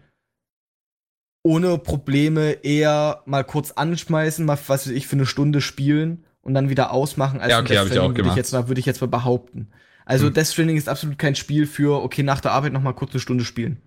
[1.44, 6.54] ohne Probleme eher mal kurz anschmeißen, mal was weiß ich für eine Stunde spielen und
[6.54, 7.40] dann wieder ausmachen.
[7.40, 8.34] Als Ja, okay, Death hab ich auch Stranding, würde gemacht.
[8.34, 9.68] ich jetzt mal, würde ich jetzt mal behaupten.
[10.08, 10.34] Also Hm.
[10.34, 13.20] Death Stranding ist absolut kein Spiel für okay nach der Arbeit noch mal kurz eine
[13.20, 13.78] Stunde spielen.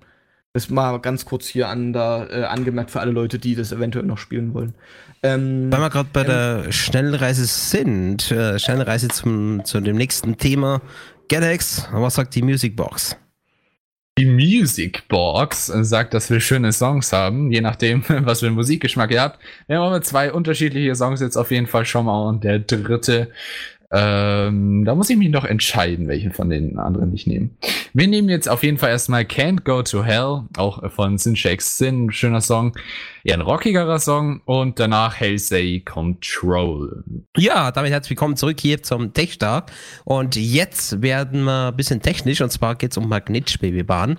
[0.53, 4.05] Das mal ganz kurz hier an da äh, angemerkt für alle Leute, die das eventuell
[4.05, 4.75] noch spielen wollen.
[5.23, 10.83] Ähm, Weil wir gerade bei der Schnellreise sind, äh, Schnellreise zum, zu dem nächsten Thema.
[11.29, 13.17] Galax, was sagt die Music Box?
[14.19, 19.13] Die Music Box sagt, dass wir schöne Songs haben, je nachdem, was für einen Musikgeschmack
[19.13, 19.39] ihr habt.
[19.69, 23.31] Wir haben zwei unterschiedliche Songs jetzt auf jeden Fall schon mal und der dritte,
[23.93, 27.51] ähm, da muss ich mich noch entscheiden, welchen von den anderen ich nehme.
[27.93, 32.13] Wir nehmen jetzt auf jeden Fall erstmal Can't Go to Hell, auch von Synchakes Sin,
[32.13, 32.77] schöner Song,
[33.25, 37.03] eher ein rockigerer Song und danach Hellsay Control.
[37.37, 39.73] Ja, damit herzlich willkommen zurück hier zum Techstart.
[40.05, 44.19] Und jetzt werden wir ein bisschen technisch, und zwar geht es um Magnetschwebebahn.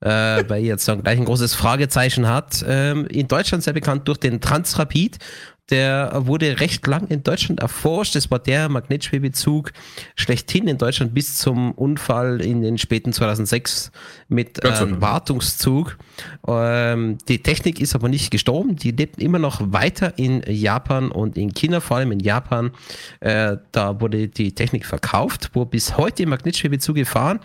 [0.00, 2.62] Äh, weil ihr jetzt gleich ein großes Fragezeichen hat.
[2.68, 5.16] Ähm, in Deutschland sehr bekannt durch den Transrapid.
[5.70, 8.14] Der wurde recht lang in Deutschland erforscht.
[8.14, 9.72] Das war der Magnetschwebezug
[10.14, 13.90] schlechthin in Deutschland bis zum Unfall in den späten 2006
[14.28, 15.00] mit ähm.
[15.00, 15.96] Wartungszug.
[16.46, 18.76] Ähm, die Technik ist aber nicht gestorben.
[18.76, 22.70] Die lebt immer noch weiter in Japan und in China, vor allem in Japan.
[23.20, 27.40] Äh, da wurde die Technik verkauft, wo bis heute Magnetschwebezug gefahren.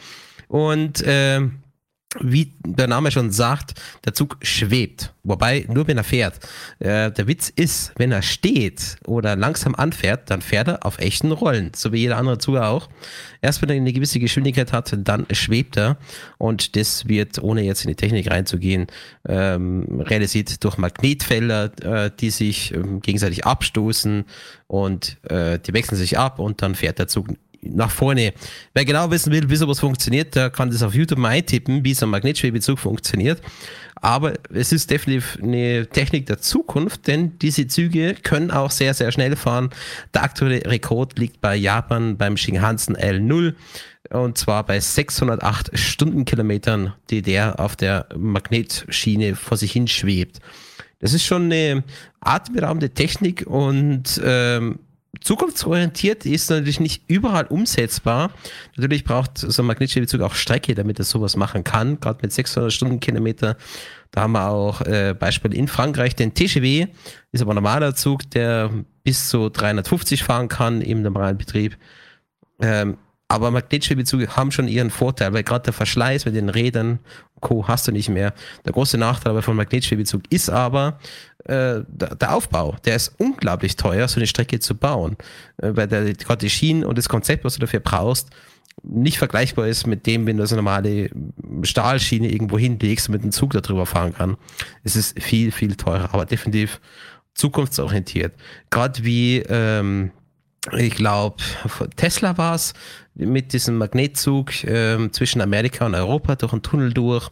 [0.49, 1.59] Und ähm,
[2.21, 5.13] wie der Name schon sagt, der Zug schwebt.
[5.23, 6.39] Wobei nur wenn er fährt.
[6.79, 11.31] Äh, der Witz ist, wenn er steht oder langsam anfährt, dann fährt er auf echten
[11.31, 11.71] Rollen.
[11.75, 12.89] So wie jeder andere Zug auch.
[13.41, 15.97] Erst wenn er eine gewisse Geschwindigkeit hat, dann schwebt er.
[16.39, 18.87] Und das wird, ohne jetzt in die Technik reinzugehen,
[19.27, 24.25] ähm, realisiert durch Magnetfelder, äh, die sich ähm, gegenseitig abstoßen
[24.65, 27.27] und äh, die wechseln sich ab und dann fährt der Zug
[27.61, 28.33] nach vorne.
[28.73, 31.93] Wer genau wissen will, wie sowas funktioniert, der kann das auf YouTube mal eintippen, wie
[31.93, 33.41] so ein Magnetschwebezug funktioniert.
[34.01, 39.11] Aber es ist definitiv eine Technik der Zukunft, denn diese Züge können auch sehr, sehr
[39.11, 39.71] schnell fahren.
[40.13, 43.55] Der aktuelle Rekord liegt bei Japan beim Shinkansen L0
[44.09, 50.39] und zwar bei 608 Stundenkilometern, die der auf der Magnetschiene vor sich hin schwebt.
[50.99, 51.83] Das ist schon eine
[52.21, 54.79] atemberaubende Technik und ähm,
[55.21, 58.31] zukunftsorientiert ist natürlich nicht überall umsetzbar.
[58.75, 62.71] Natürlich braucht so ein Magnetschwebezug auch Strecke, damit er sowas machen kann, gerade mit 600
[62.71, 63.57] Stundenkilometer.
[64.11, 66.87] Da haben wir auch äh, Beispiel in Frankreich den TGV,
[67.31, 68.71] ist aber ein normaler Zug, der
[69.03, 71.77] bis zu 350 fahren kann im normalen Betrieb.
[72.61, 72.97] Ähm,
[73.29, 76.99] aber Magnetschwebezüge haben schon ihren Vorteil, weil gerade der Verschleiß mit den Rädern
[77.39, 77.67] Co.
[77.67, 78.33] hast du nicht mehr.
[78.65, 80.99] Der große Nachteil von Magnetschwebezug ist aber
[81.45, 82.75] äh, der, der Aufbau.
[82.85, 85.15] Der ist unglaublich teuer, so eine Strecke zu bauen,
[85.57, 88.29] äh, weil der, gerade die Schienen und das Konzept, was du dafür brauchst,
[88.81, 91.11] nicht vergleichbar ist mit dem, wenn du so eine normale
[91.61, 94.37] Stahlschiene irgendwo hinlegst und mit einem Zug darüber fahren kann.
[94.83, 96.79] Es ist viel, viel teurer, aber definitiv
[97.35, 98.33] zukunftsorientiert.
[98.69, 100.11] Gerade wie ähm,
[100.77, 101.37] ich glaube,
[101.95, 102.73] Tesla war es,
[103.15, 107.29] mit diesem Magnetzug äh, zwischen Amerika und Europa durch einen Tunnel durch,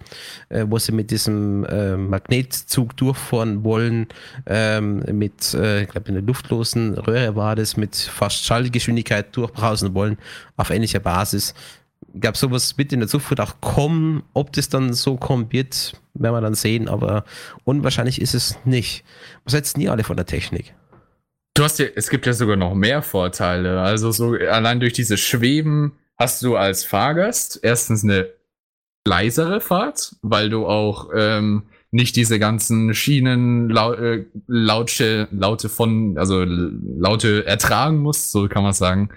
[0.50, 4.08] äh, wo sie mit diesem äh, Magnetzug durchfahren wollen,
[4.46, 9.94] ähm, mit, äh, ich glaube, in der luftlosen Röhre war das, mit fast Schallgeschwindigkeit durchbrausen
[9.94, 10.18] wollen,
[10.58, 11.54] auf ähnlicher Basis.
[12.14, 14.24] Ich glaube, sowas wird in der Zukunft auch kommen.
[14.34, 17.24] Ob das dann so kommen wird, werden wir dann sehen, aber
[17.64, 19.04] unwahrscheinlich ist es nicht.
[19.44, 20.74] Was jetzt nie alle von der Technik?
[21.58, 23.82] Du hast ja, es gibt ja sogar noch mehr Vorteile.
[23.82, 28.30] Also so allein durch dieses Schweben hast du als Fahrgast erstens eine
[29.08, 36.20] leisere Fahrt, weil du auch ähm, nicht diese ganzen Schienen lau äh, Laute, Laute von,
[36.20, 39.10] also Laute ertragen musst, so kann man sagen.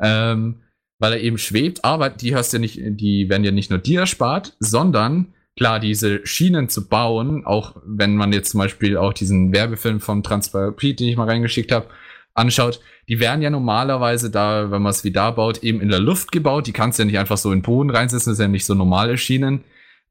[0.00, 0.62] Ähm,
[0.98, 4.00] weil er eben schwebt, aber die hast ja nicht, die werden ja nicht nur dir
[4.00, 9.52] erspart, sondern klar, diese Schienen zu bauen, auch wenn man jetzt zum Beispiel auch diesen
[9.52, 11.88] Werbefilm vom Transparapid, den ich mal reingeschickt habe,
[12.34, 16.00] anschaut, die werden ja normalerweise da, wenn man es wie da baut, eben in der
[16.00, 16.66] Luft gebaut.
[16.66, 18.64] Die kannst du ja nicht einfach so in den Boden reinsetzen, das sind ja nicht
[18.64, 19.64] so normale Schienen.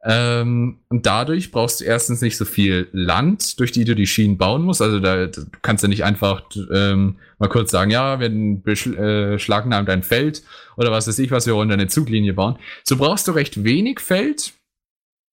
[0.04, 4.38] Ähm, und dadurch brauchst du erstens nicht so viel Land, durch die du die Schienen
[4.38, 4.82] bauen musst.
[4.82, 6.44] Also da du kannst ja nicht einfach
[6.74, 10.44] ähm, mal kurz sagen, ja, wir beschlagnahmen äh, dein Feld
[10.76, 12.58] oder was weiß ich, was wir wollen eine Zuglinie bauen.
[12.84, 14.54] So brauchst du recht wenig Feld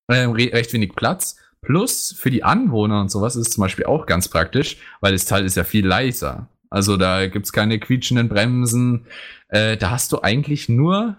[0.08, 1.36] äh, recht wenig Platz.
[1.60, 5.26] Plus für die Anwohner und sowas ist es zum Beispiel auch ganz praktisch, weil das
[5.26, 6.48] Teil ist ja viel leiser.
[6.70, 9.06] Also da gibt's keine quietschenden Bremsen.
[9.48, 11.16] Äh, da hast du eigentlich nur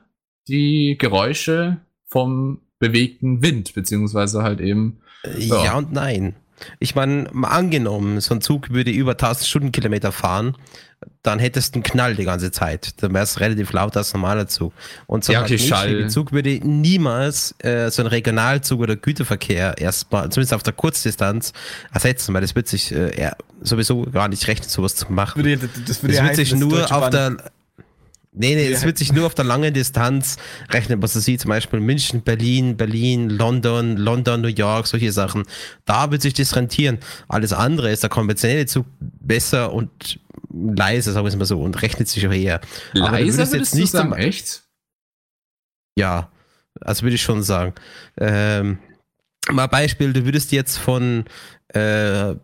[0.48, 5.02] die Geräusche vom bewegten Wind, beziehungsweise halt eben.
[5.38, 6.36] Ja, ja und nein.
[6.80, 10.56] Ich meine, angenommen, so ein Zug würde über 1000 Stundenkilometer fahren,
[11.23, 13.02] dann hättest du einen Knall die ganze Zeit.
[13.02, 14.73] Dann wäre es relativ laut als normaler Zug.
[15.06, 20.53] Und so ja, okay, Zug würde niemals äh, so ein Regionalzug oder Güterverkehr erstmal, zumindest
[20.53, 21.53] auf der Kurzdistanz,
[21.94, 23.31] ersetzen, weil das wird sich äh,
[23.61, 25.41] sowieso gar nicht rechnen, sowas zu machen.
[25.41, 27.38] Das, würde, das, würde das wird sich nur auf der
[28.41, 30.38] Nee, nee, es wird sich nur auf der langen Distanz
[30.70, 35.44] rechnen, was du siehst, zum Beispiel München, Berlin, Berlin, London, London, New York, solche Sachen.
[35.84, 36.99] Da wird sich das rentieren.
[37.28, 40.22] Alles andere ist der konventionelle Zug besser und
[40.53, 42.61] leiser, sagen wir es mal so, und rechnet sich auch eher.
[42.94, 44.64] Leiser Aber du jetzt nicht sagen, echt?
[45.98, 46.32] Ja,
[46.80, 47.74] also würde ich schon sagen.
[48.18, 48.80] Ähm,
[49.52, 51.26] mal Beispiel, du würdest jetzt von
[51.74, 52.36] äh,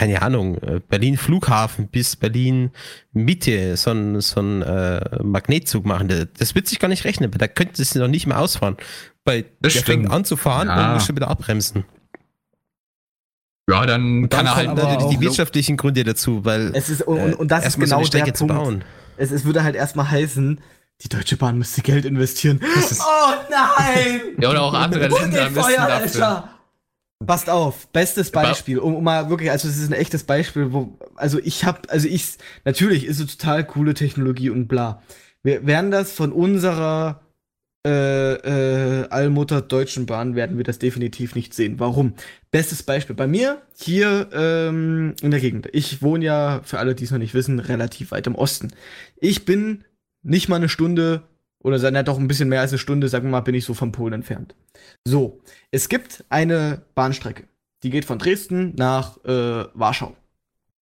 [0.00, 2.70] keine Ahnung, äh, Berlin Flughafen bis Berlin
[3.12, 6.30] Mitte so ein, so ein äh, Magnetzug machen.
[6.38, 8.78] Das wird sich gar nicht rechnen, da könnte es noch nicht mehr ausfahren.
[9.24, 10.86] Bei das der fängt an zu fahren ja.
[10.86, 11.84] und muss schon wieder abbremsen.
[13.68, 17.50] Ja, dann kann er halt natürlich die wirtschaftlichen Gründe dazu, weil es ist und, und
[17.50, 18.86] das ist genau so der Punkt.
[19.18, 20.62] Es, es würde halt erstmal heißen,
[21.02, 22.58] die Deutsche Bahn müsste Geld investieren.
[22.62, 24.20] Oh nein!
[24.40, 26.48] ja, oder auch andere Länder müssen dafür.
[27.26, 30.96] Passt auf, bestes Beispiel, um, um, mal wirklich, also es ist ein echtes Beispiel, wo,
[31.16, 35.02] also ich hab, also ich, natürlich ist es total coole Technologie und bla.
[35.42, 37.20] Wir werden das von unserer
[37.86, 41.78] äh, äh, Allmutter Deutschen Bahn werden wir das definitiv nicht sehen.
[41.78, 42.14] Warum?
[42.50, 45.68] Bestes Beispiel bei mir hier ähm, in der Gegend.
[45.72, 48.72] Ich wohne ja, für alle, die es noch nicht wissen, relativ weit im Osten.
[49.16, 49.84] Ich bin
[50.22, 51.22] nicht mal eine Stunde
[51.62, 53.74] oder sei doch ein bisschen mehr als eine Stunde, sagen wir mal, bin ich so
[53.74, 54.54] von Polen entfernt.
[55.04, 57.44] So, es gibt eine Bahnstrecke.
[57.82, 60.16] Die geht von Dresden nach äh, Warschau.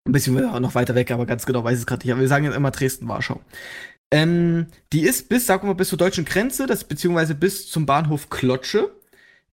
[0.05, 2.13] Ein bisschen noch weiter weg, aber ganz genau weiß ich es gerade nicht.
[2.13, 3.41] Aber wir sagen jetzt immer Dresden-Warschau.
[4.11, 7.85] Ähm, die ist bis, sagen wir mal, bis zur deutschen Grenze, das, beziehungsweise bis zum
[7.85, 8.91] Bahnhof Klotsche,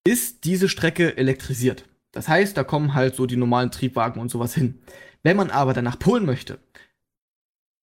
[0.04, 1.86] ist diese Strecke elektrisiert.
[2.12, 4.80] Das heißt, da kommen halt so die normalen Triebwagen und sowas hin.
[5.24, 6.60] Wenn man aber dann nach Polen möchte,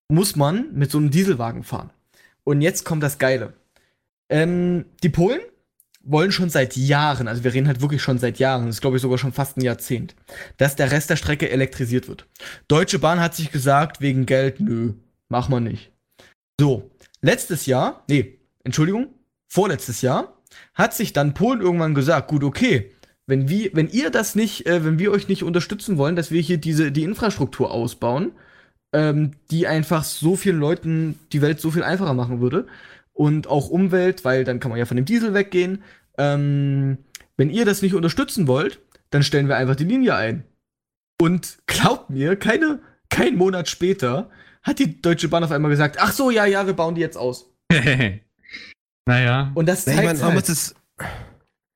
[0.08, 1.90] muss man mit so einem Dieselwagen fahren.
[2.48, 3.52] Und jetzt kommt das Geile.
[4.30, 5.42] Ähm, die Polen
[6.00, 8.96] wollen schon seit Jahren, also wir reden halt wirklich schon seit Jahren, das ist glaube
[8.96, 10.16] ich sogar schon fast ein Jahrzehnt,
[10.56, 12.26] dass der Rest der Strecke elektrisiert wird.
[12.66, 14.94] Deutsche Bahn hat sich gesagt, wegen Geld, nö,
[15.28, 15.92] mach mal nicht.
[16.58, 19.08] So, letztes Jahr, nee, Entschuldigung,
[19.46, 20.40] vorletztes Jahr,
[20.72, 22.94] hat sich dann Polen irgendwann gesagt, gut, okay,
[23.26, 26.40] wenn, wir, wenn ihr das nicht, äh, wenn wir euch nicht unterstützen wollen, dass wir
[26.40, 28.32] hier diese, die Infrastruktur ausbauen,
[28.92, 32.66] ähm, die einfach so vielen Leuten die Welt so viel einfacher machen würde.
[33.12, 35.82] Und auch Umwelt, weil dann kann man ja von dem Diesel weggehen.
[36.16, 36.98] Ähm,
[37.36, 40.44] wenn ihr das nicht unterstützen wollt, dann stellen wir einfach die Linie ein.
[41.20, 44.30] Und glaubt mir, keine, kein Monat später
[44.62, 47.16] hat die Deutsche Bahn auf einmal gesagt, ach so, ja, ja, wir bauen die jetzt
[47.16, 47.50] aus.
[49.06, 49.50] naja.
[49.54, 50.74] Und das zeigt ich mein, halt,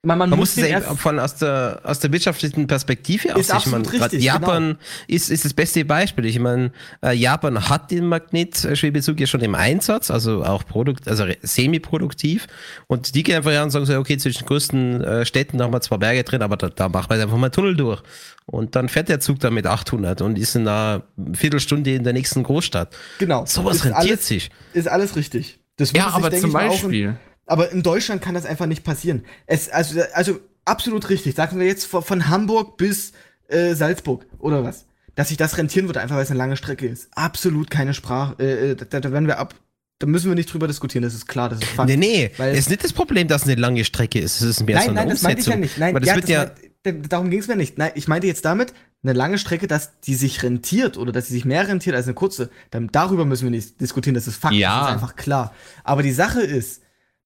[0.05, 3.49] man, man, Man muss muss es von aus der, aus der wirtschaftlichen Perspektive aus.
[3.49, 4.07] Ich meine, genau.
[4.11, 6.24] Japan ist, ist das beste Beispiel.
[6.27, 6.73] Ich meine,
[7.05, 12.49] äh, Japan hat den Magnetschwebezug ja schon im Einsatz, also auch produkt, also semi-produktiv.
[12.89, 15.65] Und die gehen einfach her und sagen so, okay, zwischen den größten äh, Städten da
[15.65, 17.77] haben wir zwar Berge drin, aber da, da machen wir jetzt einfach mal einen Tunnel
[17.77, 18.03] durch.
[18.47, 22.12] Und dann fährt der Zug da mit 800 und ist in einer Viertelstunde in der
[22.12, 22.97] nächsten Großstadt.
[23.19, 23.47] genau.
[23.47, 24.51] Sowas rentiert alles, sich.
[24.73, 25.61] Ist alles richtig.
[25.77, 27.16] Das Ja, aber denke zum Beispiel.
[27.53, 29.24] Aber in Deutschland kann das einfach nicht passieren.
[29.47, 31.35] Es, also, also absolut richtig.
[31.35, 33.12] Sagen wir jetzt von, von Hamburg bis
[33.49, 34.87] äh, Salzburg oder was.
[35.16, 37.09] Dass sich das rentieren würde, einfach weil es eine lange Strecke ist.
[37.15, 38.37] Absolut keine Sprache.
[38.43, 39.55] Äh, äh, da, da werden wir ab.
[39.99, 41.89] Da müssen wir nicht drüber diskutieren, das ist klar, das ist Fakt.
[41.91, 44.41] Nee, nee, Weil- es ist nicht das Problem, dass es eine lange Strecke ist.
[44.41, 45.61] Es ist mehr so nein, eine nein, das meinte ich ja Umsetzung.
[45.61, 45.79] nicht.
[45.79, 46.51] Nein, das ja, wird ja,
[46.85, 47.77] meint- darum ging es mir nicht.
[47.77, 48.73] Nein, ich meinte jetzt damit,
[49.05, 52.15] eine lange Strecke, dass die sich rentiert oder dass sie sich mehr rentiert als eine
[52.15, 52.51] kurze.
[52.70, 54.81] Darüber müssen wir nicht diskutieren, das ist Fakt, Ja.
[54.81, 55.53] das ist einfach klar.
[55.85, 56.81] Aber die Sache ist,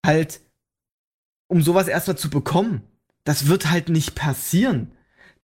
[0.07, 0.41] halt,
[1.49, 2.83] um sowas erstmal zu bekommen,
[3.25, 4.93] das wird halt nicht passieren.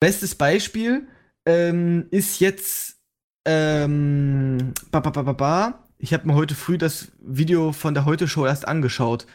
[0.01, 1.09] Bestes Beispiel
[1.45, 2.97] ähm, ist jetzt,
[3.45, 5.89] ähm, ba, ba, ba, ba, ba.
[5.99, 9.27] ich habe mir heute früh das Video von der Heute-Show erst angeschaut.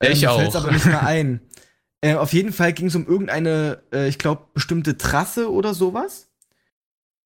[0.00, 0.54] Ähm, Ich auch.
[0.54, 1.40] aber nicht mehr ein.
[2.04, 6.31] Äh, auf jeden Fall ging es um irgendeine, äh, ich glaube, bestimmte Trasse oder sowas.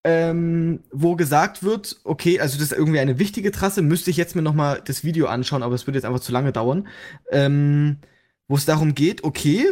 [0.09, 4.37] Ähm, wo gesagt wird, okay, also das ist irgendwie eine wichtige Trasse, müsste ich jetzt
[4.37, 6.87] mir noch mal das Video anschauen, aber es würde jetzt einfach zu lange dauern.
[7.33, 7.99] Ähm,
[8.47, 9.67] wo es darum geht, okay,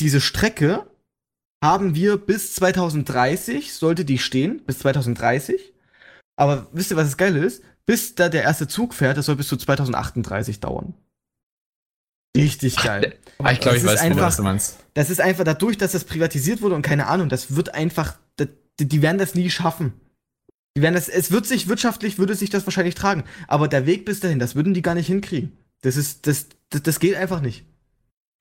[0.00, 0.86] diese Strecke
[1.62, 5.72] haben wir bis 2030, sollte die stehen, bis 2030.
[6.36, 7.62] Aber wisst ihr, was das Geile ist?
[7.86, 10.94] Bis da der erste Zug fährt, das soll bis zu 2038 dauern.
[12.36, 13.14] Richtig geil.
[13.38, 14.78] Ah, ich glaube, ich weiß, einfach- was du meinst.
[14.94, 18.48] Das ist einfach dadurch, dass das privatisiert wurde und keine Ahnung, das wird einfach, das,
[18.80, 19.92] die, die werden das nie schaffen.
[20.76, 23.24] Die werden das, es wird sich wirtschaftlich, würde sich das wahrscheinlich tragen.
[23.48, 25.56] Aber der Weg bis dahin, das würden die gar nicht hinkriegen.
[25.82, 27.64] Das ist, das, das, das geht einfach nicht.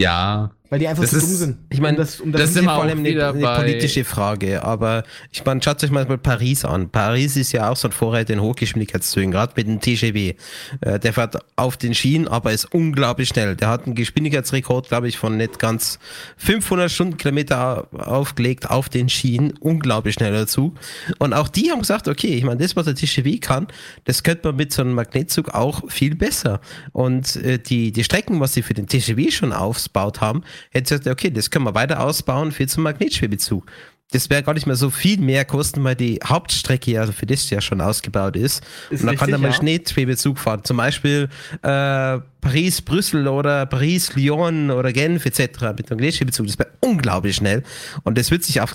[0.02, 1.58] Ja, Weil die einfach Das zu ist- dumm sind.
[1.70, 5.04] ich meine, um das, um das das, wir vor allem eine, eine politische Frage, aber
[5.32, 6.90] ich meine, schaut euch mal Paris an.
[6.90, 10.34] Paris ist ja auch so ein Vorreiter in Hochgeschwindigkeitszügen, gerade mit dem TGW.
[10.82, 13.56] Äh, der fährt auf den Schienen, aber ist unglaublich schnell.
[13.56, 16.00] Der hat einen Geschwindigkeitsrekord, glaube ich, von nicht ganz
[16.38, 19.54] 500 Stundenkilometer aufgelegt auf den Schienen.
[19.60, 20.76] Unglaublich schneller Zug.
[21.20, 23.68] Und auch die haben gesagt, okay, ich meine, das, was der TGW kann,
[24.06, 26.60] das könnte man mit so einem Magnetzug auch viel besser.
[26.92, 31.08] Und äh, die, die Strecken, was sie für den TGW schon aufgebaut haben, hätte gesagt,
[31.08, 33.66] okay, das können wir weiter ausbauen für zum Magnetschwebezug.
[34.12, 37.50] Das wäre gar nicht mehr so viel mehr kosten, weil die Hauptstrecke ja für das
[37.50, 38.64] ja schon ausgebaut ist.
[38.90, 39.54] Ist und dann kann richtig, da mal ja.
[39.54, 40.64] Schneeschwebezug fahren.
[40.64, 41.28] Zum Beispiel
[41.64, 45.40] äh, Paris-Brüssel oder Paris-Lyon oder Genf etc.
[45.76, 46.46] mit dem Magnetschwebezug.
[46.46, 47.64] Das wäre unglaublich schnell.
[48.04, 48.74] Und das wird sich auch,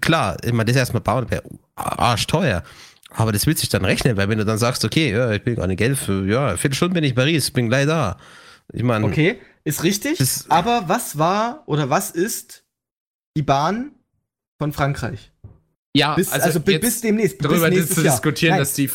[0.00, 1.42] klar, ich meine, das erstmal bauen, wäre
[1.74, 2.62] arschteuer.
[3.10, 5.56] Aber das wird sich dann rechnen, weil wenn du dann sagst, okay, ja, ich bin
[5.56, 8.16] gerade in Genf, ja, Viertelstunde bin ich in Paris, bin gleich da.
[8.72, 10.18] Ich meine, Okay, ist richtig.
[10.18, 12.64] Das- aber was war oder was ist
[13.36, 13.92] die Bahn
[14.60, 15.32] von Frankreich?
[15.96, 17.42] ja, Bis, also, jetzt bis demnächst.
[17.44, 18.14] darüber bis nächstes zu Jahr.
[18.14, 18.90] diskutieren, Nein, dass die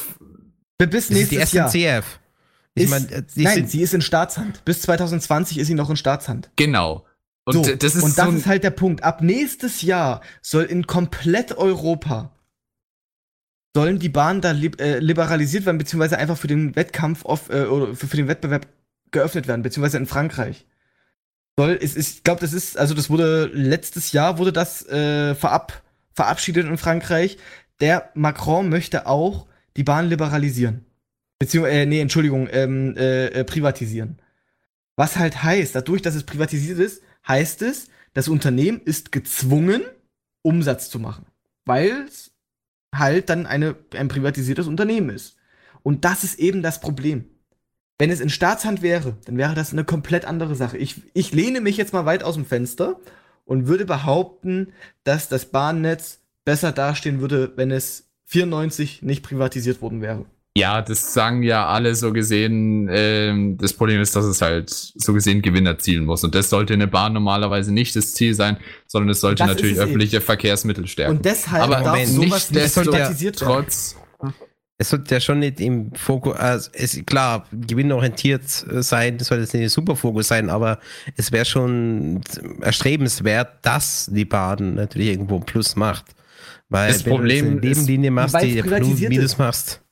[0.78, 1.70] bi- bis ist die nächstes Jahr.
[1.70, 2.20] SNCF.
[2.76, 4.64] Ich Ist, meine, äh, nein, sind, sie ist in Staatshand.
[4.66, 6.50] Bis 2020 ist sie noch in Staatshand.
[6.56, 7.06] genau.
[7.46, 9.04] Und So, das ist und das so ist halt der Punkt.
[9.04, 12.32] Ab nächstes Jahr soll in komplett Europa
[13.76, 17.64] sollen die Bahnen da lib äh, liberalisiert werden, beziehungsweise einfach für den Wettkampf auf, äh,
[17.66, 18.68] oder für, für den Wettbewerb
[19.14, 20.66] geöffnet werden, beziehungsweise in Frankreich.
[21.58, 25.36] Soll, ist, ist, ich glaube, das ist, also das wurde letztes Jahr wurde das äh,
[25.36, 25.84] verab,
[26.14, 27.38] verabschiedet in Frankreich.
[27.80, 30.86] Der Macron möchte auch die Bahn liberalisieren.
[31.40, 34.20] Beziehungsweise, äh, nee, Entschuldigung, ähm, äh, äh, privatisieren.
[34.96, 39.82] Was halt heißt, dadurch, dass es privatisiert ist, heißt es, das Unternehmen ist gezwungen,
[40.42, 41.26] Umsatz zu machen.
[41.66, 42.32] Weil es
[42.94, 45.36] halt dann eine, ein privatisiertes Unternehmen ist.
[45.82, 47.26] Und das ist eben das Problem.
[48.04, 50.78] Wenn es in Staatshand wäre, dann wäre das eine komplett andere Sache.
[50.78, 52.98] Ich, ich lehne mich jetzt mal weit aus dem Fenster
[53.46, 54.74] und würde behaupten,
[55.06, 60.26] dass das Bahnnetz besser dastehen würde, wenn es 94 nicht privatisiert worden wäre.
[60.58, 62.90] ja, das sagen ja alle so gesehen.
[62.92, 66.26] Ähm, das Problem ist, dass es halt so gesehen Gewinn erzielen muss.
[66.26, 69.78] Und das sollte eine Bahn normalerweise nicht das Ziel sein, sondern es sollte Das natürlich
[69.78, 69.88] es eben.
[69.88, 71.16] öffentliche Verkehrsmittel stärken.
[71.16, 73.54] Und deshalb Aber darf wenn sowas nicht privatisiert werden.
[73.54, 73.96] trotz,
[74.78, 79.40] es sollte ja schon nicht im Fokus, also es, klar, gewinnorientiert äh, sein, das soll
[79.40, 80.80] jetzt nicht ein super Fokus sein, aber
[81.16, 82.22] es wäre schon
[82.62, 86.06] erstrebenswert, dass die Bahn natürlich irgendwo ein Plus macht.
[86.70, 89.83] Weil Das wenn Problem du eine Nebenlinie machst, die Plus Minus machst.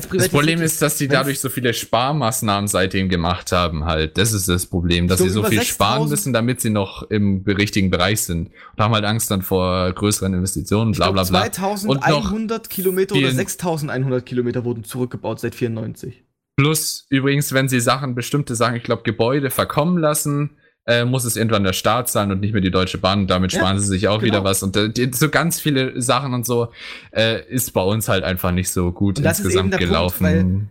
[0.00, 4.16] Das Problem ist, dass Wenn's- dadurch so viele Sparmaßnahmen seitdem gemacht haben, halt.
[4.18, 7.02] Das ist das Problem, dass So sie so viel 6000 sparen müssen, damit sie noch
[7.10, 8.48] im richtigen Bereich sind.
[8.76, 11.42] Und haben halt Angst dann vor größeren Investitionen, bla bla bla.
[11.42, 16.22] Und noch 2100 Kilometer oder vielen- 6100 Kilometer wurden zurückgebaut seit 94.
[16.56, 20.50] Plus, übrigens, wenn sie Sachen, bestimmte Sachen, ich glaube, Gebäude verkommen lassen,
[20.86, 23.20] äh, muss es irgendwann der Staat sein und nicht mehr die Deutsche Bahn.
[23.20, 24.24] Und damit Ja, sparen sie sich auch genau.
[24.24, 24.62] wieder was.
[24.62, 26.68] Und äh, die, so ganz viele Sachen und so
[27.12, 29.78] äh, ist bei uns halt einfach nicht so gut Und das ist eben insgesamt der
[29.78, 30.24] Punkt, gelaufen.
[30.24, 30.68] weil Wenn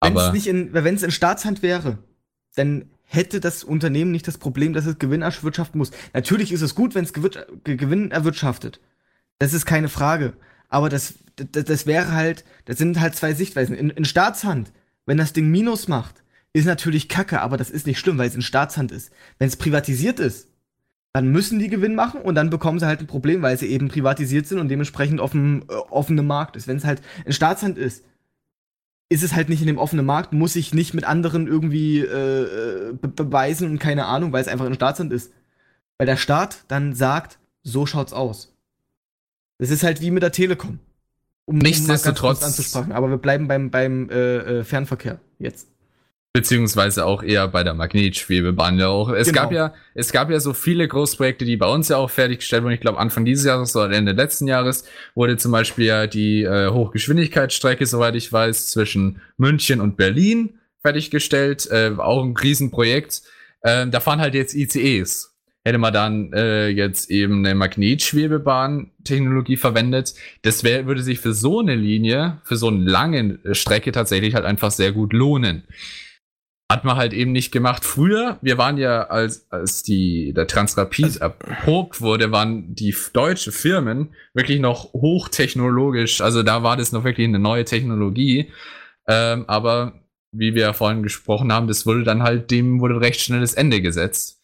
[0.00, 1.98] Aber in, wenn es in Staatshand wäre,
[2.54, 5.90] dann hätte das Unternehmen nicht das Problem, dass es Gewinn erwirtschaften muss.
[6.12, 8.80] Natürlich ist es gut, wenn es Gewinn erwirtschaftet.
[9.38, 10.34] Das ist keine Frage.
[10.68, 13.76] Aber das, das, das wäre halt, das sind halt zwei Sichtweisen.
[13.76, 14.72] In, in Staatshand,
[15.06, 16.22] wenn das Ding Minus macht,
[16.56, 19.10] ist natürlich Kacke, aber das ist nicht schlimm, weil es in Staatshand ist.
[19.38, 20.48] Wenn es privatisiert ist,
[21.12, 23.88] dann müssen die Gewinn machen und dann bekommen sie halt ein Problem, weil sie eben
[23.88, 26.66] privatisiert sind und dementsprechend auf dem äh, offenen Markt ist.
[26.68, 28.04] Wenn es halt in Staatshand ist,
[29.08, 32.92] ist es halt nicht in dem offenen Markt, muss ich nicht mit anderen irgendwie äh,
[33.00, 35.32] be beweisen und keine Ahnung, weil es einfach in Staatshand ist.
[35.98, 38.52] Weil der Staat dann sagt, so schaut's aus.
[39.58, 40.80] Das ist halt wie mit der Telekom.
[41.46, 42.92] Um, Nichtsdestotrotz- Um anzusprechen.
[42.92, 45.68] Aber wir bleiben beim, beim äh, äh, Fernverkehr jetzt.
[46.36, 49.08] Beziehungsweise auch eher bei der Magnetschwebebahn ja auch.
[49.08, 49.40] Es Genau.
[49.40, 52.74] gab ja, es gab ja so viele Großprojekte, die bei uns ja auch fertiggestellt wurden.
[52.74, 54.84] Ich glaube Anfang dieses Jahres oder Ende letzten Jahres
[55.14, 61.70] wurde zum Beispiel ja die äh, Hochgeschwindigkeitsstrecke, soweit ich weiß, zwischen München und Berlin fertiggestellt.
[61.70, 63.22] Äh, auch ein Riesenprojekt.
[63.64, 65.32] Ähm, da fahren halt jetzt ICEs.
[65.64, 71.60] Hätte man dann äh, jetzt eben eine Magnetschwebebahn-Technologie verwendet, das wär, würde sich für so
[71.60, 75.62] eine Linie, für so eine lange Strecke tatsächlich halt einfach sehr gut lohnen.
[76.70, 77.84] Hat man halt eben nicht gemacht.
[77.84, 84.14] Früher, wir waren ja, als, als die, der Transrapid erprobt wurde, waren die deutsche Firmen
[84.34, 86.20] wirklich noch hochtechnologisch.
[86.20, 88.50] Also da war das noch wirklich eine neue Technologie.
[89.06, 90.00] Ähm, aber
[90.32, 93.80] wie wir ja vorhin gesprochen haben, das wurde dann halt, dem wurde recht schnelles Ende
[93.80, 94.40] gesetzt.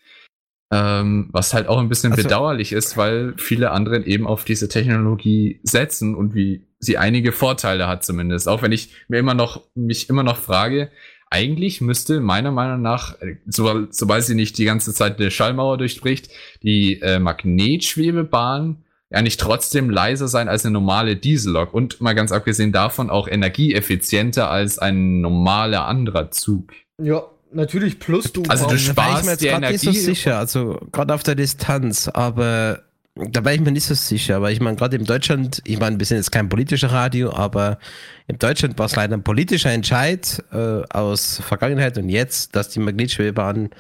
[0.73, 4.69] Ähm, was halt auch ein bisschen Also- bedauerlich ist, weil viele andere eben auf diese
[4.69, 8.49] Technologie setzen und wie sie einige Vorteile hat zumindest.
[8.49, 10.91] Auch wenn ich mir immer noch, mich immer noch frage,
[11.33, 15.79] eigentlich müsste meiner Meinung nach, äh, so, sobald sie nicht die ganze Zeit eine Schallmauer
[15.79, 16.29] durchbricht,
[16.63, 18.77] die äh, Magnetschwebebahn
[19.11, 24.51] eigentlich trotzdem leiser sein als eine normale Diesellok und mal ganz abgesehen davon auch energieeffizienter
[24.51, 26.73] als ein normaler anderer Zug.
[26.99, 30.05] Ja, natürlich, plus du Also du sparst mir jetzt die gerade nicht so Energie.
[30.05, 32.83] sicher, also gerade auf der Distanz, aber
[33.15, 35.99] da war ich mir nicht so sicher, aber ich meine, gerade in Deutschland, ich meine,
[35.99, 37.79] wir sind jetzt kein politischer Radio, aber
[38.27, 42.81] in Deutschland war es leider ein politischer Entscheid äh, aus Vergangenheit und jetzt, dass die
[42.81, 43.71] Magnetschwebebahn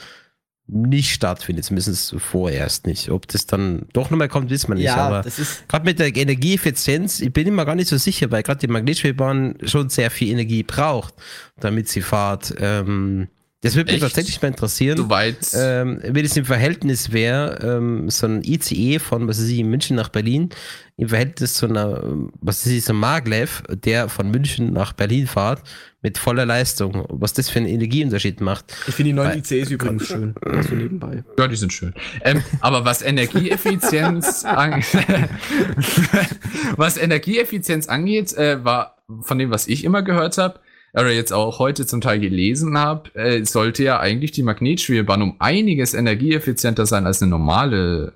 [0.67, 3.11] nicht stattfindet, zumindest vorerst nicht.
[3.11, 5.25] Ob das dann doch nochmal kommt, wissen wir nicht, ja, aber
[5.69, 9.59] Gerade mit der Energieeffizienz, ich bin immer gar nicht so sicher, weil gerade die Magnetschwebebahn
[9.65, 11.15] schon sehr viel Energie braucht,
[11.59, 12.55] damit sie fahrt.
[12.59, 13.29] Ähm,
[13.63, 14.15] das würde mich Echt?
[14.15, 15.37] tatsächlich mal interessieren, Soweit.
[15.55, 19.97] ähm, wie das im Verhältnis wäre, ähm, so ein ICE von, was weiß ich, München
[19.97, 20.51] nach Berlin,
[20.97, 22.03] im Verhältnis zu einer,
[22.41, 25.63] was weiß ich, so ein Maglev, der von München nach Berlin fährt,
[26.03, 28.75] mit voller Leistung, was das für einen Energieunterschied macht.
[28.89, 30.35] ich finde die neuen Weil- ICEs übrigens schön.
[30.69, 31.23] So nebenbei.
[31.39, 31.95] Ja, die sind schön.
[32.23, 34.87] Ähm, aber was Energieeffizienz angeht,
[36.77, 40.59] was Energieeffizienz angeht, äh, war von dem, was ich immer gehört habe,
[40.95, 45.37] oder jetzt auch heute zum Teil gelesen habe, äh, sollte ja eigentlich die Magnetschwebebahn um
[45.41, 48.13] einiges energieeffizienter sein als eine normale.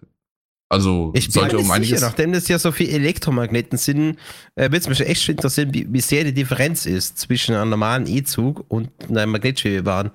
[0.69, 2.01] Also Ich bin sollte um einiges.
[2.01, 4.17] sicher, nachdem das ja so viele Elektromagneten sind,
[4.57, 7.71] äh, würde es mich echt schon interessieren, wie, wie sehr die Differenz ist zwischen einem
[7.71, 10.11] normalen E-Zug und einer Magnetschwebebahn.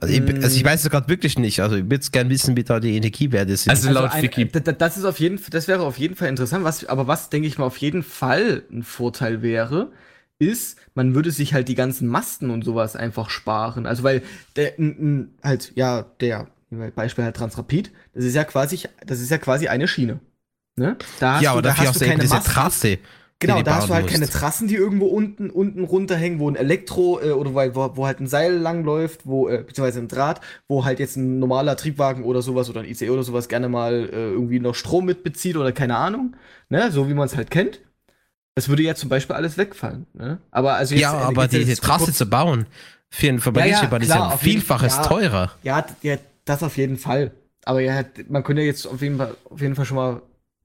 [0.00, 1.60] Also ich, also ich weiß es gerade wirklich nicht.
[1.60, 3.70] Also ich würde es gerne wissen, wie da die Energiewerte sind.
[3.70, 4.46] Also laut ein- Wiki.
[4.46, 6.64] d- das ist auf jeden Fall, das wäre auf jeden Fall interessant.
[6.64, 9.92] Was, aber was denke ich mal auf jeden Fall ein Vorteil wäre,
[10.38, 13.86] ist, man würde sich halt die ganzen Masten und sowas einfach sparen.
[13.86, 14.22] Also weil
[14.56, 16.48] der n- n- halt ja der
[16.96, 20.20] Beispiel halt Transrapid, das ist ja quasi das ist ja quasi eine Schiene.
[20.76, 20.96] Ne?
[21.18, 22.52] Da hast ja, du, aber da dafür hast du du keine diese Masten.
[22.52, 22.98] Trasse.
[23.40, 24.28] Genau, du da hast du halt keine.
[24.28, 28.20] Trassen, die irgendwo unten, unten runterhängen, wo ein Elektro äh, oder wo, wo, wo halt
[28.20, 32.42] ein Seil langläuft, wo, äh, beziehungsweise ein Draht, wo halt jetzt ein normaler Triebwagen oder
[32.42, 35.96] sowas oder ein ICE oder sowas gerne mal äh, irgendwie noch Strom mitbezieht oder keine
[35.96, 36.36] Ahnung.
[36.70, 36.90] Ne?
[36.90, 37.80] So wie man es halt kennt.
[38.54, 40.06] Das würde ja zum Beispiel alles wegfallen.
[40.14, 40.38] Ne?
[40.50, 42.66] Aber also jetzt, Ja, aber jetzt- jetzt diese Trasse zu bauen
[43.10, 45.02] für einen Ja, ja, ist ja ein auf jeden- Vielfaches ja.
[45.02, 45.52] teurer.
[45.62, 47.32] Ja, ja, das auf jeden Fall.
[47.64, 50.22] Aber ja, man könnte jetzt auf jeden Fall, auf jeden Fall schon mal,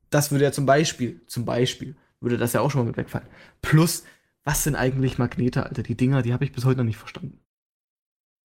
[0.10, 3.26] das würde ja zum Beispiel, zum Beispiel, würde das ja auch schon mal mit wegfallen.
[3.62, 4.04] Plus,
[4.44, 5.82] was sind eigentlich Magnete, Alter?
[5.84, 7.40] Die Dinger, die habe ich bis heute noch nicht verstanden.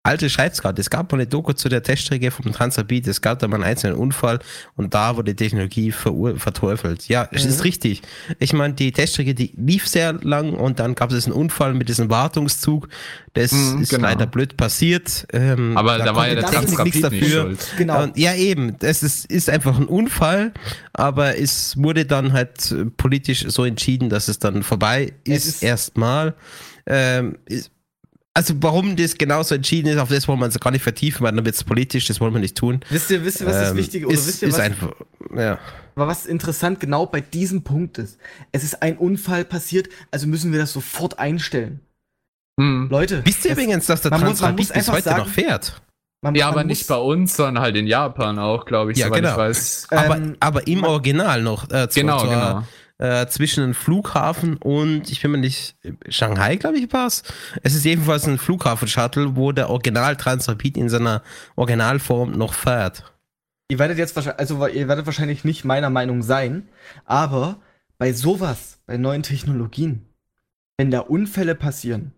[0.07, 0.79] Alte schreibt's gerade.
[0.83, 3.07] Es gab mal eine Doku zu der Teststrecke vom Transrapid.
[3.09, 4.39] Es gab da mal einen einzelnen Unfall
[4.77, 7.09] und da wurde die Technologie verteufelt.
[7.09, 7.49] Ja, es Mhm.
[7.51, 8.03] ist richtig.
[8.39, 11.89] Ich meine, die Teststrecke, die lief sehr lang und dann gab es einen Unfall mit
[11.89, 12.89] diesem Wartungszug.
[13.33, 14.03] Das Mhm, ist genau.
[14.09, 15.27] leider blöd passiert.
[15.33, 17.43] Ähm, Aber da, war ja der Transrapid nichts nicht dafür.
[17.45, 17.67] schuld.
[17.79, 18.03] Genau.
[18.03, 18.79] Und, ja, eben.
[18.81, 20.53] Das ist, ist einfach ein Unfall,
[20.93, 26.35] aber es wurde dann halt politisch so entschieden, dass es dann vorbei ist, ist- erstmal.
[26.87, 27.71] Ähm, ist,
[28.37, 31.33] Also warum das genauso entschieden ist, auf das wollen wir uns gar nicht vertiefen, weil
[31.33, 32.81] dann wird es politisch, das wollen wir nicht tun.
[32.91, 34.91] Wisst ihr, wisst ihr, was das Ähm, Wichtige oder ist, wisst ihr, ist was, einfach,
[35.37, 35.59] ja.
[35.95, 38.19] aber was interessant genau bei diesem Punkt ist?
[38.51, 41.79] Es ist ein Unfall passiert, also müssen wir das sofort einstellen.
[42.61, 42.89] Hm.
[42.91, 45.81] Leute, Wisst ihr das- übrigens, dass der Transrapid bis heute sagen- noch fährt?
[46.23, 48.99] man- Ja, man aber muss- nicht bei uns, sondern halt in Japan auch, glaube ich,
[48.99, 49.33] Ja, soweit genau.
[49.33, 49.87] ich weiß.
[49.91, 51.71] Aber, Ähm, aber im Original noch.
[51.71, 52.65] Äh, zu- Genau, zur, genau.
[52.99, 55.77] Äh, zwischen dem Flughafen und, ich bin mir nicht,
[56.09, 57.25] Shanghai, glaube ich, war es.
[57.65, 61.25] Es ist jedenfalls ein Flughafen-Shuttle, wo der Original Transrapid in seiner
[61.57, 63.03] Originalform noch fährt.
[63.69, 66.69] Ihr werdet jetzt wahrscheinlich, also ihr werdet wahrscheinlich nicht meiner Meinung sein,
[67.05, 67.61] aber
[67.99, 70.07] bei sowas, bei neuen Technologien,
[70.77, 72.13] wenn da Unfälle passieren,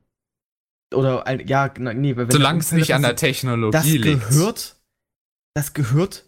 [0.95, 4.29] oder ja, na, nee, wenn Solange es nicht an der Technologie das liegt.
[4.29, 4.77] gehört,
[5.55, 6.26] das gehört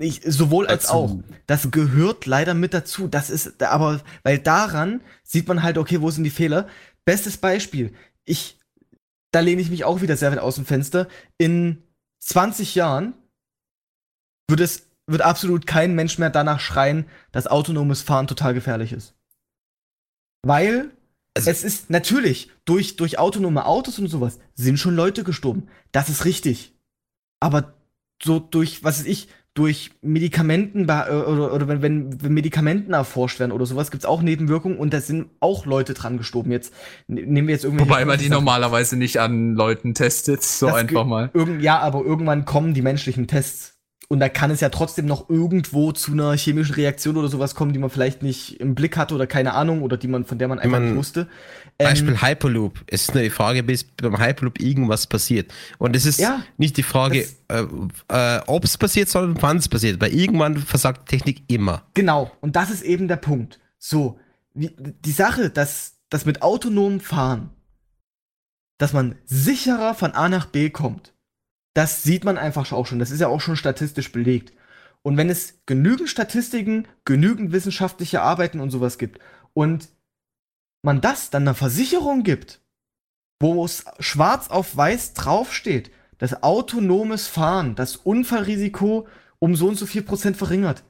[0.00, 0.94] nicht, sowohl als Dazu.
[0.94, 1.18] auch.
[1.46, 3.06] Das gehört leider mit dazu.
[3.06, 6.66] Das ist, aber, weil daran sieht man halt, okay, wo sind die Fehler?
[7.04, 7.94] Bestes Beispiel.
[8.24, 8.58] Ich,
[9.30, 11.06] da lehne ich mich auch wieder sehr weit aus dem Fenster.
[11.38, 11.82] In
[12.20, 13.14] 20 Jahren
[14.48, 19.14] wird es, wird absolut kein Mensch mehr danach schreien, dass autonomes Fahren total gefährlich ist.
[20.42, 20.90] Weil
[21.36, 25.68] Also- es ist natürlich durch, durch autonome Autos und sowas sind schon Leute gestorben.
[25.92, 26.74] Das ist richtig.
[27.40, 27.74] Aber
[28.22, 33.40] so durch, was weiß ich, durch Medikamenten äh, oder, oder wenn, wenn, wenn Medikamenten erforscht
[33.40, 36.52] werden oder sowas, gibt es auch Nebenwirkungen und da sind auch Leute dran gestorben.
[36.52, 36.72] Jetzt
[37.08, 37.84] ne- nehmen wir jetzt irgendwie.
[37.84, 41.30] Wobei man die normalerweise nicht an Leuten testet, so Das einfach mal.
[41.34, 43.69] Irgend, ja, aber irgendwann kommen die menschlichen Tests.
[44.12, 47.72] Und da kann es ja trotzdem noch irgendwo zu einer chemischen Reaktion oder sowas kommen,
[47.72, 50.48] die man vielleicht nicht im Blick hatte oder keine Ahnung oder die man, von der
[50.48, 51.28] man einfach man- nicht wusste.
[51.78, 52.80] Ähm, Beispiel Hyperloop.
[52.88, 55.54] Es ist nur die Frage, bis beim Hyperloop irgendwas passiert.
[55.78, 57.62] Und es ist Ja, nicht die Frage, äh,
[58.08, 60.00] äh, ob es passiert, sondern wann es passiert.
[60.00, 61.84] Weil irgendwann versagt Technik immer.
[61.94, 63.60] Genau, und das ist eben der Punkt.
[63.78, 64.18] So,
[64.54, 64.72] wie,
[65.04, 67.50] die Sache, dass das mit autonomem Fahren,
[68.76, 71.14] dass man sicherer von A nach B kommt,
[71.74, 72.98] das sieht man einfach auch schon.
[72.98, 74.52] Das ist ja auch schon statistisch belegt.
[75.02, 79.18] Und wenn es genügend Statistiken, genügend wissenschaftliche Arbeiten und sowas gibt
[79.54, 79.88] und
[80.82, 82.60] man das dann einer Versicherung gibt,
[83.40, 89.06] wo es schwarz auf weiß draufsteht, dass autonomes Fahren das Unfallrisiko
[89.38, 90.84] um so und so viel Prozent verringert,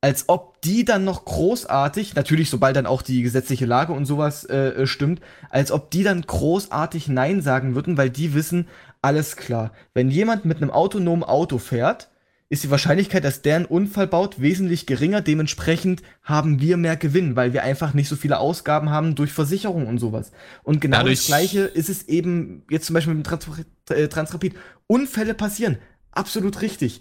[0.00, 4.44] als ob die dann noch großartig, natürlich sobald dann auch die gesetzliche Lage und sowas
[4.44, 8.68] äh, stimmt, als ob die dann großartig Nein sagen würden, weil die wissen,
[9.06, 12.10] alles klar, wenn jemand mit einem autonomen Auto fährt,
[12.48, 15.20] ist die Wahrscheinlichkeit, dass der einen Unfall baut, wesentlich geringer.
[15.20, 19.86] Dementsprechend haben wir mehr Gewinn, weil wir einfach nicht so viele Ausgaben haben durch Versicherung
[19.88, 20.30] und sowas.
[20.62, 23.46] Und genau Dadurch- das Gleiche ist es eben jetzt zum Beispiel mit dem Trans
[23.90, 24.54] äh, Transrapid.
[24.86, 25.78] Unfälle passieren.
[26.12, 27.00] Absolut richtig.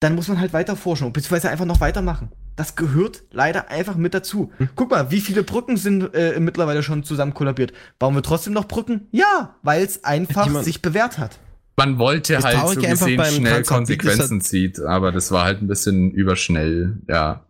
[0.00, 2.30] Dann muss man halt weiter forschen, beziehungsweise einfach noch weitermachen.
[2.56, 4.52] Das gehört leider einfach mit dazu.
[4.58, 4.68] Hm.
[4.74, 7.72] Guck mal, wie viele Brücken sind äh, mittlerweile schon zusammen kollabiert.
[7.98, 9.08] Bauen wir trotzdem noch Brücken?
[9.10, 11.38] Ja, weil es einfach Jemand- sich bewährt hat.
[11.76, 15.62] Man wollte Das halt so gesehen beim schnell ist Konsequenzen zieht, aber das war halt
[15.62, 17.46] ein bisschen überschnell, ja.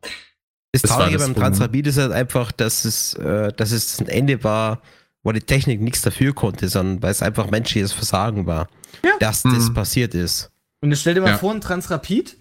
[0.70, 1.34] Das, Das war Traurige das beim.
[1.34, 4.80] Transrapid ist halt einfach, dass es, äh, dass es ein Ende war,
[5.24, 8.68] wo die Technik nichts dafür konnte, sondern weil es einfach menschliches Versagen war,
[9.04, 9.10] Ja.
[9.18, 9.74] dass das Mhm.
[9.74, 10.50] passiert ist.
[10.80, 11.38] Und jetzt stell dir mal Ja.
[11.38, 12.36] vor, ein Transrapid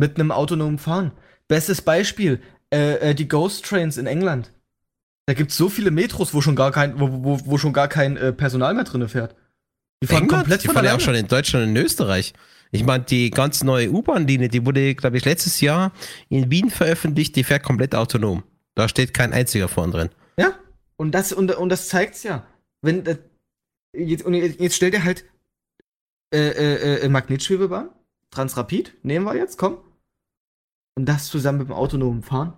[0.00, 1.12] mit einem autonomen Fahren.
[1.48, 2.40] Bestes Beispiel,
[2.72, 4.52] äh, äh, die Ghost Trains in England.
[5.26, 7.88] Da gibt es so viele Metros, wo schon gar kein, wo, wo, wo schon gar
[7.88, 9.34] kein äh, Personal mehr drin fährt.
[10.02, 12.34] Die fahren England, komplett die fahren ja auch schon in Deutschland und in Österreich.
[12.70, 15.92] Ich meine, die ganz neue U-Bahn-Linie, die wurde, glaube ich, letztes Jahr
[16.28, 18.42] in Wien veröffentlicht, die fährt komplett autonom.
[18.74, 20.10] Da steht kein einziger vorn drin.
[20.38, 20.52] Ja,
[20.96, 22.46] und das, und, und das zeigt's ja.
[22.82, 23.16] Wenn, äh,
[23.96, 25.24] jetzt, und jetzt jetzt stell dir halt
[26.32, 27.88] äh, äh, äh, Magnetschwebebahn,
[28.30, 29.78] Transrapid, nehmen wir jetzt, komm.
[30.98, 32.54] Und das zusammen mit dem autonomen Fahren.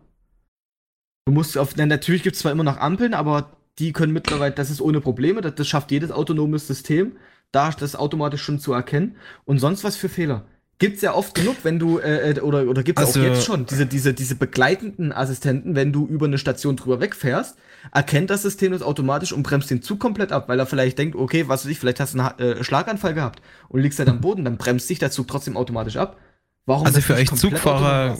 [1.27, 4.71] Du musst auf, na, natürlich gibt's zwar immer noch Ampeln, aber die können mittlerweile, das
[4.71, 7.17] ist ohne Probleme, das, das schafft jedes autonomes System,
[7.53, 9.17] da das automatisch schon zu erkennen.
[9.45, 10.47] Und sonst was für Fehler.
[10.79, 13.67] Gibt's ja oft genug, wenn du, äh, äh, oder, oder gibt's Also- auch jetzt schon,
[13.67, 17.59] diese, diese, diese begleitenden Assistenten, wenn du über eine Station drüber wegfährst,
[17.93, 21.15] erkennt das System das automatisch und bremst den Zug komplett ab, weil er vielleicht denkt,
[21.15, 24.23] okay, was weiß ich, vielleicht hast du einen äh, Schlaganfall gehabt und liegst halt am
[24.23, 26.17] Boden, dann bremst sich der Zug trotzdem automatisch ab.
[26.71, 28.17] Warum Also für euch Zugfahrer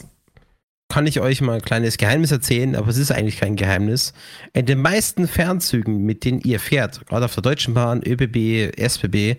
[0.89, 4.13] kann ich euch mal ein kleines Geheimnis erzählen, aber es ist eigentlich kein Geheimnis.
[4.55, 9.37] In den meisten Fernzügen, mit denen ihr fährt, gerade auf der Deutschen Bahn, ÖBB, SBB,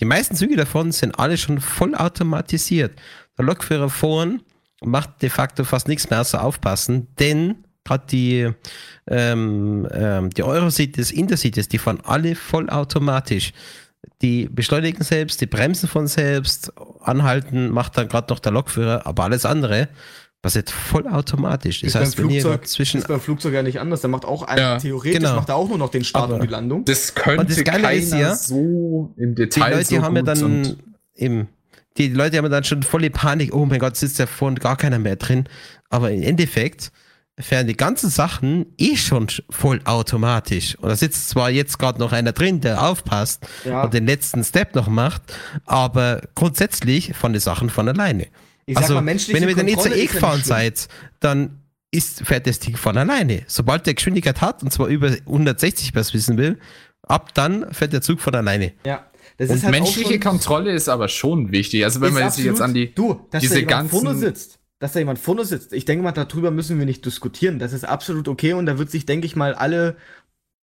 [0.00, 2.92] die meisten Züge davon sind alle schon voll automatisiert.
[3.38, 4.42] Der Lokführer vorn
[4.84, 8.50] macht de facto fast nichts mehr außer aufpassen, denn gerade die,
[9.08, 13.54] ähm, ähm, die Eurocities, Intercities, die fahren alle vollautomatisch.
[14.22, 19.24] Die beschleunigen selbst, die bremsen von selbst, anhalten macht dann gerade noch der Lokführer, aber
[19.24, 19.88] alles andere
[20.40, 21.80] passiert vollautomatisch.
[21.80, 24.00] Das Ist beim heißt, wenn ihr Flugzeug, zwischen ist beim Flugzeug ja nicht anders.
[24.00, 25.36] Da macht auch ein, Ja, theoretisch genau.
[25.36, 26.84] macht er auch nur noch den Start Aber- und die Landung.
[26.84, 30.16] Das könnte Und das Geile keiner ist ja, so im die Detail Leute so haben
[30.16, 30.76] ja dann und-
[31.14, 31.48] eben,
[31.96, 34.76] die Leute haben ja dann schon volle Panik, oh mein Gott, sitzt ja vorne gar
[34.76, 35.44] keiner mehr drin.
[35.90, 36.90] Aber im Endeffekt
[37.38, 40.76] fähren die ganzen Sachen eh schon voll automatisch.
[40.76, 43.82] Und da sitzt zwar jetzt gerade noch einer drin, der aufpasst Ja.
[43.84, 45.22] und den letzten Step noch macht,
[45.64, 48.28] aber grundsätzlich von den Sachen von alleine.
[48.66, 50.88] Ich sag also, mal, wenn ihr mit dem ja gefahren seid,
[51.20, 53.42] dann ist, fährt das Ding von alleine.
[53.46, 56.58] Sobald der Geschwindigkeit hat, und zwar über 160, was wissen will,
[57.02, 58.72] ab dann fährt der Zug von alleine.
[58.86, 59.06] Ja.
[59.38, 61.84] Das Und ist halt auch menschliche Kontrolle ist aber schon wichtig.
[61.84, 64.06] Also wenn man sich jetzt an die du, dass diese ganzen
[64.82, 65.72] dass da jemand vorne sitzt.
[65.72, 67.60] Ich denke mal, darüber müssen wir nicht diskutieren.
[67.60, 69.94] Das ist absolut okay und da wird sich, denke ich mal, alle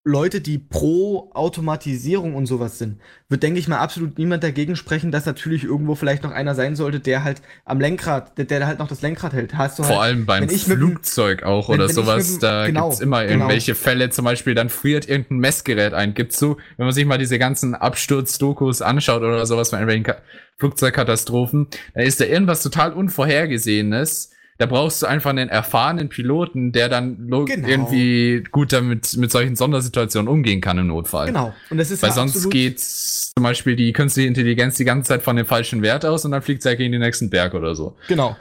[0.08, 5.10] Leute, die pro Automatisierung und sowas sind, wird, denke ich mal, absolut niemand dagegen sprechen,
[5.10, 8.78] dass natürlich irgendwo vielleicht noch einer sein sollte, der halt am Lenkrad, der, der halt
[8.78, 9.58] noch das Lenkrad hält.
[9.58, 12.40] Hast du Vor halt, allem beim mit dem- Flugzeug auch wenn- oder wenn sowas, dem-
[12.40, 13.32] da genau, gibt's immer genau.
[13.34, 16.14] irgendwelche Fälle, zum Beispiel dann friert irgendein Messgerät ein.
[16.14, 20.16] Gibt's so, wenn man sich mal diese ganzen Absturz-Dokus anschaut oder sowas von irgendwelchen Ka
[20.58, 24.30] Flugzeugkatastrophen, dann ist da irgendwas total Unvorhergesehenes.
[24.58, 27.44] Da brauchst du einfach einen erfahrenen Piloten, der dann Genau.
[27.68, 31.26] irgendwie gut damit mit solchen Sondersituationen umgehen kann im Notfall.
[31.26, 31.52] Genau.
[31.70, 35.22] Und das ist Weil ja sonst geht zum Beispiel die künstliche Intelligenz die ganze Zeit
[35.22, 37.74] von dem falschen Wert aus und dann fliegt sie halt gegen den nächsten Berg oder
[37.74, 37.96] so.
[38.08, 38.36] Genau.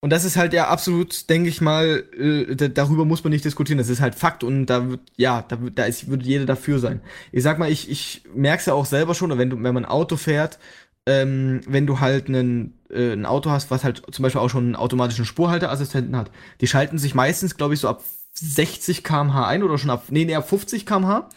[0.00, 3.44] Und das ist halt ja absolut, denke ich mal, äh, da, darüber muss man nicht
[3.44, 3.78] diskutieren.
[3.78, 6.78] Das ist halt Fakt und da wird, ja, da, wird- da ist, würde jeder dafür
[6.78, 7.00] sein.
[7.32, 9.90] Ich sag mal, ich, ich merk's ja auch selber schon, wenn du, wenn man ein
[9.90, 10.60] Auto fährt,
[11.08, 14.64] ähm, wenn du halt einen, äh, ein Auto hast, was halt zum Beispiel auch schon
[14.64, 18.02] einen automatischen Spurhalteassistenten hat, die schalten sich meistens, glaube ich, so ab
[18.34, 21.28] 60 km/h ein oder schon ab, nee, nee, ab 50 km/h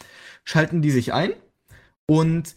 [0.44, 1.32] schalten die sich ein
[2.06, 2.54] und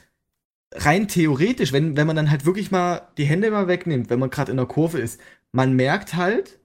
[0.73, 4.29] rein theoretisch, wenn, wenn man dann halt wirklich mal die Hände mal wegnimmt, wenn man
[4.29, 5.19] gerade in der Kurve ist,
[5.51, 6.59] man merkt halt,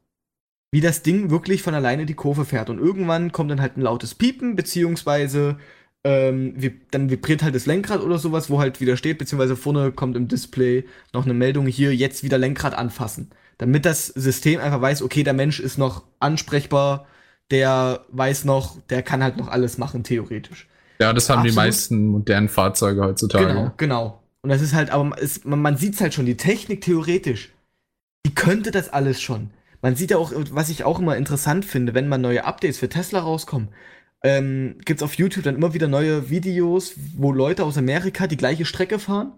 [0.73, 2.71] wie das Ding wirklich von alleine die Kurve fährt.
[2.71, 5.59] Und irgendwann kommt dann halt ein lautes Piepen, beziehungsweise
[6.05, 6.55] ähm,
[6.91, 10.29] dann vibriert halt das Lenkrad oder sowas, wo halt wieder steht, beziehungsweise vorne kommt im
[10.29, 13.31] Display noch eine Meldung hier, jetzt wieder Lenkrad anfassen.
[13.59, 17.07] Damit das System einfach weiß, okay, der Mensch ist noch ansprechbar,
[17.51, 20.69] der weiß noch, der kann halt noch alles machen, theoretisch.
[21.01, 21.67] Ja, das haben die Absolut.
[21.67, 23.47] meisten modernen Fahrzeuge heutzutage.
[23.47, 24.23] Genau, genau.
[24.43, 27.53] Und das ist halt, aber es, man, man sieht es halt schon, die Technik theoretisch,
[28.27, 29.51] die könnte das alles schon.
[29.83, 32.89] Man sieht ja auch, was ich auch immer interessant finde, wenn mal neue Updates für
[32.89, 33.69] Tesla rauskommen,
[34.23, 38.65] ähm, gibt's auf YouTube dann immer wieder neue Videos, wo Leute aus Amerika die gleiche
[38.65, 39.33] Strecke fahren.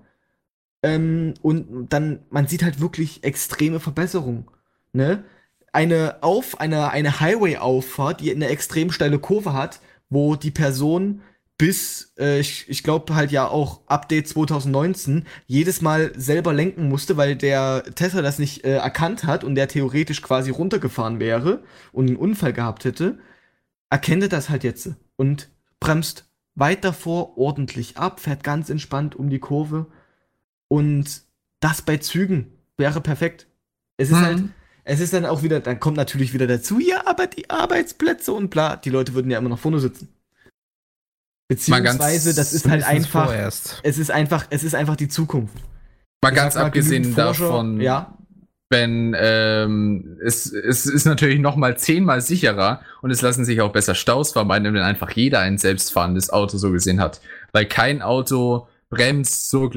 [0.83, 4.47] Ähm, und dann, man sieht halt wirklich extreme Verbesserungen.
[4.93, 5.25] Ne?
[5.73, 9.81] Eine auf, eine, eine Highway-Auffahrt, die eine extrem steile Kurve hat,
[10.11, 11.23] wo die Person
[11.57, 17.17] bis, äh, ich, ich glaube halt ja auch Update 2019, jedes Mal selber lenken musste,
[17.17, 22.09] weil der Tesla das nicht äh, erkannt hat und der theoretisch quasi runtergefahren wäre und
[22.09, 23.19] einen Unfall gehabt hätte,
[23.93, 26.25] erkennt er das halt jetzt und bremst
[26.55, 29.87] weit davor ordentlich ab, fährt ganz entspannt um die Kurve
[30.69, 31.23] und
[31.61, 33.47] das bei Zügen wäre perfekt.
[33.99, 34.25] Es ist Mhm.
[34.25, 34.43] halt,
[34.85, 38.49] es ist dann auch wieder, dann kommt natürlich wieder dazu, ja, aber die Arbeitsplätze und
[38.49, 40.09] bla, die Leute würden ja immer noch vorne sitzen.
[41.49, 43.81] Beziehungsweise, das ist halt einfach, Vorerst.
[43.83, 45.55] es ist einfach, es ist einfach die Zukunft.
[46.23, 48.17] Mal Ich ganz abgesehen davon, ja,
[48.73, 53.71] wenn ähm, es, es ist natürlich noch mal zehnmal sicherer und es lassen sich auch
[53.71, 57.21] besser Staus vermeiden, wenn einfach jeder ein selbstfahrendes Auto so gesehen hat.
[57.53, 59.71] Weil kein Auto bremst so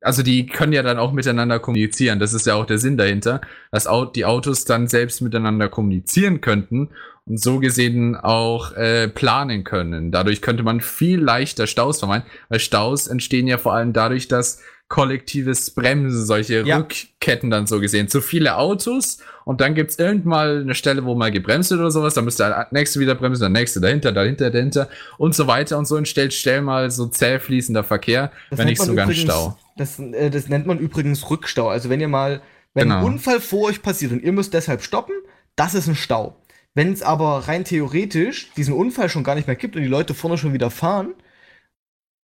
[0.00, 2.18] also die können ja dann auch miteinander kommunizieren.
[2.18, 6.90] Das ist ja auch der Sinn dahinter, dass die Autos dann selbst miteinander kommunizieren könnten
[7.26, 10.12] und so gesehen auch äh, planen können.
[10.12, 14.60] Dadurch könnte man viel leichter Staus vermeiden, weil Staus entstehen ja vor allem dadurch, dass
[14.94, 16.76] kollektives Bremsen, solche Ja.
[16.78, 18.06] Rückketten dann so gesehen.
[18.08, 21.90] Zu viele Autos und dann gibt's irgendwann mal eine Stelle, wo mal gebremst wird oder
[21.90, 24.88] sowas, dann müsste der nächste wieder bremsen, der nächste dahinter, dahinter, dahinter
[25.18, 28.80] und so weiter und so entsteht schnell mal so zäh fließender Verkehr, Das wenn nicht
[28.80, 29.58] sogar ein übrigens- Stau.
[29.76, 31.68] Das, äh, das nennt man übrigens Rückstau.
[31.68, 32.40] Also wenn ihr mal,
[32.72, 32.98] wenn Genau.
[33.00, 35.14] ein Unfall vor euch passiert und ihr müsst deshalb stoppen,
[35.56, 36.36] das ist ein Stau.
[36.76, 40.14] Wenn es aber rein theoretisch diesen Unfall schon gar nicht mehr gibt und die Leute
[40.14, 41.14] vorne schon wieder fahren,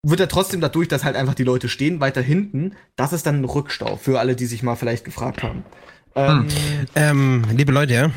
[0.02, 3.40] wird er trotzdem dadurch, dass halt einfach die Leute stehen, weiter hinten, das ist dann
[3.40, 5.64] ein Rückstau, für alle, die sich mal vielleicht gefragt haben.
[6.14, 6.46] Ähm,
[6.94, 8.10] Ähm, liebe Leute,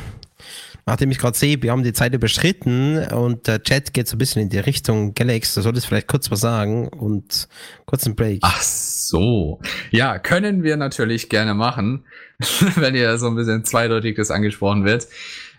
[0.86, 4.20] nachdem ich gerade sehe, wir haben die Zeit überschritten und der Chat geht so ein
[4.20, 7.48] bisschen in die Richtung Galax, du solltest vielleicht kurz was sagen und
[7.86, 8.40] kurz einen Break.
[8.44, 9.60] Ach so.
[9.92, 12.06] Ja, können wir natürlich gerne machen,
[12.76, 15.08] wenn ihr so ein bisschen zweideutig das angesprochen wird.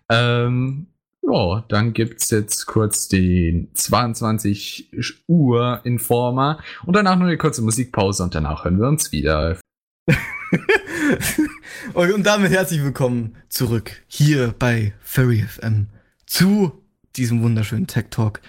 [0.08, 0.86] Ähm,
[1.26, 4.90] ja, dann gibt's jetzt kurz die 22
[5.26, 9.58] Uhr Informer und danach noch eine kurze Musikpause und danach hören wir uns wieder.
[11.94, 15.88] und, damit herzlich willkommen zurück hier bei Furry FM
[16.26, 16.82] zu
[17.16, 18.40] diesem wunderschönen Tech Talk.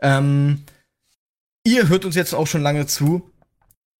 [0.00, 0.62] Ähm,
[1.64, 3.30] ihr hört uns jetzt auch schon lange zu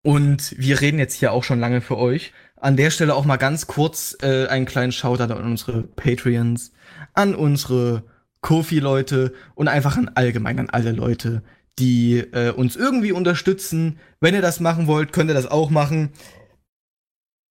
[0.03, 2.32] und wir reden jetzt hier auch schon lange für euch.
[2.57, 6.73] An der Stelle auch mal ganz kurz äh, einen kleinen Shoutout an unsere Patreons,
[7.12, 8.03] an unsere
[8.47, 11.43] Kofi-Leute und einfach an allgemein an alle Leute,
[11.81, 13.98] die äh, uns irgendwie unterstützen.
[14.20, 16.10] Wenn ihr das machen wollt, könnt ihr das auch machen.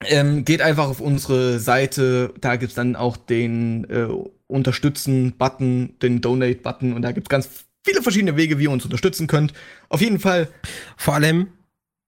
[0.06, 4.08] Ähm, geht einfach auf unsere Seite, da gibt's dann auch den äh,
[4.48, 7.50] Unterstützen-Button, den Donate-Button und da gibt's ganz
[7.86, 9.52] viele verschiedene Wege, wie ihr uns unterstützen könnt.
[9.90, 10.48] Auf jeden Fall.
[10.96, 11.48] Vor allem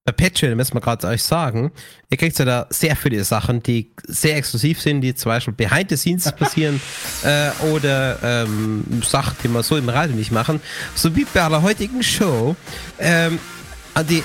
[0.08, 1.70] bei Patreon müssen wir gerade euch sagen,
[2.10, 5.90] ihr kriegt ja da sehr viele Sachen, die sehr exklusiv sind, die zum Beispiel behind
[5.90, 6.80] the scenes passieren
[7.24, 10.62] äh, oder ähm, Sachen, die wir so im Radio nicht machen.
[10.96, 12.56] So wie bei der heutigen Show.
[13.00, 13.38] Ähm,
[13.96, 14.24] an die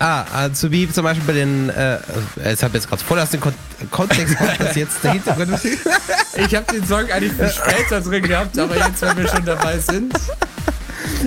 [0.00, 1.98] Ah, also wie zum Beispiel bei den, äh,
[2.52, 3.52] ich habe jetzt gerade voll aus dem Kon
[3.90, 5.50] Kontext das jetzt der Hintergrund.
[6.36, 9.78] Ich habe den Song eigentlich für später drin gehabt, aber jetzt, wenn wir schon dabei
[9.78, 10.14] sind.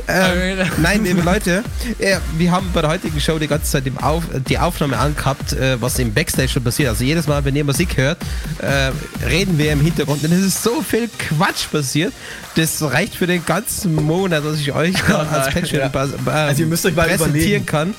[0.08, 1.64] Ähm, nein, liebe Leute,
[2.00, 5.82] ja, wir haben bei der heutigen Show die ganze Zeit Auf, die Aufnahme angehabt, äh,
[5.82, 6.90] was im Backstage schon passiert.
[6.90, 8.18] Also jedes Mal, wenn ihr Musik hört,
[8.60, 8.92] äh,
[9.26, 10.24] reden wir im Hintergrund.
[10.24, 12.14] Und es ist so viel Quatsch passiert.
[12.56, 16.02] Das reicht für den ganzen Monat, dass ich euch gerade als Patreon ja.
[16.26, 17.94] also ihr müsst euch mal präsentieren kann.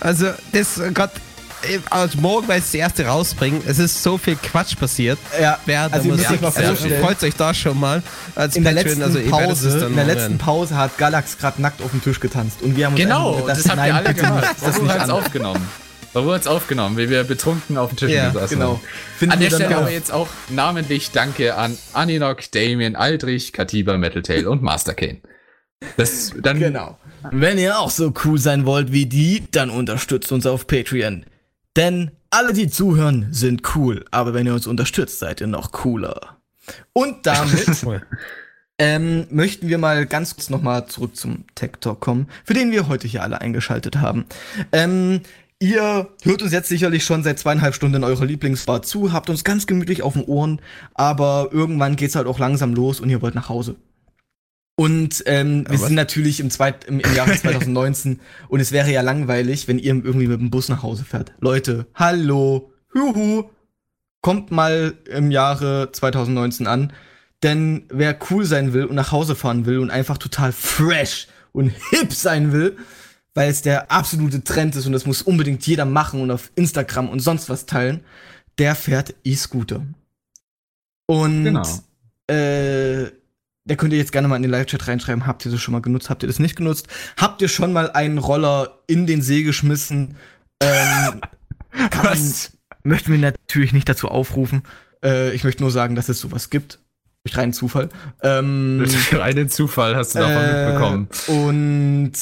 [0.00, 1.12] Also das gerade
[1.90, 3.62] also morgen werde ich das erste rausbringen.
[3.66, 5.18] Es ist so viel Quatsch passiert.
[5.40, 8.02] Ja, während also ihr müsst euch also freut euch da schon mal.
[8.34, 11.90] Als in der letzten also Pause, in der letzten Pause hat Galax gerade nackt auf
[11.90, 14.56] dem Tisch getanzt und wir haben uns genau, gedacht, das habt ihr alle gemacht.
[14.60, 15.66] Das nicht hat's aufgenommen.
[16.12, 16.96] Warum hat's aufgenommen?
[16.96, 18.80] Wie wir betrunken auf dem Tisch ja, gesessen genau.
[19.18, 24.46] Finden an der Stelle aber jetzt auch namentlich Danke an Aninok, Damien, Aldrich, Katiba, Metaltail
[24.46, 25.18] und Master Kane.
[25.96, 26.98] Das dann genau.
[27.30, 31.24] Wenn ihr auch so cool sein wollt wie die, dann unterstützt uns auf Patreon.
[31.78, 34.04] Denn alle, die zuhören, sind cool.
[34.10, 36.36] Aber wenn ihr uns unterstützt, seid ihr noch cooler.
[36.92, 37.86] Und damit
[38.78, 42.88] ähm, möchten wir mal ganz kurz nochmal zurück zum Tech Talk kommen, für den wir
[42.88, 44.26] heute hier alle eingeschaltet haben.
[44.72, 45.20] Ähm,
[45.60, 49.42] Ihr hört uns jetzt sicherlich schon seit zweieinhalb Stunden in eurer Lieblingsbar zu, habt uns
[49.42, 50.60] ganz gemütlich auf den Ohren,
[50.94, 53.74] aber irgendwann geht's halt auch langsam los und ihr wollt nach Hause.
[54.78, 59.00] Und ähm, wir sind natürlich im, zweit, im, im Jahre 2019 und es wäre ja
[59.00, 61.32] langweilig, wenn ihr irgendwie mit dem Bus nach Hause fährt.
[61.40, 63.50] Leute, hallo, huhu,
[64.20, 66.92] kommt mal im Jahre 2019 an.
[67.42, 71.72] Denn wer cool sein will und nach Hause fahren will und einfach total fresh und
[71.90, 72.76] hip sein will,
[73.34, 77.08] weil es der absolute Trend ist und das muss unbedingt jeder machen und auf Instagram
[77.08, 78.04] und sonst was teilen,
[78.58, 79.84] der fährt E-Scooter.
[81.06, 81.64] Und genau.
[82.28, 83.10] äh,
[83.68, 85.82] da könnt ihr jetzt gerne mal in den Live-Chat reinschreiben, habt ihr das schon mal
[85.82, 86.88] genutzt, habt ihr das nicht genutzt?
[87.16, 90.16] Habt ihr schon mal einen Roller in den See geschmissen?
[90.60, 91.20] Ähm,
[92.02, 92.52] Was?
[92.82, 94.62] Möchten wir natürlich nicht dazu aufrufen.
[95.04, 96.80] Äh, ich möchte nur sagen, dass es sowas gibt.
[97.24, 97.90] Durch reinen Zufall.
[98.22, 101.08] Ähm, Durch reinen Zufall hast du davon äh, mitbekommen.
[101.26, 102.12] Und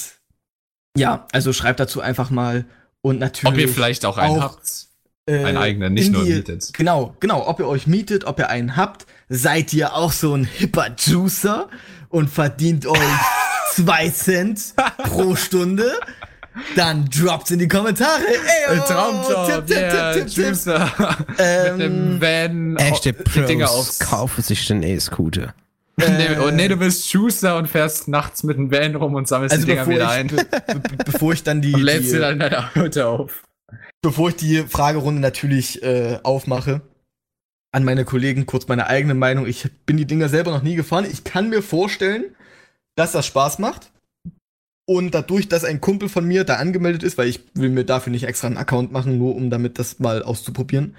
[0.97, 2.65] ja, also schreibt dazu einfach mal
[3.03, 3.53] und natürlich.
[3.53, 4.86] Ob ihr vielleicht auch einen auch, habt.
[5.27, 6.73] Äh, einen eigenen, nicht nur mietet.
[6.73, 7.47] Genau, genau.
[7.47, 11.69] Ob ihr euch mietet, ob ihr einen habt Seid ihr auch so ein hipper Juicer
[12.11, 13.01] und verdient euch
[13.73, 15.99] zwei Cent pro Stunde?
[16.77, 18.23] Dann droppt in die Kommentare.
[18.25, 20.91] Ey, oh, Traumjob, Tipp, yeah, Tipp, Tipp, Juicer.
[21.39, 25.53] Ähm, Mit dem Van echte Pros Dinger aufs kaufen sich den E-Scooter.
[26.01, 29.27] Äh, nee, oh, nee, du bist Schuster und fährst nachts mit dem Van rum und
[29.29, 30.27] sammelst also die Dinger wieder ich, ein.
[30.29, 30.47] Be
[31.05, 31.75] bevor ich dann die.
[31.75, 33.43] Und lädst die, sie dann in deiner Auto auf.
[34.03, 36.83] Bevor ich die Fragerunde natürlich äh, aufmache,
[37.73, 39.47] an meine Kollegen kurz meine eigene Meinung.
[39.47, 41.07] Ich bin die Dinger selber noch nie gefahren.
[41.11, 42.25] Ich kann mir vorstellen,
[42.95, 43.93] dass das Spaß macht.
[44.89, 48.13] Und dadurch, dass ein Kumpel von mir da angemeldet ist, weil ich will mir dafür
[48.13, 50.95] nicht extra einen Account machen, nur um damit das mal auszuprobieren.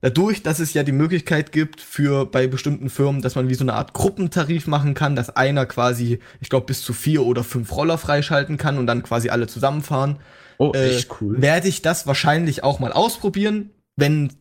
[0.00, 3.64] Dadurch, dass es ja die Möglichkeit gibt für bei bestimmten Firmen, dass man wie so
[3.64, 7.70] eine Art Gruppentarif machen kann, dass einer quasi, ich glaube, bis zu vier oder fünf
[7.72, 10.18] Roller freischalten kann und dann quasi alle zusammenfahren.
[10.58, 11.42] Oh, echt äh, cool.
[11.42, 14.32] Werde ich das wahrscheinlich auch mal ausprobieren, wenn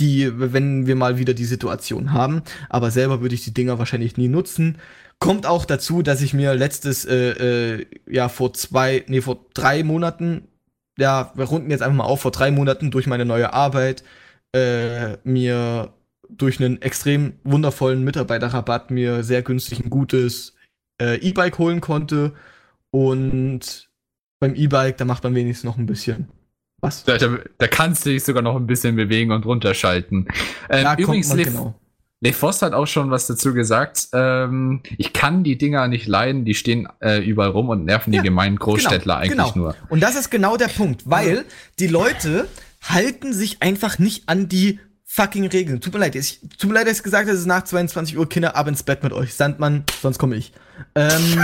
[0.00, 2.42] die, wenn wir mal wieder die Situation haben.
[2.68, 4.78] Aber selber würde ich die Dinger wahrscheinlich nie nutzen.
[5.18, 9.84] Kommt auch dazu, dass ich mir letztes, äh, äh, ja, vor zwei, nee, vor drei
[9.84, 10.48] Monaten,
[10.98, 14.02] ja, wir runden jetzt einfach mal auf, vor drei Monaten durch meine neue Arbeit,
[14.52, 15.92] äh, mir
[16.28, 20.54] durch einen extrem wundervollen Mitarbeiterrabatt mir sehr günstig ein gutes
[21.00, 22.32] äh, E-Bike holen konnte.
[22.90, 23.90] Und
[24.42, 26.28] beim E-Bike, da macht man wenigstens noch ein bisschen
[26.80, 27.04] was?
[27.04, 30.28] Da, da, da, kannst du dich sogar noch ein bisschen bewegen und runterschalten.
[30.68, 31.74] Ähm, da übrigens, Le, genau.
[32.20, 34.08] Le Voss hat auch schon was dazu gesagt.
[34.12, 38.20] Ähm, ich kann die Dinger nicht leiden, die stehen äh, überall rum und nerven ja,
[38.20, 39.66] die gemeinen genau, Großstädtler genau, eigentlich genau.
[39.66, 39.76] nur.
[39.88, 41.44] Und das ist genau der Punkt, weil
[41.78, 42.48] die Leute,
[42.82, 45.80] halten sich einfach nicht an die fucking Regeln.
[45.80, 48.18] Tut mir leid, ich, tut mir leid, dass ich gesagt habe, es ist nach 22
[48.18, 49.34] Uhr Kinder ab ins Bett mit euch.
[49.34, 50.52] Sandmann, sonst komme ich.
[50.94, 51.40] Ähm,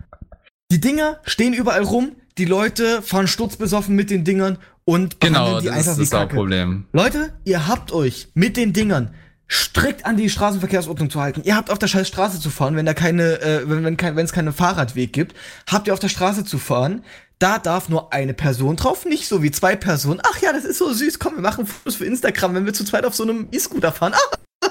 [0.70, 5.66] die Dinger stehen überall rum, die Leute fahren sturzbesoffen mit den Dingern und Genau, die
[5.66, 6.20] das einfach ist das.
[6.20, 6.86] Hauptproblem.
[6.92, 9.14] Leute, ihr habt euch mit den Dingern
[9.48, 11.42] strikt an die Straßenverkehrsordnung zu halten.
[11.44, 14.16] Ihr habt auf der scheiß Straße zu fahren, wenn da keine, äh, wenn wenn kein,
[14.16, 15.36] wenn es keinen Fahrradweg gibt,
[15.70, 17.04] habt ihr auf der Straße zu fahren.
[17.38, 20.20] Da darf nur eine Person drauf, nicht so wie zwei Personen.
[20.24, 21.18] Ach ja, das ist so süß.
[21.18, 24.14] Komm, wir machen Fotos für Instagram, wenn wir zu zweit auf so einem E-Scooter fahren.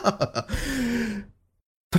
[0.03, 0.45] Ah.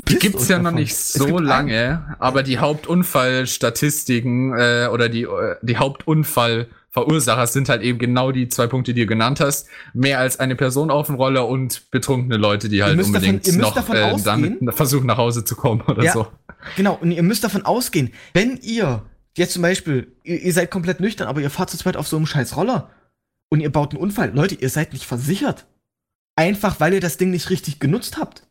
[0.08, 0.80] Die gibt's ja noch davon.
[0.80, 7.82] nicht so einen- lange, aber die Hauptunfallstatistiken äh, oder die, äh, die Hauptunfallverursacher sind halt
[7.82, 9.68] eben genau die zwei Punkte, die du genannt hast.
[9.94, 13.58] Mehr als eine Person auf dem Roller und betrunkene Leute, die halt davon- unbedingt müsst
[13.58, 16.12] noch davon äh, ausgehen- dann versuchen nach Hause zu kommen oder Ja.
[16.12, 16.26] so.
[16.76, 19.02] Genau, und ihr müsst davon ausgehen, wenn ihr
[19.36, 22.16] jetzt zum Beispiel, ihr, ihr seid komplett nüchtern, aber ihr fahrt zu zweit auf so
[22.16, 22.90] einem scheiß Roller
[23.50, 24.32] und ihr baut einen Unfall.
[24.34, 25.66] Leute, ihr seid nicht versichert.
[26.36, 28.45] Einfach, weil ihr das Ding nicht richtig genutzt habt.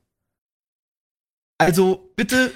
[1.58, 2.52] Also, bitte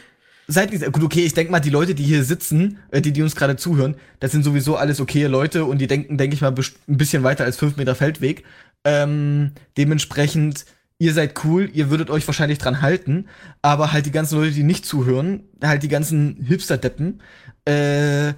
[0.48, 0.84] seid nicht.
[0.92, 3.56] Gut, okay, ich denke mal, die Leute, die hier sitzen, äh, die, die uns gerade
[3.56, 7.24] zuhören, das sind sowieso alles okaye Leute und die denken, denke ich mal, ein bisschen
[7.24, 8.44] weiter als 5 Meter Feldweg.
[8.84, 10.66] Ähm, dementsprechend,
[10.98, 13.28] ihr seid cool, ihr würdet euch wahrscheinlich dran halten,
[13.62, 17.22] aber halt die ganzen Leute, die nicht zuhören, halt die ganzen Hipster-Deppen,
[17.66, 18.34] äh,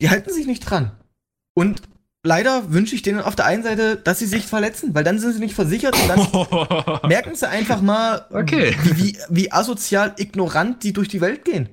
[0.00, 0.92] die halten sich nicht dran.
[1.54, 1.82] Und
[2.24, 5.34] leider wünsche ich denen auf der einen Seite, dass sie sich verletzen, weil dann sind
[5.34, 8.74] sie nicht versichert und dann merken sie einfach mal, Okay.
[8.82, 11.68] wie, wie, wie asozial ignorant die durch die Welt gehen.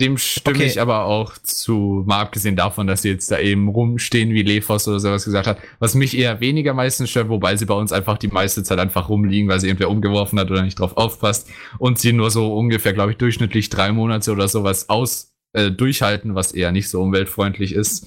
[0.00, 0.66] Dem stimme Okay.
[0.66, 4.86] ich aber auch zu, mal abgesehen davon, dass sie jetzt da eben rumstehen, wie Lefos
[4.86, 8.16] oder sowas gesagt hat, was mich eher weniger meistens stört, wobei sie bei uns einfach
[8.16, 11.48] die meiste Zeit einfach rumliegen, weil sie irgendwer umgeworfen hat oder nicht drauf aufpasst
[11.78, 16.36] und sie nur so ungefähr, glaube ich, durchschnittlich drei Monate oder sowas aus äh, durchhalten,
[16.36, 18.06] was eher nicht so umweltfreundlich ist.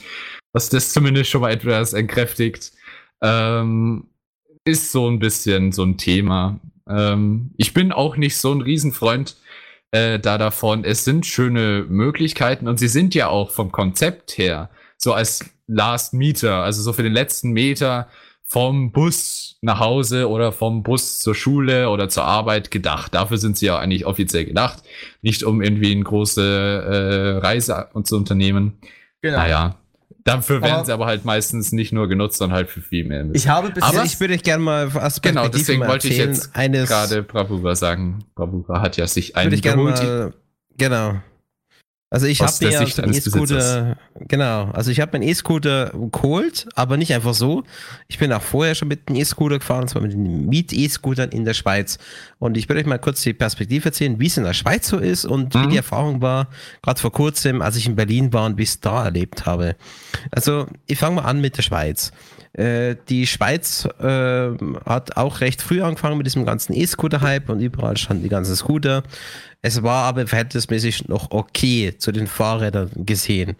[0.54, 2.72] Was das zumindest schon mal etwas entkräftigt,
[3.22, 4.10] ähm,
[4.66, 6.60] ist so ein bisschen so ein Thema.
[6.88, 9.38] Ähm, ich bin auch nicht so ein Riesenfreund
[9.92, 10.84] äh, da davon.
[10.84, 16.14] Es sind schöne Möglichkeiten und sie sind ja auch vom Konzept her so als Last
[16.14, 18.08] Meter, also so für den letzten Meter
[18.44, 23.16] vom Bus nach Hause oder vom Bus zur Schule oder zur Arbeit gedacht.
[23.16, 24.84] Dafür sind sie ja eigentlich offiziell gedacht,
[25.22, 28.80] nicht um irgendwie eine große äh, Reise zu unternehmen.
[29.22, 29.38] Genau.
[29.38, 29.78] Naja,
[30.24, 33.26] dafür werden Aber- sie aber halt meistens nicht nur genutzt, sondern halt für viel mehr.
[33.34, 36.54] Ich habe bis Aber- ich würde euch gerne mal aus Genau, deswegen wollte ich jetzt
[36.54, 38.24] gerade Bravura sagen.
[38.36, 40.04] Bravura hat ja sich einen würde ich gerne geholt.
[40.04, 40.34] mal,
[40.78, 41.22] genau.
[42.14, 43.96] Also ich habe mir eines E-Scooter,
[44.28, 47.64] genau, also ich habe meinen E-Scooter geholt, aber nicht einfach so.
[48.10, 51.46] Ich bin auch vorher schon mit dem E-Scooter gefahren, und zwar mit den Miet-E-Scootern in
[51.46, 52.00] der Schweiz.
[52.38, 54.98] Und ich würde euch mal kurz die Perspektive erzählen, wie es in der Schweiz so
[54.98, 55.70] ist und wie Mhm.
[55.70, 56.48] die Erfahrung war,
[56.82, 59.78] gerade vor kurzem, als ich in Berlin war und wie ich es da erlebt habe.
[60.32, 62.12] Also ich fange mal an mit der Schweiz.
[62.54, 64.52] Äh, die Schweiz äh,
[64.86, 69.04] hat auch recht früh angefangen mit diesem ganzen E-Scooter-Hype und überall standen die ganzen Scooter.
[69.62, 73.56] Es war aber verhältnismäßig noch okay zu den Fahrrädern gesehen.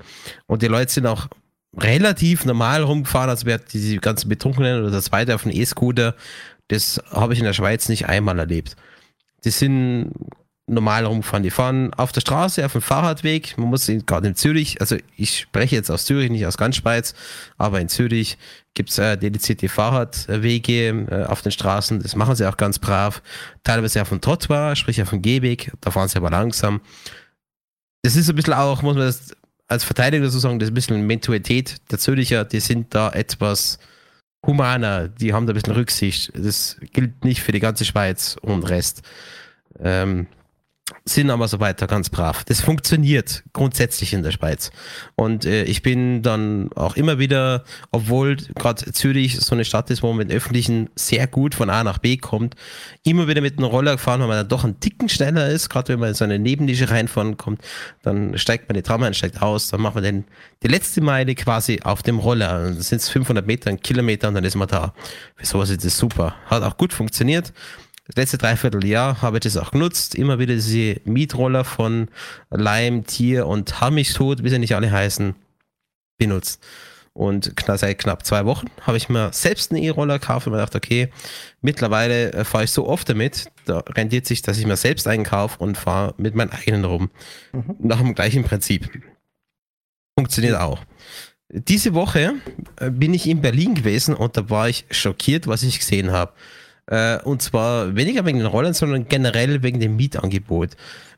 [0.48, 1.28] Und die Leute sind auch
[1.78, 6.16] relativ normal rumgefahren, also wer diese ganzen Betrunkenen oder das zweite auf dem E-Scooter,
[6.68, 8.76] das habe ich in der Schweiz nicht einmal erlebt.
[9.46, 10.12] Die sind
[10.72, 11.44] normal rumgefahren.
[11.44, 13.58] Die fahren auf der Straße, auf dem Fahrradweg.
[13.58, 17.14] Man muss gerade in Zürich, also ich spreche jetzt aus Zürich, nicht aus ganz Schweiz,
[17.58, 18.38] aber in Zürich
[18.74, 22.02] gibt es äh, dedizierte Fahrradwege äh, auf den Straßen.
[22.02, 23.22] Das machen sie auch ganz brav.
[23.64, 25.72] Teilweise auf dem Trottoir, sprich auf dem Gehweg.
[25.82, 26.82] Da fahren sie aber langsam.
[28.04, 29.36] Das ist ein bisschen auch, muss man das
[29.68, 32.44] als Verteidiger so sagen, das ist ein bisschen Mentalität der Züricher.
[32.44, 33.80] Die sind da etwas
[34.46, 35.08] humaner.
[35.08, 36.32] Die haben da ein bisschen Rücksicht.
[36.36, 39.02] Das gilt nicht für die ganze Schweiz und Rest.
[39.80, 40.28] Ähm,
[41.06, 42.44] sind aber so weiter ganz brav.
[42.44, 44.72] Das funktioniert grundsätzlich in der Schweiz.
[45.16, 50.04] Und äh, ich bin dann auch immer wieder, obwohl gerade Zürich so eine Stadt ist,
[50.04, 52.56] wo man mit Öffentlichen sehr gut von A nach B kommt,
[53.04, 55.90] immer wieder mit einem Roller gefahren, weil man dann doch einen Ticken schneller ist, gerade
[55.90, 57.62] wenn man in so eine Nebennische reinfahren kommt,
[58.04, 60.26] dann steigt man die Tram ein, steigt aus, dann macht man den,
[60.64, 62.64] die letzte Meile quasi auf dem Roller.
[62.64, 64.94] Dann sind es 500 Meter, ein Kilometer und dann ist man da.
[65.36, 66.36] Für sowas ist das super.
[66.46, 67.54] Hat auch gut funktioniert.
[68.14, 70.16] Das letzte Dreivierteljahr habe ich das auch genutzt.
[70.16, 72.10] Immer wieder diese Mietroller von
[72.50, 75.34] Leim, Tier und Hamichtod, wie sie nicht alle heißen,
[76.18, 76.62] benutzt.
[77.14, 80.60] Und knapp, seit knapp zwei Wochen habe ich mir selbst einen E-Roller gekauft und mir
[80.60, 81.10] gedacht, okay,
[81.62, 85.60] mittlerweile fahre ich so oft damit, da rendiert sich, dass ich mir selbst einen kaufe
[85.60, 87.12] und fahre mit meinen eigenen rum.
[87.80, 88.90] Nach dem gleichen Prinzip.
[90.20, 90.84] Funktioniert auch.
[91.50, 92.34] Diese Woche
[92.78, 96.34] äh, bin ich in Berlin gewesen und da war ich schockiert, was ich gesehen habe.
[96.88, 100.72] Äh, und zwar weniger wegen den Rollern, sondern generell wegen dem Mietangebot.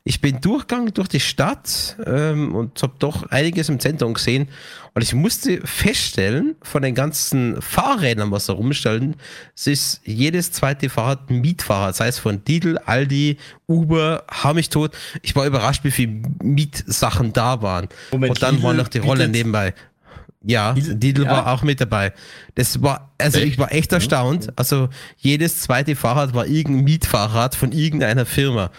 [0.06, 4.48] Ich bin durchgegangen durch die Stadt ähm, und habe doch einiges im Zentrum gesehen.
[4.92, 9.16] Und ich musste feststellen, von den ganzen Fahrrädern, was da rumstellen,
[9.56, 11.96] es ist jedes zweite Fahrrad ein Mietfahrrad.
[11.96, 14.92] Sei es von Lidl, Aldi, Uber, hau mich tot.
[15.22, 16.12] Ich war überrascht, wie viele
[16.42, 17.88] Mietsachen da waren.
[18.12, 19.74] Moment, und dann Lidl war noch die Rolle bietet- nebenbei.
[20.46, 21.30] Ja, Lidl- ja?
[21.30, 22.12] war auch mit dabei.
[22.54, 23.48] Das war, also Echt?
[23.48, 24.52] ich war echt erstaunt.
[24.56, 28.70] Also jedes zweite Fahrrad war irgendein Mietfahrrad von irgendeiner Firma.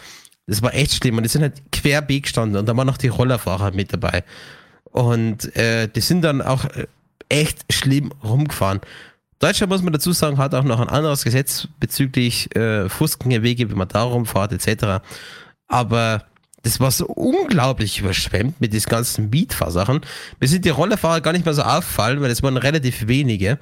[0.47, 1.17] Das war echt schlimm.
[1.17, 4.23] Und die sind halt querbeet gestanden und da waren noch die Rollerfahrer mit dabei.
[4.85, 6.85] Und äh, die sind dann auch äh,
[7.29, 8.79] echt schlimm rumgefahren.
[9.39, 13.75] Deutschland, muss man dazu sagen, hat auch noch ein anderes Gesetz bezüglich äh, Fußgängerwege, wie
[13.75, 15.03] man da rumfährt, etc.
[15.67, 16.23] Aber
[16.65, 20.01] das war so unglaublich überschwemmt mit diesen ganzen Mietfahrsachen.
[20.39, 23.59] Mir sind die Rollerfahrer gar nicht mehr so auffallen, weil es waren relativ wenige.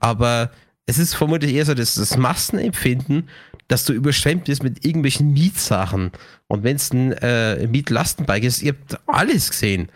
[0.00, 0.50] Aber
[0.86, 3.28] es ist vermutlich eher so das, das Massenempfinden,
[3.68, 6.12] dass du überschwemmt bist mit irgendwelchen Mietsachen.
[6.46, 9.90] Und wenn es ein äh, Mietlastenbike ist, ihr habt alles gesehen.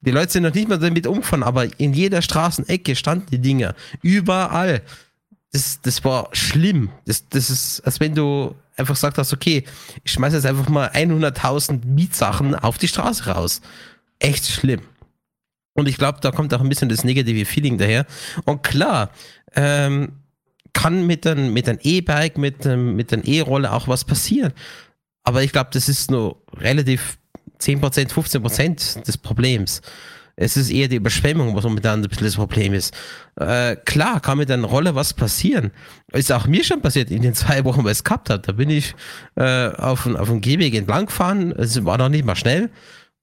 [0.00, 3.76] Die Leute sind noch nicht mal damit umgefahren, aber in jeder Straßenecke standen die Dinger.
[4.02, 4.82] Überall.
[5.52, 6.90] Das, das war schlimm.
[7.06, 9.64] Das, das ist, als wenn du einfach gesagt hast, okay,
[10.04, 13.60] ich schmeiße jetzt einfach mal 100.000 Mietsachen auf die Straße raus.
[14.18, 14.80] Echt schlimm.
[15.74, 18.06] Und ich glaube, da kommt auch ein bisschen das negative Feeling daher.
[18.44, 19.10] Und klar,
[19.54, 20.12] ähm,
[20.72, 24.52] kann mit einem mit einem E-Bike, mit, mit einem E-Roller auch was passieren.
[25.22, 27.18] Aber ich glaube, das ist nur relativ
[27.60, 29.82] 10%, 15% des Problems.
[30.40, 32.96] Es ist eher die Überschwemmung, was momentan ein bisschen das Problem ist.
[33.36, 35.70] Äh, klar, kann mit einer Rolle was passieren.
[36.12, 38.40] Ist auch mir schon passiert in den zwei Wochen, wo ich es gehabt habe.
[38.40, 38.94] Da bin ich
[39.36, 41.52] äh, auf, auf dem Gehweg entlang gefahren.
[41.52, 42.70] Es war noch nicht mal schnell.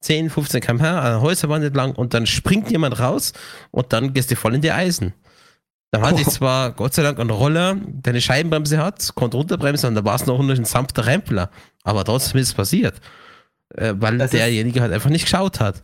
[0.00, 3.32] 10, 15 km/h an der Häuserwand entlang und dann springt jemand raus
[3.72, 5.12] und dann gehst du voll in die Eisen.
[5.90, 9.88] Da hatte ich zwar Gott sei Dank einen Roller, der eine Scheibenbremse hat, konnte runterbremsen
[9.88, 11.50] und da war es noch ein sanfter Rempler.
[11.82, 13.00] Aber trotzdem ist es passiert.
[13.74, 15.82] Äh, weil Das derjenige halt einfach nicht geschaut hat.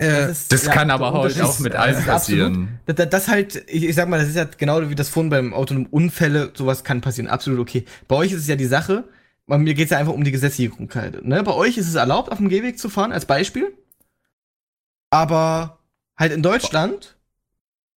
[0.00, 2.78] Äh, ist- Das ja, kann aber das heute auch mit das Eisen ist absolut- passieren.
[2.86, 5.30] Das, das, das halt, ich, ich sag mal, das ist ja genau wie das vorhin
[5.30, 7.84] beim autonomen Unfälle, sowas kann passieren, absolut okay.
[8.08, 9.04] Bei euch ist es ja die Sache,
[9.46, 11.24] bei mir geht es ja einfach um die Gesetzgebung halt.
[11.24, 11.42] Ne?
[11.44, 13.72] Bei euch ist es erlaubt, auf dem Gehweg zu fahren, als Beispiel.
[15.10, 15.78] Aber
[16.16, 17.16] halt in Deutschland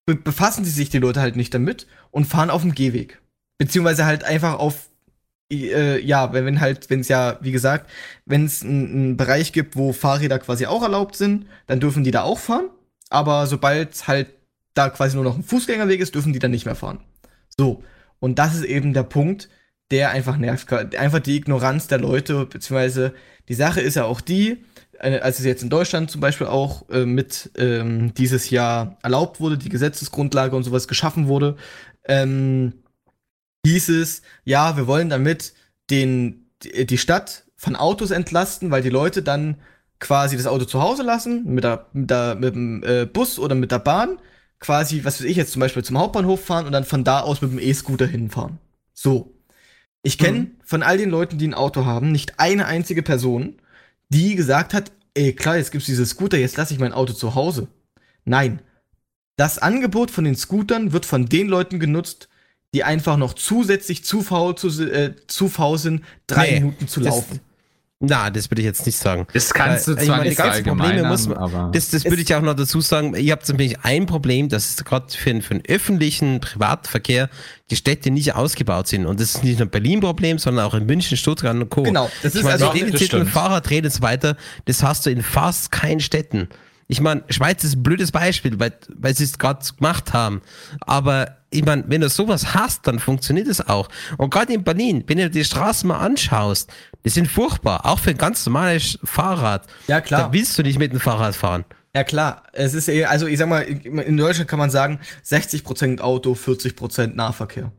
[0.06, 3.22] be befassen sich die Leute halt nicht damit und fahren auf dem Gehweg.
[3.57, 4.90] Beziehungsweise halt einfach auf,
[5.52, 7.90] äh, ja, wenn, wenn halt, wenn es ja, wie gesagt,
[8.26, 12.24] wenn es einen Bereich gibt, wo Fahrräder quasi auch erlaubt sind, dann dürfen die da
[12.24, 12.69] auch fahren.
[13.10, 14.28] Aber sobald halt
[14.74, 16.99] da quasi nur noch ein Fußgängerweg ist, dürfen die dann nicht mehr fahren.
[17.57, 17.84] So.
[18.19, 19.49] Und das ist eben der Punkt,
[19.91, 20.72] der einfach nervt.
[20.74, 23.14] Einfach die Ignoranz der Leute, beziehungsweise
[23.48, 24.64] die Sache ist ja auch die,
[24.99, 29.40] äh, als es jetzt in Deutschland zum Beispiel auch äh, mit ähm, dieses Jahr erlaubt
[29.40, 31.56] wurde, die Gesetzesgrundlage und sowas geschaffen wurde,
[32.06, 32.74] ähm,
[33.65, 35.53] hieß es, ja, wir wollen damit
[35.89, 39.57] den, die Stadt von Autos entlasten, weil die Leute dann
[39.99, 43.55] quasi das Auto zu Hause lassen, mit, der, mit, der, mit dem äh, Bus oder
[43.55, 44.19] mit der Bahn,
[44.59, 47.41] quasi, was weiß ich jetzt zum Beispiel zum Hauptbahnhof fahren und dann von da aus
[47.41, 48.59] mit dem E-Scooter hinfahren.
[48.93, 49.34] So.
[50.03, 50.51] Ich kenne Mhm.
[50.63, 53.59] von all den Leuten, die ein Auto haben, nicht eine einzige Person,
[54.09, 57.35] die gesagt hat, ey, klar, jetzt gibt's diese Scooter, jetzt lasse ich mein Auto zu
[57.35, 57.67] Hause.
[58.23, 58.61] Nein.
[59.35, 62.29] Das Angebot von den Scootern wird von den Leuten genutzt,
[62.73, 66.99] die einfach noch zusätzlich zu faul, zu, äh, zu faul sind, drei Nee, Minuten zu
[66.99, 67.39] das- laufen.
[67.99, 69.26] na, das würde ich jetzt nicht sagen.
[69.34, 72.35] Das kannst du ich zwar meine, nicht Probleme muss man- aber Das, das würde ich
[72.35, 73.15] auch noch dazu sagen.
[73.15, 77.30] Ihr habt nämlich ein Problem, dass gerade für, den- für den öffentlichen Privatverkehr
[77.72, 79.06] die Städte nicht ausgebaut sind.
[79.06, 81.84] Und das ist nicht nur ein Berlin-Problem, sondern auch in München, Stuttgart und Co.
[81.84, 83.30] Genau, das ich ist meine, also- das stimmt.
[83.30, 84.35] Fahrradräder und so weiter,
[84.65, 86.49] das hast du in fast keinen Städten.
[86.88, 90.41] Ich meine, Schweiz ist ein blödes Beispiel, weil, weil sie es gerade gemacht haben.
[90.81, 93.89] Aber ich meine, wenn du sowas hast, dann funktioniert es auch.
[94.18, 96.72] Und gerade in Berlin, wenn du die Straßen mal anschaust,
[97.03, 99.68] die sind furchtbar, auch für ein ganz normales Fahrrad.
[99.88, 100.23] Ja, klar.
[100.23, 101.65] Da willst du nicht mit dem Fahrrad fahren.
[101.95, 105.99] Ja klar, es ist eher, also ich sag mal, in Deutschland kann man sagen, 60%
[105.99, 107.72] Auto, 40% Nahverkehr.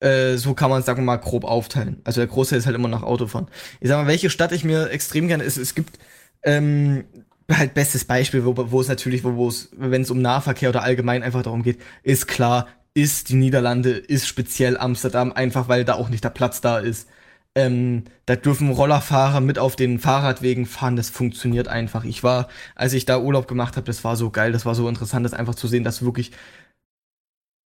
[0.00, 2.00] Äh, so kann man es, sagen wir mal, grob aufteilen.
[2.04, 3.48] Also der Großteil ist halt immer nach Autofahren.
[3.80, 5.98] Ich sag mal, welche Stadt ich mir extrem gerne, es, es gibt
[6.42, 7.04] ähm,
[7.50, 10.82] halt bestes Beispiel, wo, wo es natürlich, wo wo es, wenn es um Nahverkehr oder
[10.82, 15.94] allgemein einfach darum geht, ist klar, ist die Niederlande, ist speziell Amsterdam, einfach weil da
[15.94, 17.08] auch nicht der Platz da ist.
[17.54, 22.04] Ähm, da dürfen Rollerfahrer mit auf den Fahrradwegen fahren, das funktioniert einfach.
[22.04, 24.88] Ich war, als ich da Urlaub gemacht habe, das war so geil, das war so
[24.88, 26.32] interessant, das einfach zu sehen, dass wirklich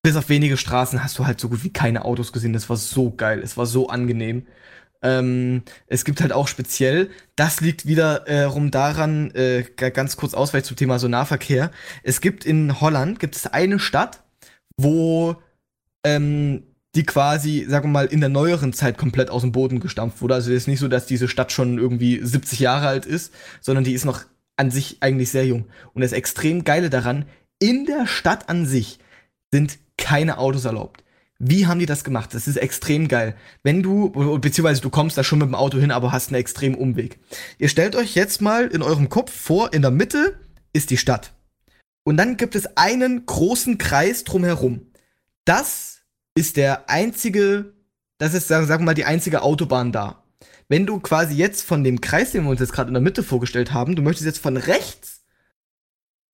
[0.01, 2.53] bis auf wenige Straßen hast du halt so gut wie keine Autos gesehen.
[2.53, 4.47] Das war so geil, es war so angenehm.
[5.01, 10.65] Ähm, es gibt halt auch speziell, das liegt wiederum daran, äh, ga- ganz kurz Ausweich
[10.65, 11.71] zum Thema so Nahverkehr.
[12.03, 14.21] Es gibt in Holland, gibt es eine Stadt,
[14.77, 15.37] wo
[16.03, 16.63] ähm,
[16.95, 20.33] die quasi, sagen wir mal, in der neueren Zeit komplett aus dem Boden gestampft wurde.
[20.35, 23.83] Also es ist nicht so, dass diese Stadt schon irgendwie 70 Jahre alt ist, sondern
[23.83, 24.23] die ist noch
[24.57, 25.67] an sich eigentlich sehr jung.
[25.93, 27.25] Und das extrem Geile daran,
[27.59, 28.99] in der Stadt an sich
[29.51, 31.03] sind keine Autos erlaubt.
[31.41, 32.33] Wie haben die das gemacht?
[32.33, 33.33] Das ist extrem geil.
[33.63, 34.09] Wenn du,
[34.39, 37.19] beziehungsweise du kommst da schon mit dem Auto hin, aber hast einen extremen Umweg.
[37.57, 40.37] Ihr stellt euch jetzt mal in eurem Kopf vor, in der Mitte
[40.73, 41.33] ist die Stadt.
[42.03, 44.91] Und dann gibt es einen großen Kreis drumherum.
[45.45, 46.01] Das
[46.35, 47.73] ist der einzige,
[48.17, 50.23] das ist, sagen wir mal, die einzige Autobahn da.
[50.67, 53.23] Wenn du quasi jetzt von dem Kreis, den wir uns jetzt gerade in der Mitte
[53.23, 55.21] vorgestellt haben, du möchtest jetzt von rechts,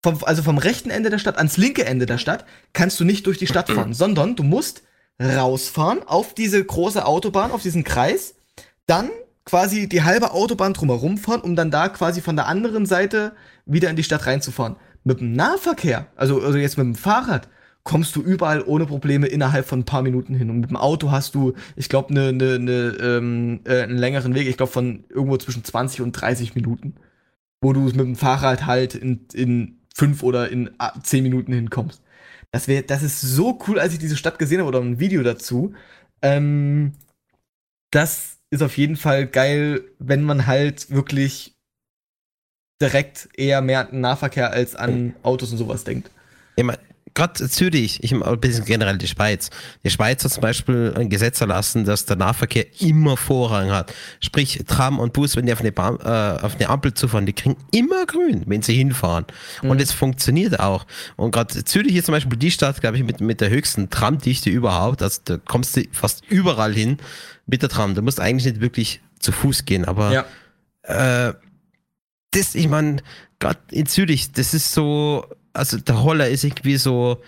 [0.04, 3.28] vom, also vom rechten Ende der Stadt ans linke Ende der Stadt, kannst du nicht
[3.28, 4.82] durch die Stadt fahren, sondern du musst
[5.22, 8.36] rausfahren auf diese große Autobahn, auf diesen Kreis,
[8.86, 9.10] dann
[9.46, 13.34] quasi die halbe Autobahn drumherum fahren, um dann da quasi von der anderen Seite
[13.66, 14.76] wieder in die Stadt reinzufahren.
[15.04, 17.48] Mit dem Nahverkehr, also, also jetzt mit dem Fahrrad,
[17.84, 20.50] kommst du überall ohne Probleme innerhalb von ein paar Minuten hin.
[20.50, 24.34] Und mit dem Auto hast du, ich glaube, ne, ne, ne, ähm, äh, einen längeren
[24.34, 26.96] Weg, ich glaube von irgendwo zwischen 20 und 30 Minuten,
[27.62, 32.02] wo du mit dem Fahrrad halt in, in fünf oder in ah, zehn Minuten hinkommst.
[32.56, 35.24] Das, wär, das ist so cool, als ich diese Stadt gesehen habe oder ein Video
[35.24, 35.74] dazu.
[36.22, 36.94] Ähm,
[37.92, 41.54] das ist auf jeden Fall geil, wenn man halt wirklich
[42.82, 46.10] direkt eher mehr an Nahverkehr als an Autos und sowas denkt.
[46.58, 46.64] Ja,
[47.16, 49.50] gerade Zürich, ich ein bisschen generell die Schweiz.
[49.84, 53.94] Die Schweiz hat zum Beispiel ein Gesetz erlassen, dass der Nahverkehr immer Vorrang hat.
[54.20, 57.34] Sprich, Tram und Bus, wenn die auf eine, Bahn, äh, auf eine Ampel zufahren, die
[57.34, 59.26] kriegen immer grün, wenn sie hinfahren.
[59.64, 59.70] Mhm.
[59.72, 60.86] Und es funktioniert auch.
[61.16, 64.50] Und gerade Zürich ist zum Beispiel die Stadt, glaube ich, mit, mit der höchsten Tramdichte
[64.50, 65.02] überhaupt.
[65.02, 66.98] Also da kommst du fast überall hin
[67.48, 67.96] mit der Tram.
[67.96, 71.30] Du musst eigentlich nicht wirklich zu Fuß gehen, aber ja.
[71.30, 71.34] äh,
[72.32, 72.98] das, ich meine,
[73.40, 75.26] gerade in Zürich, das ist so,
[75.56, 77.22] also der Holler ist irgendwie so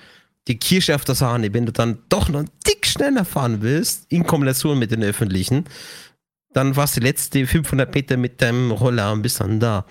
[0.48, 1.54] die Kirsche auf der Sahne.
[1.54, 5.66] Wenn du dann doch noch ein Tick schneller fahren willst, in Kombination mit den öffentlichen,
[6.54, 9.86] dann warst du die letzte 500 Meter mit deinem Roller und bist dann da.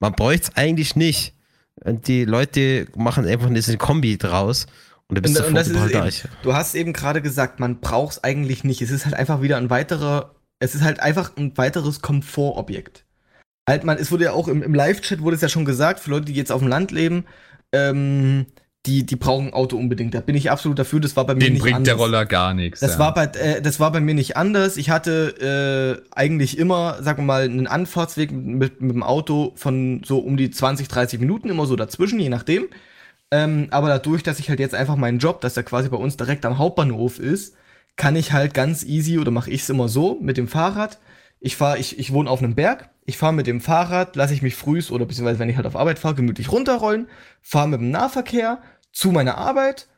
[0.00, 1.34] Man bräuchte es eigentlich nicht.
[1.84, 4.66] Und die Leute machen einfach eine Kombi draus.
[5.08, 8.12] Und, du, bist und, und das ist eben, du hast eben gerade gesagt, man braucht
[8.12, 8.82] es eigentlich nicht.
[8.82, 13.04] Es ist halt einfach wieder ein weiterer, es ist halt einfach ein weiteres Komfortobjekt.
[13.68, 16.10] Halt, man, es wurde ja auch im, im Live-Chat wurde es ja schon gesagt, für
[16.10, 17.24] Leute, die jetzt auf dem Land leben,
[17.72, 18.46] ähm,
[18.86, 20.14] die, die brauchen ein Auto unbedingt.
[20.14, 21.00] Da bin ich absolut dafür.
[21.00, 22.80] Das war bei mir Den nicht bringt der Roller gar nichts.
[22.80, 22.98] Das, ja.
[22.98, 24.76] war bei, äh, das war bei mir nicht anders.
[24.76, 30.02] Ich hatte äh, eigentlich immer, sagen wir mal, einen Anfahrtsweg mit, mit dem Auto von
[30.04, 32.68] so um die 20, 30 Minuten, immer so dazwischen, je nachdem.
[33.30, 36.16] Ähm, aber dadurch, dass ich halt jetzt einfach meinen Job, dass der quasi bei uns
[36.16, 37.56] direkt am Hauptbahnhof ist,
[37.96, 40.98] kann ich halt ganz easy oder mache ich es immer so mit dem Fahrrad.
[41.40, 44.42] Ich fahre, ich, ich wohne auf einem Berg, ich fahre mit dem Fahrrad, lasse ich
[44.42, 47.08] mich frühs oder beziehungsweise wenn ich halt auf Arbeit fahre, gemütlich runterrollen,
[47.40, 48.60] fahre mit dem Nahverkehr
[48.92, 49.88] zu meiner Arbeit,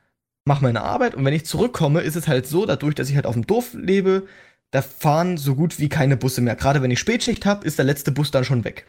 [0.45, 3.27] mache meine Arbeit und wenn ich zurückkomme, ist es halt so, dadurch, dass ich halt
[3.27, 4.27] auf dem Dorf lebe,
[4.71, 6.57] da fahren so gut wie keine Busse mehr.
[6.57, 8.87] Gerade wenn ich Spätschicht habe, ist der letzte Bus dann schon weg.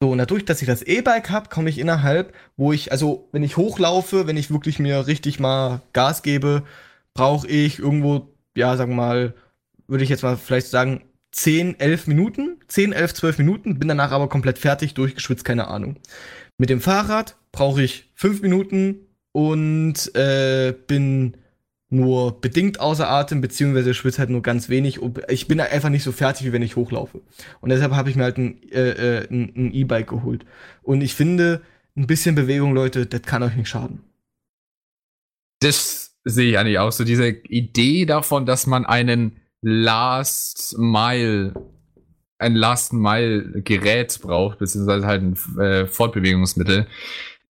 [0.00, 3.42] So, und dadurch, dass ich das E-Bike habe, komme ich innerhalb, wo ich, also wenn
[3.42, 6.62] ich hochlaufe, wenn ich wirklich mir richtig mal Gas gebe,
[7.14, 9.34] brauche ich irgendwo, ja, sagen wir mal,
[9.88, 11.02] würde ich jetzt mal vielleicht sagen,
[11.32, 15.96] 10, 11 Minuten, 10, 11, 12 Minuten, bin danach aber komplett fertig, durchgeschwitzt, keine Ahnung.
[16.56, 21.36] Mit dem Fahrrad brauche ich 5 Minuten und äh, bin
[21.90, 25.00] nur bedingt außer Atem, beziehungsweise schwitze halt nur ganz wenig.
[25.28, 27.22] Ich bin einfach nicht so fertig, wie wenn ich hochlaufe.
[27.60, 30.44] Und deshalb habe ich mir halt ein äh, äh E-Bike geholt.
[30.82, 31.62] Und ich finde,
[31.96, 34.04] ein bisschen Bewegung, Leute, das kann euch nicht schaden.
[35.60, 37.04] Das sehe ich eigentlich auch so.
[37.04, 41.54] Diese Idee davon, dass man einen Last Mile,
[42.38, 46.86] ein Last Mile Gerät braucht, beziehungsweise halt ein äh, Fortbewegungsmittel,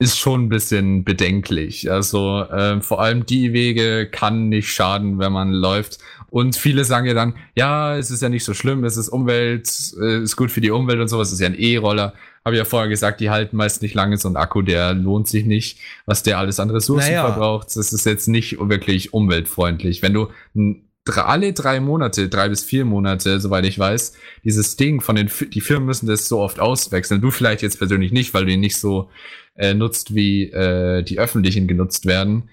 [0.00, 1.90] ist schon ein bisschen bedenklich.
[1.90, 5.98] Also äh, vor allem die Wege kann nicht schaden, wenn man läuft.
[6.30, 9.68] Und viele sagen ja dann, ja, es ist ja nicht so schlimm, es ist Umwelt,
[10.00, 12.14] äh, ist gut für die Umwelt und sowas, es ist ja ein E-Roller.
[12.44, 15.26] Habe ich ja vorher gesagt, die halten meist nicht lange, so ein Akku, der lohnt
[15.26, 17.26] sich nicht, was der alles an Ressourcen naja.
[17.26, 17.68] verbraucht.
[17.74, 20.00] Das ist jetzt nicht wirklich umweltfreundlich.
[20.02, 24.12] Wenn du ein alle drei Monate, drei bis vier Monate, soweit ich weiß,
[24.44, 27.20] dieses Ding von den, die Firmen müssen das so oft auswechseln.
[27.20, 29.10] Du vielleicht jetzt persönlich nicht, weil du ihn nicht so
[29.56, 32.50] äh, nutzt, wie äh, die öffentlichen genutzt werden.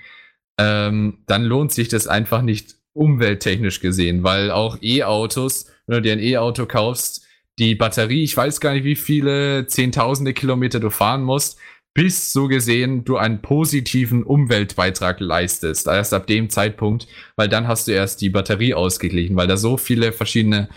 [0.57, 6.13] Ähm, dann lohnt sich das einfach nicht umwelttechnisch gesehen, weil auch E-Autos, wenn du dir
[6.13, 7.25] ein E-Auto kaufst,
[7.59, 11.57] die Batterie, ich weiß gar nicht, wie viele Zehntausende Kilometer du fahren musst,
[11.95, 15.87] bis so gesehen du einen positiven Umweltbeitrag leistest.
[15.87, 17.07] Erst ab dem Zeitpunkt,
[17.37, 20.69] weil dann hast du erst die Batterie ausgeglichen, weil da so viele verschiedene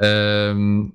[0.00, 0.94] ähm,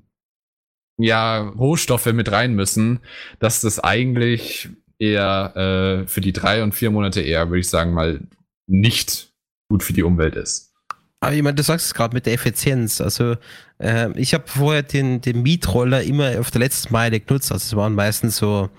[0.99, 2.99] ja, Rohstoffe mit rein müssen,
[3.39, 4.69] dass das eigentlich
[4.99, 5.55] eher
[6.03, 8.19] äh, für die drei und vier Monate eher, würde ich sagen, mal
[8.67, 9.31] nicht
[9.71, 10.73] gut für die Umwelt ist.
[11.21, 12.99] Aber ich meine, du sagst es gerade mit der Effizienz.
[12.99, 13.35] Also,
[13.77, 17.51] äh, ich habe vorher den, den Mietroller immer auf der letzten Meile genutzt.
[17.51, 18.69] Also, es waren meistens so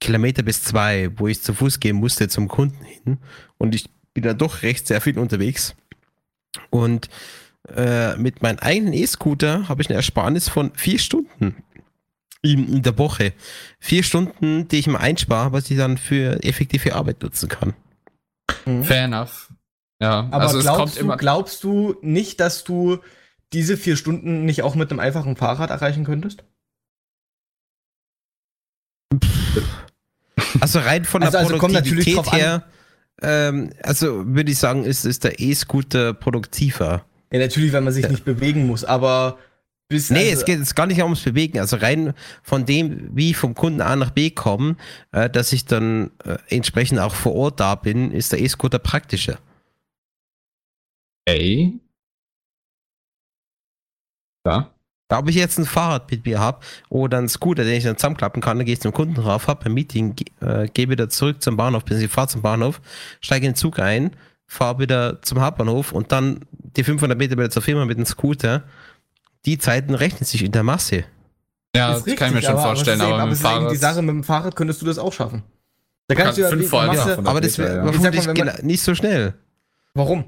[0.00, 3.18] Kilometer bis zwei, wo ich zu Fuß gehen musste zum Kunden hin.
[3.58, 5.74] Und ich bin dann doch recht sehr viel unterwegs.
[6.70, 7.08] Und
[7.74, 11.56] äh, mit meinem eigenen E-Scooter habe ich eine Ersparnis von vier Stunden
[12.42, 13.32] in, in der Woche.
[13.80, 17.74] Vier Stunden, die ich mir einspare, was ich dann für effektive Arbeit nutzen kann.
[18.82, 19.52] Fair enough.
[20.00, 21.16] Ja, Aber also es glaubst, kommt du, immer.
[21.16, 22.98] glaubst du nicht, dass du
[23.52, 26.44] diese vier Stunden nicht auch mit einem einfachen Fahrrad erreichen könntest?
[30.60, 32.64] Also rein von der Also- also Produktivität her,
[33.22, 37.04] ähm, also würde ich sagen, ist, ist der E-Scooter produktiver.
[37.32, 38.10] Ja, natürlich, wenn man sich Ja.
[38.10, 39.38] nicht bewegen muss, aber
[39.88, 40.10] bis.
[40.10, 41.58] Nee, also, es geht jetzt gar nicht ums Bewegen.
[41.58, 44.76] Also rein von dem, wie ich vom Kunden A nach B komme,
[45.12, 49.38] äh, dass ich dann äh, entsprechend auch vor Ort da bin, ist der E-Scooter praktischer.
[51.26, 51.78] Ey.
[54.46, 54.70] Ja.
[55.08, 56.60] Da ob ich jetzt ein Fahrrad mit mir habe
[56.90, 59.64] oder einen Scooter, den ich dann zusammenklappen kann, dann gehe ich zum Kunden drauf, habe
[59.66, 62.80] ein Meeting, äh, gehe wieder zurück zum Bahnhof, bis ich fahre zum Bahnhof,
[63.20, 64.10] steige in den Zug ein,
[64.46, 68.64] fahre wieder zum Hauptbahnhof und dann die 500 Meter wieder zur Firma mit dem Scooter.
[69.46, 71.04] Die Zeiten rechnen sich in der Masse.
[71.74, 74.10] Ja, das kann ich mir richtig, schon aber- vorstellen, aber, aber, aber die Sache, mit
[74.10, 75.42] dem Fahrrad könntest du das auch schaffen.
[76.08, 78.62] Da kannst du ja, fünf Folgen ja, Aber das Meter, wäre ja.
[78.62, 79.34] nicht so schnell.
[79.94, 80.24] Warum?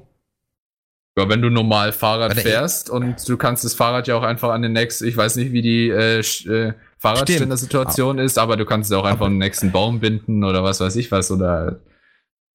[1.17, 4.49] Ja, wenn du normal Fahrrad der- fährst und du kannst das Fahrrad ja auch einfach
[4.51, 8.91] an den nächsten, ich weiß nicht, wie die äh, äh, Fahrradständer-Situation ist, aber du kannst
[8.91, 11.79] es auch einfach Aber- an den nächsten Baum binden oder was weiß ich was oder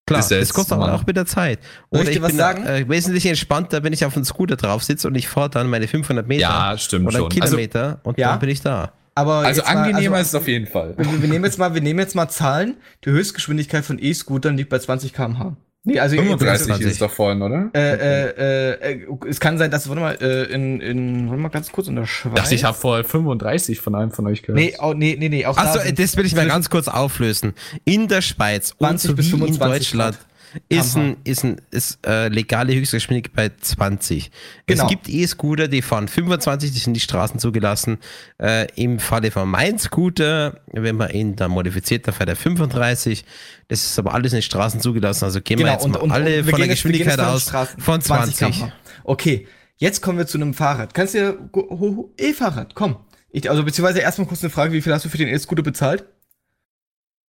[0.09, 1.59] Klar, das jetzt kostet aber auch mit der Zeit.
[1.91, 2.65] Oder ich ich was bin sagen?
[2.65, 5.89] Äh, wesentlich entspannter, wenn ich auf dem Scooter drauf sitze und ich fahre dann meine
[5.89, 7.25] 500 Meter ja, stimmt oder schon.
[7.43, 8.31] Also, Kilometer und Ja.
[8.31, 8.93] dann bin ich da.
[9.17, 10.95] Aber also jetzt mal- angenehmer also, ist es auf jeden Fall.
[10.97, 12.77] wir, wir nehmen jetzt mal, wir nehmen jetzt mal Zahlen.
[13.05, 15.57] Die Höchstgeschwindigkeit von E-Scootern liegt bei 20 km/h.
[15.89, 16.87] Nee, also 35 25.
[16.87, 17.71] ist es doch vorhin, oder?
[17.73, 21.71] Äh, äh, äh, es kann sein, dass, warte mal, äh, in, in, warte mal ganz
[21.71, 22.35] kurz in der Schweiz.
[22.35, 24.59] Dachte ich habe vorher 35 von einem von euch gehört.
[24.59, 27.55] Nee, oh, nee, nee, nee, auch Achso, da das will ich mal ganz kurz auflösen.
[27.85, 30.19] In der Schweiz und 20 so bis wie in 25 Deutschland
[30.69, 34.31] ist, ein, ist, ein, ist äh, legale Höchstgeschwindigkeit bei 20.
[34.67, 34.85] Genau.
[34.85, 37.99] Es gibt E-Scooter, die fahren 25, die sind die Straßen zugelassen.
[38.39, 43.25] Äh, Im Falle von mein Scooter, wenn man ihn dann modifiziert, dann fährt er 35.
[43.69, 45.25] Das ist aber alles in den Straßen zugelassen.
[45.25, 47.81] Also gehen wir jetzt mal alle wir von der Geschwindigkeit aus Straßen.
[47.81, 48.37] von 20.
[48.37, 48.73] km/h.
[49.05, 49.47] Okay,
[49.77, 50.95] jetzt kommen wir zu einem Fahrrad.
[50.95, 52.97] Kannst du E-Fahrrad, komm.
[53.31, 56.05] Ich, also beziehungsweise erstmal kurz eine Frage, wie viel hast du für den E-Scooter bezahlt?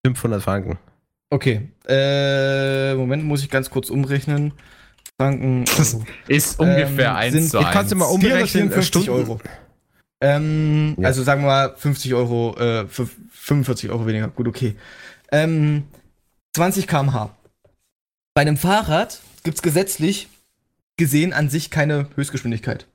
[0.05, 0.77] 500 Franken.
[1.31, 4.53] Okay, äh, Moment, muss ich ganz kurz umrechnen.
[5.19, 6.05] Franken, Euro.
[6.27, 7.73] Ist ungefähr Ähm, 1 sind- zu ich 1.
[7.73, 9.09] kann's dir mal um- Umgerechnet, 454 Stunden.
[9.29, 9.39] Euro.
[10.21, 11.07] Ähm, Ja.
[11.07, 14.27] also sagen wir mal 50 Euro, äh, für 45 Euro weniger.
[14.29, 14.75] Gut, okay.
[15.31, 15.83] Ähm,
[16.55, 17.35] 20 km/h.
[18.33, 20.27] Bei einem Fahrrad gibt's gesetzlich
[20.97, 22.85] gesehen an sich keine Höchstgeschwindigkeit.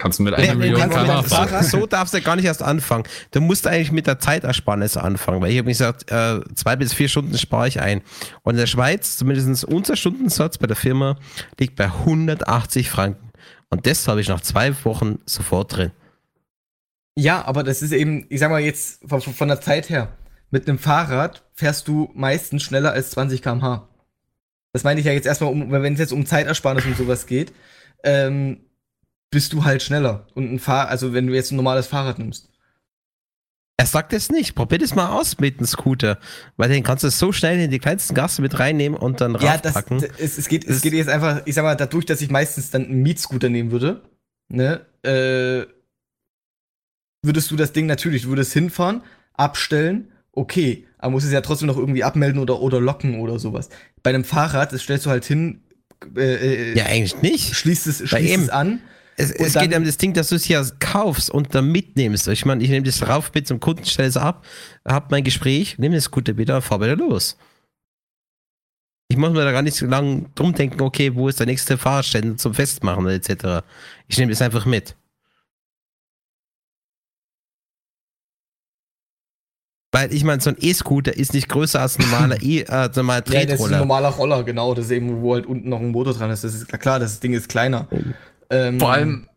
[0.00, 1.28] Kannst du mit einer nee, Million nicht.
[1.28, 1.62] fahren.
[1.62, 3.04] so, darfst du gar nicht erst anfangen.
[3.32, 7.10] Du musst eigentlich mit der Zeitersparnis anfangen, weil ich habe gesagt, äh, zwei bis vier
[7.10, 8.00] Stunden spare ich ein.
[8.42, 11.18] Und in der Schweiz, zumindest unser Stundensatz bei der Firma,
[11.58, 13.30] liegt bei 180 Franken.
[13.68, 15.90] Und das habe ich nach zwei Wochen sofort drin.
[17.14, 20.16] Ja, aber das ist eben, ich sag mal jetzt von, von der Zeit her,
[20.50, 23.86] mit einem Fahrrad fährst du meistens schneller als 20 km/h.
[24.72, 27.52] Das meine ich ja jetzt erstmal, um, wenn es jetzt um Zeitersparnis und sowas geht,
[28.02, 28.60] ähm,
[29.30, 30.26] bist du halt schneller.
[30.34, 32.48] Und ein Fahr also wenn du jetzt ein normales Fahrrad nimmst.
[33.76, 34.54] Er sagt es nicht.
[34.54, 36.18] Probier das mal aus mit dem Scooter.
[36.58, 39.56] Weil den kannst du so schnell in die kleinsten Gassen mit reinnehmen und dann Ja,
[39.56, 40.04] das, raufpacken.
[40.18, 42.84] es, es, geht, es geht jetzt einfach, ich sag mal, dadurch, dass ich meistens dann
[42.84, 44.02] einen Mietscooter nehmen würde,
[44.48, 45.64] ne, äh,
[47.22, 49.02] würdest du das Ding natürlich, du würdest hinfahren,
[49.32, 53.70] abstellen, okay, aber musst es ja trotzdem noch irgendwie abmelden oder, oder locken oder sowas.
[54.02, 55.62] Bei einem Fahrrad, das stellst du halt hin,
[56.16, 57.54] äh, äh, ja, eigentlich nicht.
[57.54, 58.80] schließt es, schließt es an.
[59.20, 61.70] Es, Und es dann- geht um das Ding, dass du es ja kaufst und dann
[61.70, 62.26] mitnimmst.
[62.28, 64.44] Ich meine, ich nehme das rauf mit zum Kunden, stelle es ab,
[64.86, 67.36] hab mein Gespräch, nehme das Scooter wieder, fahr wieder los.
[69.08, 71.76] Ich muss mir da gar nicht so lange drum denken, okay, wo ist der nächste
[71.76, 73.62] Fahrständer zum Festmachen etc.
[74.06, 74.96] Ich nehme das einfach mit.
[79.92, 83.16] Weil ich meine, so ein E-Scooter ist nicht größer als ein normaler E, äh, normaler
[83.16, 83.78] Ja, das ist ein Tretroller.
[83.78, 84.72] normaler Roller, genau.
[84.74, 86.44] Das ist eben, wo halt unten noch ein Motor dran ist.
[86.44, 87.88] Das ist klar, das Ding ist kleiner.
[88.50, 89.28] Ähm, Vor allem,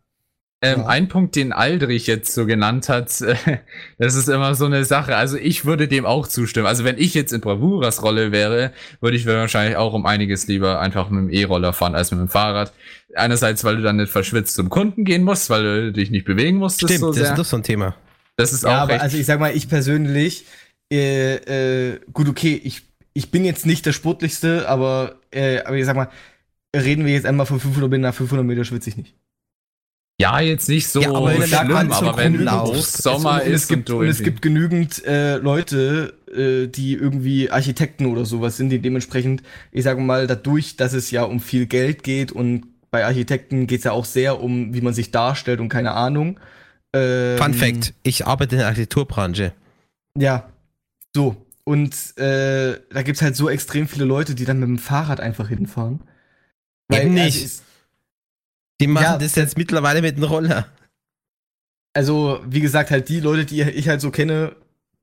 [0.62, 0.86] ähm, Ja.
[0.88, 3.36] ein Punkt, den Aldrich jetzt so genannt hat, äh,
[3.98, 5.16] das ist immer so eine Sache.
[5.16, 6.68] Also ich würde dem auch zustimmen.
[6.68, 8.72] Also wenn ich jetzt in Bravuras Rolle wäre,
[9.02, 12.30] würde ich wahrscheinlich auch um einiges lieber einfach mit dem E-Roller fahren als mit dem
[12.30, 12.74] Fahrrad.
[13.16, 16.58] Einerseits, weil du dann nicht verschwitzt zum Kunden gehen musst, weil du dich nicht bewegen
[16.58, 17.96] musstest Stimmt, so das ist doch so ein Thema.
[18.38, 19.02] Das ist Ja, auch aber recht.
[19.04, 20.46] also ich sag mal, ich persönlich,
[20.92, 21.36] äh,
[21.92, 22.82] äh, gut, okay, ich,
[23.14, 26.10] ich bin jetzt nicht der sportlichste, aber, äh, aber ich sag mal,
[26.76, 29.16] reden wir jetzt einmal von 500 Meter, nach 500 Meter schwitze ich nicht.
[30.22, 32.48] Ja, jetzt nicht so Ja, aber wenn du da schlimm, aber wenn
[32.82, 38.06] Sommer und es ist gibt, und es gibt genügend äh, Leute, äh, die irgendwie Architekten
[38.06, 39.42] oder sowas sind, die dementsprechend,
[39.72, 43.80] ich sage mal, dadurch, dass es ja um viel Geld geht und bei Architekten geht
[43.80, 46.40] es ja auch sehr um, wie man sich darstellt und keine Ahnung.
[46.94, 49.52] Ähm, Fun Fact: Ich arbeite in der Architekturbranche.
[50.18, 50.48] Ja,
[51.16, 51.36] so.
[51.66, 55.48] Und äh, da gibt's halt so extrem viele Leute, die dann mit dem Fahrrad einfach
[55.48, 56.02] hinfahren.
[57.02, 57.46] Eben also, nicht.
[57.46, 57.64] es-
[58.82, 60.66] Die machen Ja, das jetzt mittlerweile mit einem Roller.
[61.94, 64.56] Also, wie gesagt, halt die Leute, die ich halt so kenne,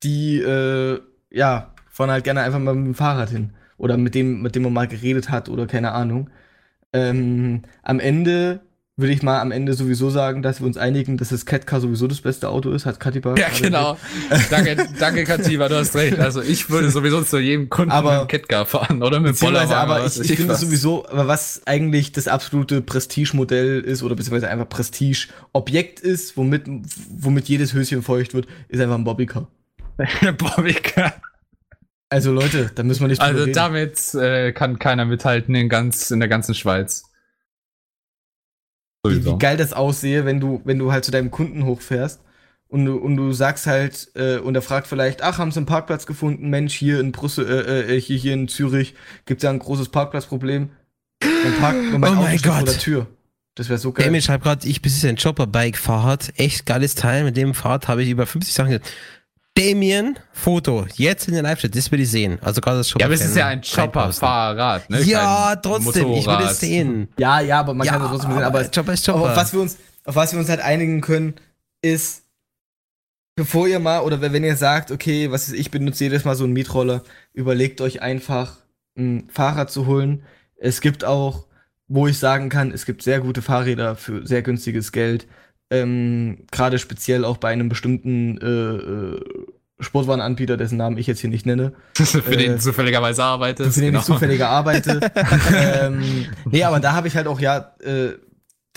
[0.03, 0.99] die, äh,
[1.31, 3.51] ja, fahren halt gerne einfach mal mit dem Fahrrad hin.
[3.77, 6.29] Oder mit dem, mit dem man mal geredet hat oder keine Ahnung.
[6.93, 8.59] Ähm, am Ende
[8.97, 12.07] würde ich mal am Ende sowieso sagen, dass wir uns einigen, dass das Catcar sowieso
[12.07, 13.35] das beste Auto ist, hat Katiba.
[13.37, 13.97] Ja, genau.
[14.51, 16.19] danke, danke, Kativa, du hast recht.
[16.19, 19.73] Also ich würde sowieso zu jedem Kunden Aber- mit dem Catcar fahren oder mit Bollerwagen.
[19.73, 24.67] aber ich, ich finde sowieso, aber was eigentlich das absolute Prestige-Modell ist oder beziehungsweise einfach
[24.69, 26.63] Prestige-Objekt ist, womit,
[27.09, 29.47] womit jedes Höschen feucht wird, ist einfach ein Bobbycar.
[30.37, 31.13] Bobbycar.
[32.09, 33.53] Also Leute, da müssen wir nicht drüber Also reden.
[33.53, 37.05] damit äh, kann keiner mithalten in, ganz, in der ganzen Schweiz.
[39.05, 39.33] Wie, Sowieso.
[39.33, 42.21] wie geil das aussehe, wenn du, wenn du halt zu deinem Kunden hochfährst
[42.67, 45.65] und du, und du sagst halt, äh, und er fragt vielleicht, ach, haben sie einen
[45.65, 46.49] Parkplatz gefunden?
[46.49, 48.93] Mensch, hier in Brüssel, äh, äh, hier, hier in Zürich
[49.25, 50.69] gibt's ja ein großes Parkplatzproblem.
[51.23, 52.67] Mein, Park, mein Oh Auto mein steht vor Gott.
[52.67, 53.07] der Tür.
[53.55, 54.05] Das wäre so geil.
[54.05, 56.33] Damien schreibt gerade, ich besitze ein Chopper-Bike-Fahrrad.
[56.37, 57.23] Echt geiles Teil.
[57.25, 58.79] Mit dem Fahrrad habe ich über 50 Sachen.
[59.57, 60.87] Damien, Foto.
[60.95, 61.75] Jetzt in der Live-Chat.
[61.75, 62.39] Das will ich sehen.
[62.41, 63.01] Also gerade das Chopper.
[63.01, 65.01] Ja, aber es ist ja ein Chopper-Fahrrad, ne?
[65.03, 66.11] Ja, Kein trotzdem.
[66.13, 66.51] Ich will Motorrad.
[66.51, 67.09] es sehen.
[67.19, 68.43] Ja, ja, aber man ja, kann das trotzdem sehen.
[68.43, 69.31] Aber, Chopper ist Chopper.
[69.31, 71.35] auf, was wir uns, auf was wir uns halt einigen können,
[71.81, 72.23] ist,
[73.35, 76.45] bevor ihr mal, oder wenn ihr sagt, okay, was ist, ich benutze jedes Mal so
[76.45, 77.03] einen Mietroller,
[77.33, 78.57] überlegt euch einfach,
[78.97, 80.23] ein Fahrrad zu holen.
[80.55, 81.45] Es gibt auch,
[81.87, 85.27] wo ich sagen kann, es gibt sehr gute Fahrräder für sehr günstiges Geld.
[85.71, 89.21] Ähm, Gerade speziell auch bei einem bestimmten äh, äh,
[89.79, 91.73] Sportwarenanbieter, dessen Namen ich jetzt hier nicht nenne.
[91.93, 93.73] Für den Äh, zufälligerweise arbeitest.
[93.73, 94.03] für den ich genau.
[94.03, 94.99] zufälliger arbeite.
[95.55, 98.11] ähm, nee, aber da habe ich halt auch ja, äh,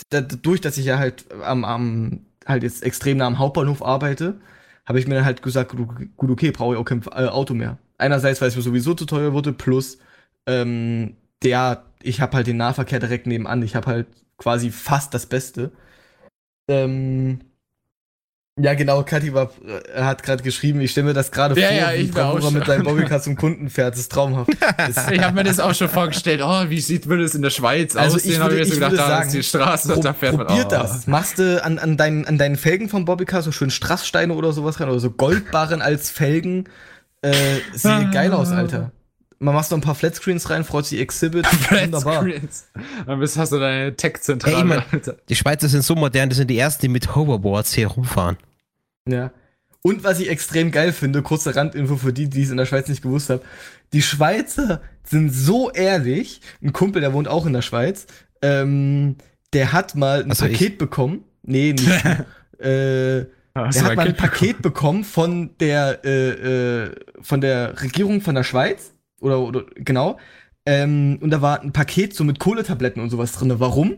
[0.09, 4.35] da, dadurch, dass ich ja halt am, am halt jetzt extrem nah am Hauptbahnhof arbeite,
[4.85, 7.53] habe ich mir dann halt gesagt, gut, gut okay, brauche ich auch kein äh, Auto
[7.53, 7.77] mehr.
[7.97, 9.97] Einerseits, weil es mir sowieso zu teuer wurde, plus
[10.45, 13.63] ähm, der, ich habe halt den Nahverkehr direkt nebenan.
[13.63, 14.07] Ich habe halt
[14.37, 15.71] quasi fast das Beste.
[16.67, 17.39] Ähm,
[18.57, 19.49] ja, genau, Kathi war,
[19.93, 22.35] äh, hat gerade geschrieben, ich stelle mir das gerade Ja, vor, ja, wie ich auch
[22.35, 23.95] Bravura mit seinem Bobbycar zum Kunden fährt.
[23.95, 24.49] Das ist traumhaft.
[25.11, 26.39] Ich habe mir das auch schon vorgestellt.
[26.41, 28.31] Oh, wie sieht würde es in der Schweiz Also aussehen?
[28.31, 30.37] ich Hab würde- mir so ich gedacht, da sagen, ist die Straße, Pro da fährt
[30.37, 30.47] man.
[30.47, 30.69] probiert oh.
[30.69, 31.05] das.
[31.05, 34.79] Machst du an, an, deinen, an deinen Felgen vom Bobbycar so schön Strasssteine oder sowas
[34.79, 36.69] rein oder so Goldbarren als Felgen.
[37.21, 37.33] Äh,
[37.73, 38.91] sieht geil aus, Alter.
[39.39, 41.45] Man machst noch ein paar Flatscreens rein, freut sich Exhibit.
[41.71, 42.23] Wunderbar.
[42.23, 42.67] Flatscreens.
[43.05, 44.57] Dann bist, hast du deine Tech-Zentrale.
[44.57, 44.83] Ey, man-
[45.29, 48.37] die Schweizer sind so modern, das sind die ersten, die mit Hoverboards hier rumfahren.
[49.07, 49.31] Ja.
[49.81, 52.87] Und was ich extrem geil finde, kurze Randinfo für die, die es in der Schweiz
[52.87, 53.41] nicht gewusst haben.
[53.93, 56.41] Die Schweizer sind so ehrlich.
[56.63, 58.07] Ein Kumpel, der wohnt auch in der Schweiz,
[58.41, 59.17] ähm,
[59.53, 60.53] der hat mal ein Also ich.
[60.53, 61.23] Paket bekommen.
[61.43, 61.87] Nee, nicht.
[62.59, 66.91] äh, Hast Der hat mal ein Paket bekommen von der, äh, äh,
[67.21, 68.91] von der Regierung von der Schweiz.
[69.25, 70.19] Oder, oder genau.
[70.67, 73.53] Ähm, und da war ein Paket so mit Kohletabletten und sowas drin.
[73.57, 73.97] Warum?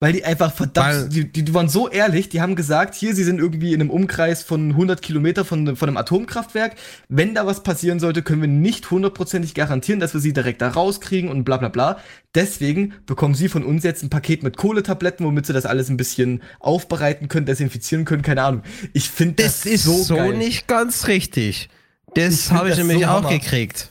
[0.00, 3.24] Weil die einfach verdammt, die, die, die waren so ehrlich, die haben gesagt, hier, sie
[3.24, 6.74] sind irgendwie in einem Umkreis von 100 Kilometer von, von einem Atomkraftwerk.
[7.08, 10.68] Wenn da was passieren sollte, können wir nicht hundertprozentig garantieren, dass wir sie direkt da
[10.68, 11.98] rauskriegen und bla bla bla.
[12.34, 15.96] Deswegen bekommen sie von uns jetzt ein Paket mit Kohletabletten, womit sie das alles ein
[15.96, 18.62] bisschen aufbereiten können, desinfizieren können, keine Ahnung.
[18.92, 21.70] Ich finde das, Das ist so, so, nicht ganz richtig.
[22.08, 23.90] Ich Das habe ich nämlich auch gekriegt.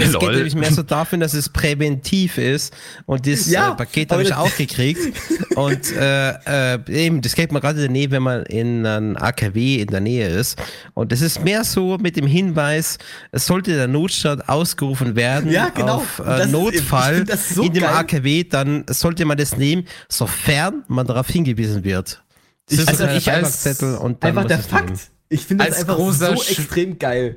[0.00, 2.74] Es geht nämlich mehr so dafür, dass es präventiv ist.
[3.06, 5.00] Und das Ja, äh, Paket habe ich auch gekriegt.
[5.56, 9.16] Und äh, äh, eben, das kriegt man gerade in der Nähe, wenn man in einem
[9.16, 10.58] AKW in der Nähe ist.
[10.94, 12.98] Und das ist mehr so mit dem Hinweis,
[13.32, 15.96] es sollte der Notstand ausgerufen werden Ja, genau.
[15.96, 17.92] auf äh, ist- Notfall ich das so in dem geil.
[17.94, 22.22] AKW, dann sollte man das nehmen, sofern man darauf hingewiesen wird.
[22.68, 23.66] Das ist also so ein ich als-
[24.20, 24.86] Einfach der Fakt.
[24.90, 25.00] nehmen.
[25.28, 27.36] Ich finde das einfach so extrem geil.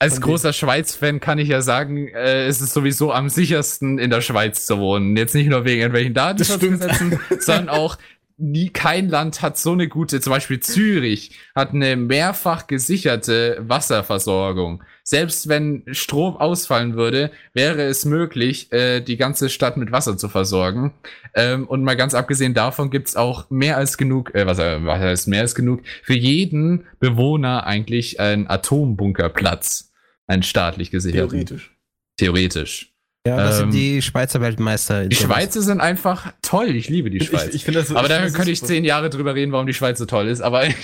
[0.00, 4.22] Als großer Schweiz-Fan kann ich ja sagen, äh, es ist sowieso am sichersten in der
[4.22, 5.14] Schweiz zu wohnen.
[5.14, 7.98] Jetzt nicht nur wegen irgendwelchen Datenschutzgesetzen, sondern auch
[8.40, 14.82] nie kein Land hat so eine gute, zum Beispiel Zürich hat eine mehrfach gesicherte Wasserversorgung.
[15.04, 20.28] Selbst wenn Strom ausfallen würde, wäre es möglich, äh, die ganze Stadt mit Wasser zu
[20.28, 20.94] versorgen.
[21.34, 24.98] Ähm, und mal ganz abgesehen davon gibt's auch mehr als genug, äh, was, äh, was
[24.98, 29.89] heißt mehr als genug, für jeden Bewohner eigentlich ein Atombunkerplatz.
[30.30, 31.30] Ein staatlich gesicherten.
[31.30, 31.76] Theoretisch.
[32.16, 32.92] Theoretisch.
[33.26, 35.02] Ja, das Ähm, sind die Schweizer Weltmeister.
[35.02, 35.16] in Die.
[35.16, 36.68] Schweizer sind einfach toll.
[36.70, 37.54] Ich liebe die Ich, Schweiz.
[37.54, 39.74] ich finde das so- aber ich da könnte ich zehn Jahre drüber reden, warum die
[39.74, 40.40] Schweiz so toll ist.
[40.40, 40.74] Aber im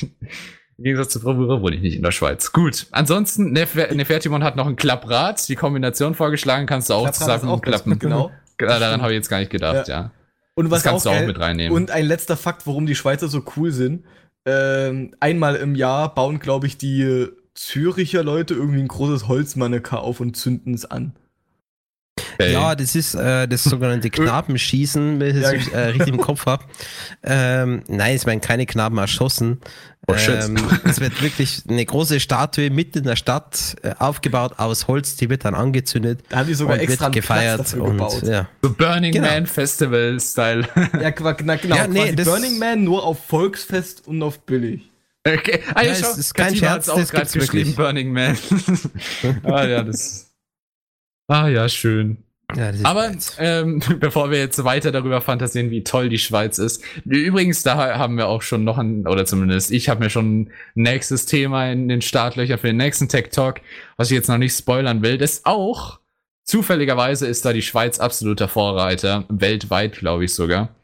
[0.85, 2.52] Gegensatz zu Bravura wohne ich nicht in der Schweiz.
[2.52, 2.86] Gut.
[2.90, 5.48] Ansonsten, Nef- Nefertimon hat noch ein Klapprad.
[5.48, 7.98] Die Kombination vorgeschlagen kannst du auch zusammen klappen.
[7.98, 8.31] genau.
[8.60, 10.10] Ja, Daran habe ich jetzt gar nicht gedacht, ja.
[10.55, 11.73] Und was Das kannst auch, du auch geil, mit reinnehmen.
[11.77, 14.05] Und ein letzter Fakt, warum die Schweizer so cool sind.
[14.47, 20.20] Ähm, einmal im Jahr bauen, glaube ich, die Züricher Leute irgendwie ein großes Holzmannequin auf
[20.20, 21.15] und zünden es an.
[22.39, 22.53] Okay.
[22.53, 25.53] Ja, das ist äh, das sogenannte Knabenschießen, wenn ich Ja.
[25.53, 26.65] es äh, richtig im Kopf habe.
[27.23, 29.61] Ähm, nein, es werden keine Knaben erschossen.
[30.07, 34.87] Oh, ähm, es wird wirklich eine große Statue mitten in der Stadt äh, aufgebaut aus
[34.87, 36.20] Holz, die wird dann angezündet.
[36.28, 38.23] Da haben die sogar und extra gefeiert dafür und gebaut.
[38.23, 38.49] ja.
[38.62, 39.28] So Burning Genau.
[39.28, 40.69] Man Festival Style.
[41.01, 41.12] Ja,
[41.43, 41.77] na, genau.
[41.77, 44.91] Ja, nee, quasi das- Burning Man nur auf Volksfest und auf billig.
[45.27, 45.61] Okay.
[45.74, 47.77] Ah, ja, es ist kein Katina Scherz, auch das gerade geschrieben, wirklich.
[47.77, 48.39] Burning Man.
[49.43, 50.32] ah ja, das.
[51.28, 52.19] Ah ja, schön.
[52.55, 56.59] ja das ist Aber ähm, bevor wir jetzt weiter darüber fantasieren, wie toll die Schweiz
[56.59, 56.85] ist.
[57.05, 60.53] Übrigens, da haben wir auch schon noch ein, oder zumindest ich habe mir schon ein
[60.74, 63.61] nächstes Thema in den Startlöchern für den nächsten Tech Talk,
[63.97, 65.19] was ich jetzt noch nicht spoilern will.
[65.19, 65.98] Das auch,
[66.44, 70.77] zufälligerweise ist da die Schweiz absoluter Vorreiter, weltweit glaube ich sogar.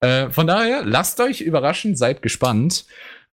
[0.00, 2.86] Äh, von daher, lasst euch überraschen, seid gespannt.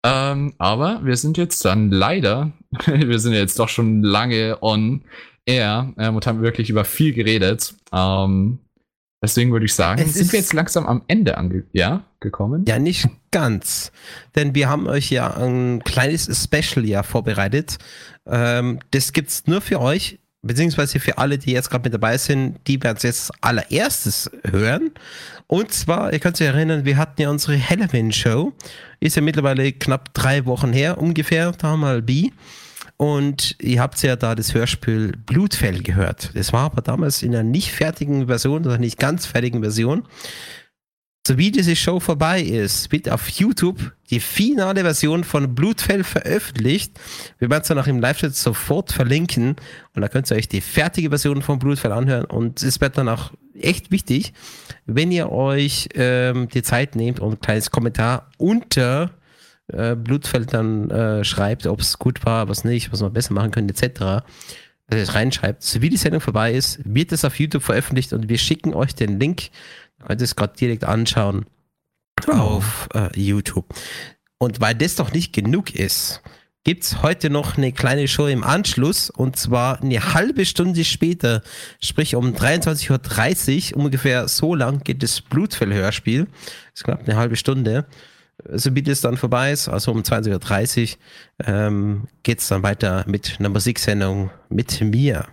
[0.05, 2.53] Ähm, aber wir sind jetzt dann leider,
[2.87, 5.03] wir sind jetzt doch schon lange on
[5.47, 7.75] air ähm, und haben wirklich über viel geredet.
[7.91, 8.59] Ähm,
[9.23, 12.67] deswegen würde ich sagen, Es sind wir jetzt langsam am Ende ange ja, gekommen.
[12.69, 13.93] Ja, nicht ganz.
[14.37, 17.79] Denn wir haben euch ja ein kleines Special ja vorbereitet.
[18.27, 22.59] Ähm, das gibt's nur für euch, beziehungsweise für alle, die jetzt gerade mit dabei sind,
[22.67, 24.93] die werden es jetzt allererstes hören.
[25.47, 28.53] Und zwar, ihr könnt euch erinnern, wir hatten ja unsere Halloween-Show.
[29.01, 32.31] Ist ja mittlerweile knapp drei Wochen her, ungefähr, da mal B.
[32.97, 36.31] Und ihr habt ja da das Hörspiel Blutfell gehört.
[36.35, 40.05] Das war aber damals in einer nicht fertigen Version oder nicht ganz fertigen Version.
[41.27, 47.01] So wie diese Show vorbei ist, wird auf YouTube die finale Version von Blutfell veröffentlicht.
[47.39, 49.57] Wir werden es dann auch im Live-Chat sofort verlinken
[49.95, 53.09] und da könnt ihr euch die fertige Version von Blutfell anhören und es wird dann
[53.09, 54.35] auch echt wichtig,
[54.85, 59.11] wenn ihr euch ähm, die Zeit nehmt und ein kleines Kommentar unter
[59.69, 63.51] äh, Blutfell dann äh, schreibt, ob es gut war, was nicht, was man besser machen
[63.51, 64.27] könnte, etc.
[64.89, 65.63] Dass ihr es reinschreibt.
[65.63, 68.95] So wie die Sendung vorbei ist, wird es auf YouTube veröffentlicht und wir schicken euch
[68.95, 69.49] den Link
[70.09, 71.47] Es gerade direkt anschauen
[72.27, 73.67] auf äh, YouTube.
[74.39, 76.23] Und weil das doch nicht genug ist,
[76.65, 81.43] gibt es heute noch eine kleine Show im Anschluss und zwar eine halbe Stunde später,
[81.81, 86.25] sprich um 23.30 Uhr, ungefähr so lang geht das Blutfell-Hörspiel.
[86.25, 86.33] Das
[86.75, 87.87] ist knapp eine halbe Stunde.
[88.51, 93.05] So wie das dann vorbei ist, also um 20.30 Uhr, ähm, geht es dann weiter
[93.07, 95.27] mit einer Musiksendung mit mir.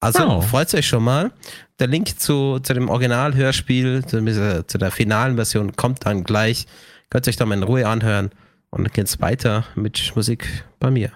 [0.00, 0.40] Also Oh.
[0.42, 1.30] freut euch schon mal.
[1.78, 6.66] Der Link zu, zu dem Originalhörspiel, zu, dieser- zu der finalen Version, kommt dann gleich.
[7.10, 8.30] Könnt ihr euch dann mal in Ruhe anhören.
[8.70, 11.10] Und dann geht's weiter mit Musik bei mir.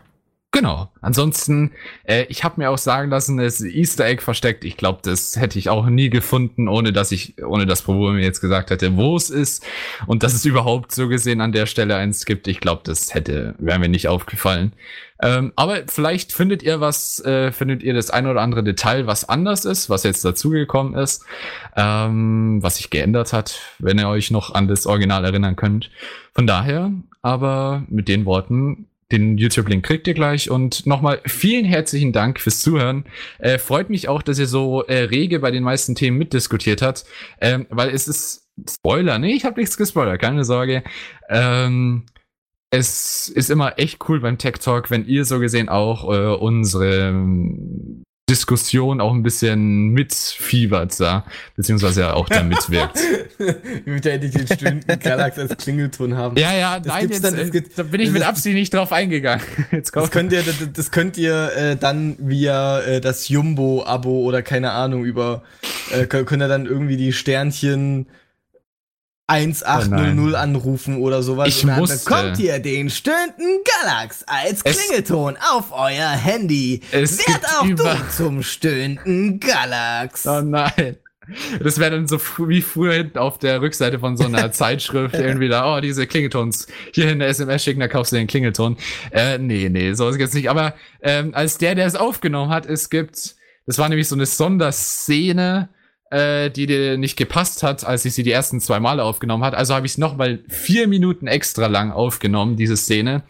[0.50, 0.90] Genau.
[1.02, 1.72] Ansonsten,
[2.04, 4.64] äh, ich habe mir auch sagen lassen, das Easter Egg versteckt.
[4.64, 8.22] Ich glaube, das hätte ich auch nie gefunden, ohne dass ich, ohne dass Probo mir
[8.22, 9.62] jetzt gesagt hätte, wo es ist
[10.06, 12.48] und dass es überhaupt so gesehen an der Stelle eins gibt.
[12.48, 14.72] Ich glaube, das hätte, wäre mir nicht aufgefallen.
[15.20, 19.28] Ähm, aber vielleicht findet ihr was, äh, findet ihr das ein oder andere Detail, was
[19.28, 21.26] anders ist, was jetzt dazugekommen ist,
[21.76, 25.90] ähm, was sich geändert hat, wenn ihr euch noch an das Original erinnern könnt.
[26.34, 32.12] Von daher, aber mit den Worten, den YouTube-Link kriegt ihr gleich und nochmal vielen herzlichen
[32.12, 33.04] Dank fürs Zuhören.
[33.38, 37.04] Äh, freut mich auch, dass ihr so äh, rege bei den meisten Themen mitdiskutiert habt,
[37.40, 40.82] ähm, weil es ist Spoiler, nee, ich habe nichts gespoilert, keine Sorge.
[41.28, 42.06] Ähm,
[42.70, 47.12] es ist immer echt cool beim Tech Talk, wenn ihr so gesehen auch äh, unsere
[48.28, 51.24] Diskussion auch ein bisschen mitfiebert, ja,
[51.56, 52.98] beziehungsweise auch da mitwirkt.
[53.84, 56.36] Wie mit der den Stunden Galax als Klingelton haben.
[56.36, 59.44] ja, ja, Das nein, jetzt, dann- äh, da bin ich mit Absicht nicht drauf eingegangen.
[59.70, 64.42] Jetzt Das könnt ihr, das, das könnt ihr äh, dann via äh, das Jumbo-Abo oder
[64.42, 65.42] keine Ahnung über,
[65.92, 68.06] äh, könnt ihr dann irgendwie die Sternchen
[69.28, 71.48] 1800 Oh anrufen oder sowas.
[71.48, 71.98] Ich und dann musste.
[72.04, 76.80] bekommt ihr den Stünden Galax als Es- Klingelton auf euer Handy.
[76.90, 80.26] Es Werd auch über- du zum Stünden Galax.
[80.26, 80.96] Oh nein.
[81.62, 82.18] Das wäre dann so
[82.48, 86.66] wie früher hinten auf der Rückseite von so einer Zeitschrift irgendwie da, oh, diese Klingeltons.
[86.94, 88.78] Hier in der SMS schicken, da kaufst du den Klingelton.
[89.10, 90.48] Äh, nee, nee, so ist es jetzt nicht.
[90.48, 90.72] Aber
[91.02, 93.36] ähm, als der, der es aufgenommen hat, es gibt,
[93.66, 95.68] das war nämlich so eine Sonderszene,
[96.10, 99.54] äh, die dir nicht gepasst hat, als ich sie die ersten zwei Male aufgenommen hat.
[99.54, 103.22] Also habe ich es nochmal vier Minuten extra lang aufgenommen, diese Szene.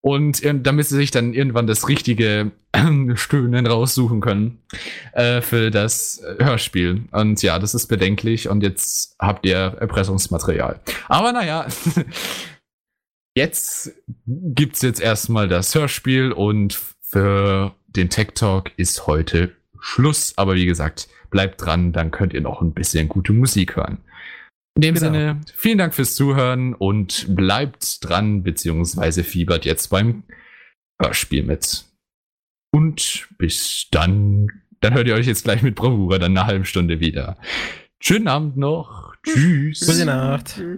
[0.00, 2.50] Und damit sie sich dann irgendwann das richtige
[3.14, 4.58] Stöhnen raussuchen können
[5.12, 7.04] äh, für das Hörspiel.
[7.12, 10.80] Und ja, das ist bedenklich und jetzt habt ihr Erpressungsmaterial.
[11.08, 11.68] Aber naja,
[13.36, 13.92] jetzt
[14.26, 20.32] gibt's jetzt erstmal das Hörspiel und für den Tech Talk ist heute Schluss.
[20.36, 23.98] Aber wie gesagt, bleibt dran, dann könnt ihr noch ein bisschen gute Musik hören.
[24.76, 25.06] In dem Genau.
[25.06, 30.22] Sinne, vielen Dank fürs Zuhören und bleibt dran, beziehungsweise fiebert jetzt beim
[31.02, 31.84] Hörspiel mit.
[32.72, 34.46] Und bis dann,
[34.80, 37.36] dann hört ihr euch jetzt gleich mit Bravura dann eine halbe Stunde wieder.
[38.00, 39.14] Schönen Abend noch.
[39.24, 39.86] Tschüss.
[39.86, 40.60] Gute Nacht.